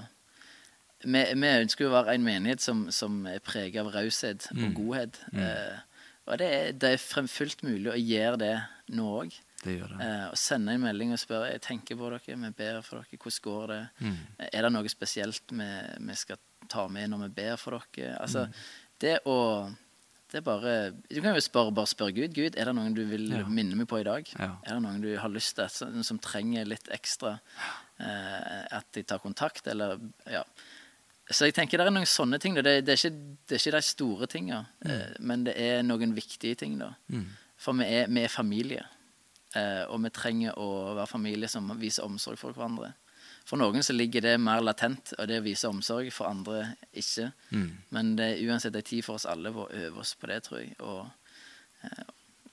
vi, 1.04 1.22
vi, 1.34 1.52
ønsker 1.62 1.86
jo 1.86 1.92
å 1.92 1.96
være 1.98 2.16
en 2.16 2.26
menighet 2.26 2.64
som, 2.64 2.84
som 2.94 3.22
er 3.30 3.42
preget 3.44 3.82
av 3.82 3.92
raushet 3.94 4.48
og 4.54 4.60
mm. 4.62 4.74
godhet. 4.76 5.22
Eh, 5.34 5.80
og 6.28 6.38
det 6.38 6.50
er, 6.54 6.68
det 6.78 6.92
er 6.94 7.26
fullt 7.30 7.64
mulig 7.66 7.90
å 7.90 7.98
gjøre 7.98 8.38
det 8.42 8.54
nå 8.94 9.08
òg. 9.22 9.34
Eh, 9.62 10.24
å 10.26 10.38
sende 10.38 10.74
en 10.74 10.82
melding 10.82 11.12
og 11.14 11.20
spørre 11.22 11.52
jeg 11.52 11.62
tenker 11.62 11.98
på 11.98 12.10
dere, 12.10 12.38
vi 12.46 12.50
ber 12.58 12.80
for 12.86 12.98
dere, 12.98 13.18
hvordan 13.18 13.44
går 13.46 13.68
det? 13.72 13.82
Mm. 14.02 14.16
Er 14.48 14.66
det 14.66 14.72
noe 14.74 14.90
spesielt 14.90 15.54
vi, 15.54 15.68
vi, 16.08 16.18
skal 16.18 16.40
ta 16.70 16.88
med 16.90 17.12
når 17.12 17.26
vi 17.26 17.30
ber 17.42 17.54
for 17.60 17.78
dere? 17.78 18.16
Altså, 18.22 18.48
mm. 18.48 18.60
Det 19.02 19.16
å 19.26 19.38
det 20.32 20.38
er 20.40 20.44
bare, 20.46 20.74
Du 21.10 21.18
kan 21.20 21.34
jo 21.36 21.40
spørre, 21.44 21.74
bare 21.76 21.90
spørre 21.90 22.14
Gud. 22.16 22.32
Gud, 22.32 22.54
er 22.56 22.64
det 22.64 22.72
noen 22.72 22.94
du 22.96 23.02
vil 23.04 23.26
ja. 23.28 23.42
minne 23.44 23.76
meg 23.76 23.88
på 23.90 23.98
i 24.00 24.06
dag? 24.06 24.28
Ja. 24.32 24.54
Er 24.64 24.78
det 24.78 24.84
noen 24.86 25.02
du 25.04 25.10
har 25.20 25.28
lyst 25.28 25.58
til, 25.58 25.68
som, 25.68 25.98
som 26.06 26.20
trenger 26.24 26.64
litt 26.70 26.88
ekstra 26.94 27.34
eh, 28.00 28.62
at 28.78 28.88
de 28.96 29.04
tar 29.04 29.20
kontakt? 29.20 29.68
Eller, 29.68 29.98
ja. 30.32 30.40
Så 31.32 31.48
jeg 31.48 31.56
tenker 31.56 31.80
det 31.80 31.88
er 31.88 31.94
noen 31.94 32.08
sånne 32.08 32.38
ting. 32.42 32.56
Det, 32.56 32.64
det, 32.86 32.94
er, 32.94 32.98
ikke, 32.98 33.36
det 33.48 33.56
er, 33.56 33.62
ikke, 33.62 33.76
de 33.76 33.86
store 33.86 34.28
tinga, 34.30 34.64
mm. 34.84 34.90
eh, 34.90 35.14
men 35.20 35.46
det 35.48 35.54
er 35.60 35.84
noen 35.86 36.14
viktige 36.16 36.58
ting. 36.62 36.78
da. 36.80 36.92
Mm. 37.12 37.28
For 37.62 37.78
vi 37.78 37.86
er, 38.00 38.10
vi 38.10 38.24
er 38.24 38.32
familie. 38.32 38.84
Eh, 39.56 39.84
og 39.88 40.00
vi 40.04 40.12
trenger 40.14 40.58
å 40.58 40.68
være 40.96 41.10
familie 41.10 41.50
som 41.50 41.70
viser 41.80 42.06
omsorg 42.06 42.40
for 42.40 42.56
hverandre. 42.56 42.92
For 43.48 43.58
noen 43.58 43.82
så 43.82 43.94
ligger 43.94 44.22
det 44.24 44.36
mer 44.40 44.62
latent, 44.62 45.14
og 45.18 45.26
det 45.28 45.40
å 45.40 45.44
vise 45.44 45.70
omsorg. 45.70 46.10
For 46.14 46.30
andre 46.30 46.76
ikke. 46.94 47.30
Mm. 47.50 47.70
Men 47.94 48.14
det 48.18 48.28
er 48.30 48.44
uansett 48.48 48.76
en 48.78 48.86
tid 48.86 49.04
for 49.06 49.18
oss 49.18 49.28
alle 49.28 49.50
å 49.50 49.68
øve 49.68 50.04
oss 50.04 50.14
på 50.18 50.30
det, 50.30 50.42
tror 50.46 50.62
jeg. 50.62 50.76
Og 50.80 51.02
eh, 51.88 52.04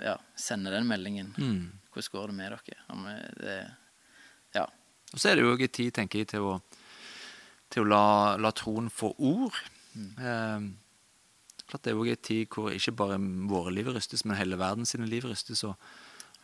ja, 0.09 0.17
sende 0.39 0.73
den 0.73 0.89
meldingen. 0.89 1.33
Mm. 1.37 1.79
Hvordan 1.93 2.15
går 2.15 2.31
det 2.31 2.37
med 2.39 2.57
dere? 2.57 3.15
Det, 3.39 3.59
ja. 4.57 4.65
Og 5.13 5.21
så 5.21 5.31
er 5.31 5.37
det 5.37 5.45
jo 5.45 5.55
en 5.55 5.67
tid, 5.67 5.93
tenker 5.95 6.23
jeg, 6.23 6.31
til 6.33 6.45
å, 6.45 6.57
til 7.69 7.85
å 7.85 7.89
la, 7.89 8.05
la 8.41 8.51
troen 8.55 8.89
få 8.93 9.13
ord. 9.17 9.57
Mm. 9.93 10.11
Eh, 10.17 11.65
klart 11.69 11.85
Det 11.85 11.93
er 11.93 11.99
òg 12.01 12.11
en 12.13 12.23
tid 12.25 12.47
hvor 12.53 12.73
ikke 12.73 12.95
bare 12.97 13.19
våre 13.49 13.73
liv 13.73 13.89
rystes, 13.93 14.25
men 14.25 14.39
hele 14.39 14.59
verden 14.59 14.87
sine 14.89 15.09
liv 15.09 15.27
rystes. 15.29 15.63
og 15.63 15.75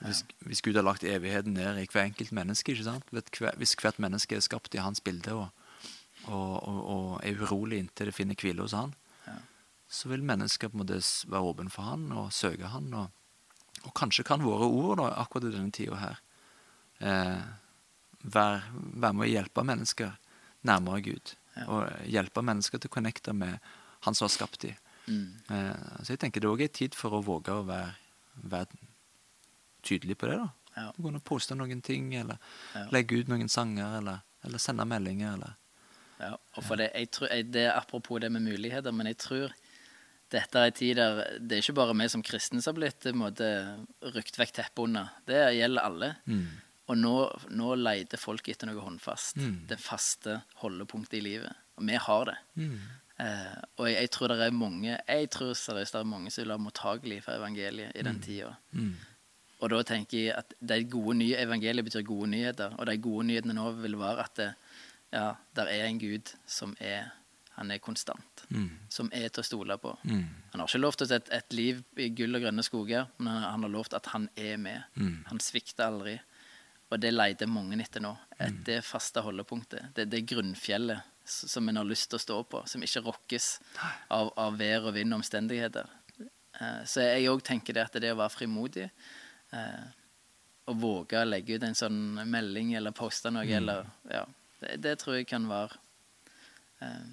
hvis, 0.03 0.21
ja. 0.21 0.47
hvis, 0.47 0.61
Gud 0.61 0.75
har 0.75 0.83
lagt 0.83 1.03
evigheten 1.07 1.55
ned 1.55 1.79
i 1.79 1.87
hver 1.87 2.03
enkelt 2.03 2.31
menneske, 2.35 2.73
ikke 2.73 2.83
sant? 2.83 3.11
hvis 3.11 3.75
hvert 3.79 3.99
menneske 3.99 4.35
er 4.35 4.43
skapt 4.43 4.75
i 4.75 4.83
hans 4.83 5.01
bilde 5.01 5.33
og, 5.33 5.47
og, 6.27 6.53
og, 6.67 6.79
og 6.95 7.19
er 7.23 7.39
urolig 7.41 7.79
inntil 7.79 8.11
det 8.11 8.15
finner 8.15 8.35
hvile 8.35 8.65
hos 8.65 8.75
han, 8.75 8.93
ja. 9.25 9.37
så 9.87 10.11
vil 10.11 10.25
mennesker 10.25 10.69
på 10.69 10.77
en 10.77 10.83
måte 10.83 10.99
være 11.31 11.51
åpne 11.51 11.71
for 11.71 11.87
han 11.87 12.09
og 12.11 12.33
søke 12.35 12.73
han. 12.73 12.91
Og, 12.93 13.07
og 13.85 13.95
kanskje 13.95 14.27
kan 14.27 14.43
våre 14.43 14.67
ord 14.67 14.99
da, 14.99 15.13
akkurat 15.23 15.47
i 15.49 15.55
denne 15.55 15.73
tida 15.75 16.01
her 16.01 16.21
eh, 16.99 17.41
være, 18.21 18.61
være, 18.75 19.13
med 19.13 19.27
å 19.27 19.31
hjelpe 19.31 19.65
mennesker 19.65 20.19
nærmere 20.67 21.03
Gud. 21.05 21.35
Ja. 21.55 21.65
Og 21.71 22.09
hjelpe 22.11 22.43
mennesker 22.43 22.81
til 22.81 22.91
å 22.91 22.95
connecte 22.97 23.33
med 23.33 23.59
Han 24.05 24.13
som 24.13 24.27
har 24.27 24.33
skapt 24.33 24.61
dem. 24.61 24.75
Mm. 25.07 25.37
Eh, 25.49 26.01
så 26.03 26.13
jeg 26.13 26.19
tenker 26.21 26.43
det 26.43 26.49
òg 26.49 26.61
er 26.61 26.73
tid 26.73 26.93
for 26.97 27.15
å 27.17 27.23
våge 27.25 27.53
å 27.53 27.63
være, 27.65 27.95
være 28.51 28.79
tydelig 29.85 30.17
på 30.21 30.29
det. 30.29 30.37
da. 30.43 30.49
Ja. 30.75 30.87
Du 30.97 31.03
kan 31.05 31.21
poste 31.25 31.55
noen 31.57 31.81
ting, 31.81 32.11
eller 32.19 32.37
ja. 32.75 32.83
legge 32.93 33.21
ut 33.21 33.31
noen 33.31 33.49
sanger, 33.49 33.99
eller, 34.01 34.25
eller 34.45 34.61
sende 34.61 34.85
meldinger. 34.89 35.37
eller... 35.37 35.55
Ja, 36.19 36.35
og 36.35 36.63
for 36.63 36.79
det, 36.79 36.91
jeg 36.95 37.09
tror, 37.11 37.27
jeg, 37.27 37.49
det 37.51 37.65
Apropos 37.73 38.21
det 38.23 38.29
med 38.31 38.45
muligheter, 38.45 38.93
men 38.95 39.09
jeg 39.11 39.17
tror 39.19 39.55
dette 40.31 40.59
er 40.59 40.71
en 40.71 40.75
tid 40.75 40.97
der 40.97 41.19
det 41.39 41.57
er 41.57 41.63
ikke 41.63 41.75
bare 41.77 41.95
vi 41.99 42.07
som 42.11 42.23
kristne 42.25 42.61
som 42.63 42.73
har 42.73 42.79
blitt 42.79 43.07
måte, 43.17 43.47
rykt 44.15 44.39
vekk 44.39 44.53
teppet 44.55 44.83
under. 44.87 45.11
Det 45.27 45.41
gjelder 45.57 45.89
alle. 45.89 46.09
Mm. 46.25 46.47
Og 46.85 46.99
nå, 46.99 47.15
nå 47.57 47.71
leter 47.79 48.21
folk 48.21 48.47
etter 48.51 48.69
noe 48.69 48.83
håndfast. 48.83 49.39
Mm. 49.41 49.55
Det 49.69 49.79
faste 49.81 50.37
holdepunktet 50.61 51.17
i 51.19 51.23
livet. 51.25 51.63
Og 51.79 51.87
vi 51.89 51.97
har 51.97 52.29
det. 52.29 52.37
Mm. 52.61 52.77
Eh, 53.25 53.57
og 53.79 53.89
jeg, 53.89 53.97
jeg, 54.03 54.11
tror 54.11 54.27
det 54.33 54.43
er 54.43 54.51
mange 54.51 54.91
Jeg 54.91 55.27
tror 55.31 55.53
seriøst 55.55 55.95
det 55.95 55.99
er 56.01 56.07
mange 56.09 56.31
som 56.33 56.41
vil 56.43 56.51
være 56.51 56.63
mottagelige 56.65 57.23
for 57.23 57.39
evangeliet 57.39 57.95
i 57.95 58.05
den 58.05 58.19
mm. 58.19 58.23
tida. 58.27 58.53
Mm. 58.75 58.93
Og 59.63 59.71
da 59.71 59.81
tenker 59.87 60.17
jeg 60.19 60.35
at 60.35 60.55
de 60.59 60.81
gode 60.91 61.15
nye 61.21 61.37
evangeliet 61.39 61.87
betyr 61.87 62.05
gode 62.05 62.29
nyheter. 62.33 62.75
Og 62.77 62.89
de 62.89 62.97
gode 63.01 63.27
nyhetene 63.31 63.55
nå 63.57 63.69
vil 63.79 63.97
være 63.97 64.27
at 64.27 64.39
det, 64.41 64.49
ja, 65.15 65.29
der 65.55 65.71
er 65.71 65.87
en 65.87 66.01
Gud 66.01 66.35
som 66.45 66.75
er 66.79 67.13
han 67.55 67.71
er 67.71 67.79
konstant. 67.79 68.43
Mm. 68.51 68.67
Som 68.91 69.09
er 69.15 69.29
til 69.31 69.39
å 69.39 69.47
stole 69.47 69.77
på. 69.79 69.93
Mm. 70.03 70.25
Han 70.51 70.61
har 70.61 70.67
ikke 70.67 70.81
lovt 70.81 71.05
oss 71.05 71.13
et, 71.15 71.29
et, 71.31 71.53
liv 71.55 71.79
i 71.95 72.09
gull 72.11 72.35
og 72.35 72.43
grønne 72.43 72.65
skoger, 72.67 73.07
men 73.15 73.31
han, 73.31 73.45
han 73.53 73.63
har 73.63 73.71
lovt 73.71 73.95
at 73.95 74.09
han 74.11 74.27
er 74.35 74.57
med. 74.59 74.83
Mm. 74.99 75.21
Han 75.29 75.39
svikter 75.39 75.87
aldri. 75.87 76.17
Og 76.93 77.01
det 77.01 77.11
leter 77.11 77.49
mange 77.49 77.77
etter 77.81 78.03
nå. 78.03 78.13
Et, 78.37 78.53
mm. 78.53 78.63
det 78.67 78.79
faste 78.85 79.23
holdepunktet. 79.25 79.91
Det, 79.97 80.05
det 80.11 80.25
grunnfjellet 80.29 81.11
som 81.25 81.69
en 81.69 81.79
har 81.81 81.87
lyst 81.87 82.11
til 82.11 82.19
å 82.19 82.21
stå 82.21 82.39
på, 82.49 82.61
som 82.69 82.83
ikke 82.85 83.01
rokkes 83.07 83.47
av, 84.13 84.29
av 84.37 84.57
vær 84.59 84.91
og 84.91 84.93
vind 84.97 85.15
og 85.15 85.23
omstendigheter. 85.23 85.89
Eh, 86.61 86.81
så 86.87 87.07
jeg 87.07 87.29
òg 87.31 87.43
tenker 87.45 87.75
det 87.75 87.87
at 87.87 87.97
det 88.01 88.13
å 88.13 88.19
være 88.19 88.35
frimodig 88.35 88.85
eh, 88.85 89.85
og 90.69 90.79
våge 90.81 91.19
å 91.19 91.27
legge 91.27 91.57
ut 91.57 91.65
en 91.65 91.77
sånn 91.77 91.99
melding 92.29 92.75
eller 92.77 92.95
poste 92.95 93.31
noe, 93.33 93.45
eller 93.45 93.85
ja, 94.09 94.23
det, 94.61 94.77
det 94.85 94.95
tror 95.01 95.19
jeg 95.19 95.27
kan 95.29 95.45
være 95.49 95.77
eh, 96.85 97.03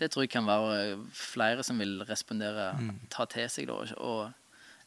Det 0.00 0.10
tror 0.10 0.24
jeg 0.24 0.32
kan 0.32 0.48
være 0.48 0.96
flere 1.12 1.64
som 1.66 1.80
vil 1.80 2.00
respondere, 2.08 2.72
ta 3.12 3.28
til 3.28 3.48
seg 3.52 3.68
da. 3.68 3.76
Og 4.00 4.39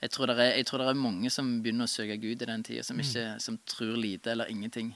jeg 0.04 0.12
tror, 0.12 0.28
det 0.28 0.36
er, 0.44 0.64
tror 0.68 0.82
det 0.84 0.88
er 0.92 1.00
mange 1.00 1.30
som 1.32 1.48
begynner 1.64 1.88
å 1.88 1.92
søke 1.94 2.18
Gud 2.20 2.42
i 2.44 2.50
den 2.50 2.64
tida, 2.68 2.84
som, 2.84 3.00
ikke- 3.00 3.40
som 3.42 3.58
tror 3.66 3.96
lite 3.98 4.32
eller 4.34 4.52
ingenting, 4.52 4.92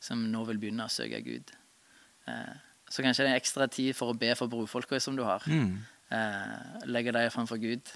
som 0.00 0.22
nå 0.32 0.44
vil 0.50 0.58
begynne 0.60 0.84
å 0.84 0.92
søke 0.92 1.22
Gud. 1.24 1.50
Eh, 2.28 2.52
så 2.92 3.02
kanskje 3.02 3.24
det 3.24 3.32
er 3.32 3.40
ekstra 3.40 3.66
tid 3.72 3.96
for 3.96 4.12
å 4.12 4.18
be 4.18 4.34
for 4.36 4.48
brofolka 4.52 5.00
som 5.00 5.16
du 5.16 5.22
har. 5.24 5.40
Mm. 5.48 5.78
Eh, 6.12 6.86
legge 6.92 7.12
dem 7.16 7.30
framfor 7.32 7.56
Gud. 7.62 7.88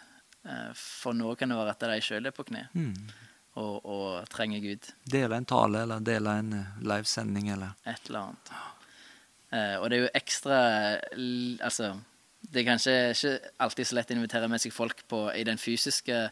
Eh, 0.46 0.72
for 0.74 1.12
nå 1.12 1.34
kan 1.36 1.48
det 1.52 1.58
være 1.58 1.74
at 1.76 1.80
de 1.84 2.00
sjøl 2.00 2.26
er 2.26 2.32
på 2.32 2.46
kne 2.48 2.68
Mm. 2.74 2.94
og, 3.56 3.84
og 3.84 4.28
trenger 4.32 4.60
Gud. 4.64 4.88
Dele 5.04 5.36
en 5.36 5.44
tale, 5.44 5.82
eller 5.84 6.00
dele 6.00 6.38
en 6.40 6.52
eh, 6.54 6.66
livesending, 6.80 7.50
eller 7.52 7.74
Et 7.84 8.08
eller 8.08 8.20
annet. 8.30 8.52
Eh, 9.52 9.76
og 9.80 9.90
det 9.90 9.98
er 9.98 10.02
jo 10.06 10.14
ekstra 10.14 10.56
Altså, 11.62 11.92
det 12.52 12.62
er 12.62 12.68
kanskje 12.70 12.94
ikke 13.12 13.52
alltid 13.64 13.88
så 13.88 13.98
lett 13.98 14.10
å 14.12 14.16
invitere 14.16 14.48
med 14.50 14.62
seg 14.62 14.74
folk 14.74 15.02
på, 15.10 15.26
i 15.34 15.44
den 15.46 15.58
fysiske 15.58 16.26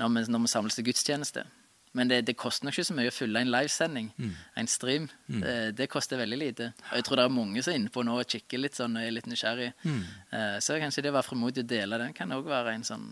når 0.00 0.12
vi, 0.14 0.26
når 0.32 0.44
vi 0.44 0.52
samles 0.52 0.78
til 0.78 0.86
gudstjeneste. 0.88 1.46
Men 1.92 2.10
det, 2.10 2.20
det 2.28 2.36
koster 2.38 2.66
nok 2.66 2.76
ikke 2.76 2.86
så 2.86 2.94
mye 2.94 3.10
å 3.10 3.14
fylle 3.14 3.40
en 3.42 3.50
livesending, 3.50 4.12
en 4.60 4.68
stream. 4.70 5.08
Det, 5.26 5.54
det 5.74 5.88
koster 5.90 6.20
veldig 6.20 6.38
lite. 6.38 6.68
Og 6.90 7.00
jeg 7.00 7.06
tror 7.06 7.18
det 7.18 7.24
er 7.24 7.34
mange 7.34 7.64
som 7.64 7.72
er 7.72 7.80
inne 7.80 7.90
på 7.90 8.04
nå 8.06 8.14
og 8.20 8.30
kikker 8.30 8.62
litt 8.62 8.78
sånn 8.78 8.94
og 8.94 9.02
er 9.02 9.16
litt 9.16 9.26
nysgjerrig. 9.26 9.72
Eh, 9.86 10.58
så 10.62 10.78
kanskje 10.78 11.02
det 11.02 11.10
å 11.10 11.16
være 11.16 11.26
frimodig 11.26 11.64
å 11.64 11.70
dele 11.72 11.98
den 11.98 12.14
kan 12.14 12.30
òg 12.36 12.46
være 12.46 12.76
en 12.76 12.86
sånn 12.86 13.08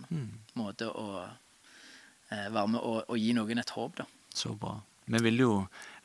måte 0.58 0.86
å 0.86 1.08
uh, 1.24 2.46
være 2.54 2.68
med 2.70 2.78
og, 2.78 3.00
og 3.08 3.18
gi 3.18 3.34
noen 3.34 3.64
et 3.64 3.74
håp, 3.74 3.98
da. 3.98 4.06
Så 4.34 4.54
bra. 4.54 4.76
Vi 5.10 5.24
vil 5.26 5.42
jo 5.42 5.52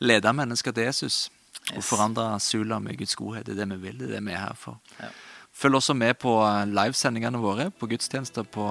lede 0.02 0.34
mennesker 0.34 0.74
til 0.74 0.90
Jesus 0.90 1.28
og 1.76 1.84
forandre 1.86 2.26
Sula 2.42 2.80
med 2.82 2.98
Guds 2.98 3.14
godhet. 3.20 3.46
Det 3.46 3.54
er 3.54 3.62
det 3.62 3.70
vi 3.76 3.82
vil, 3.86 4.02
det 4.02 4.10
er 4.10 4.16
det 4.18 4.26
vi 4.26 4.34
er 4.34 4.48
her 4.48 4.58
for. 4.58 4.82
Ja. 4.98 5.12
Følg 5.54 5.76
også 5.76 5.94
med 5.94 6.18
på 6.22 6.38
eh, 6.42 6.66
livesendingene 6.74 7.42
våre 7.42 7.70
på 7.72 7.88
gudstjenester 7.92 8.44
på, 8.44 8.68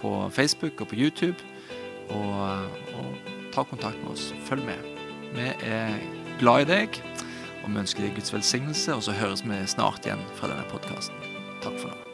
på 0.00 0.12
Facebook 0.34 0.80
og 0.80 0.88
på 0.88 0.98
YouTube. 0.98 1.36
Og, 2.08 2.34
eh, 2.48 2.98
og 2.98 3.52
ta 3.52 3.64
kontakt 3.68 4.00
med 4.02 4.16
oss. 4.16 4.32
Følg 4.48 4.64
med. 4.64 4.90
Vi 5.36 5.52
er 5.68 5.98
glad 6.40 6.64
i 6.64 6.70
deg, 6.72 7.00
og 7.62 7.70
vi 7.70 7.82
ønsker 7.84 8.06
deg 8.06 8.16
Guds 8.16 8.34
velsignelse. 8.34 8.96
Og 8.96 9.04
så 9.04 9.16
høres 9.20 9.44
vi 9.44 9.64
snart 9.68 10.08
igjen 10.08 10.24
fra 10.40 10.50
denne 10.52 10.68
podkasten. 10.72 12.07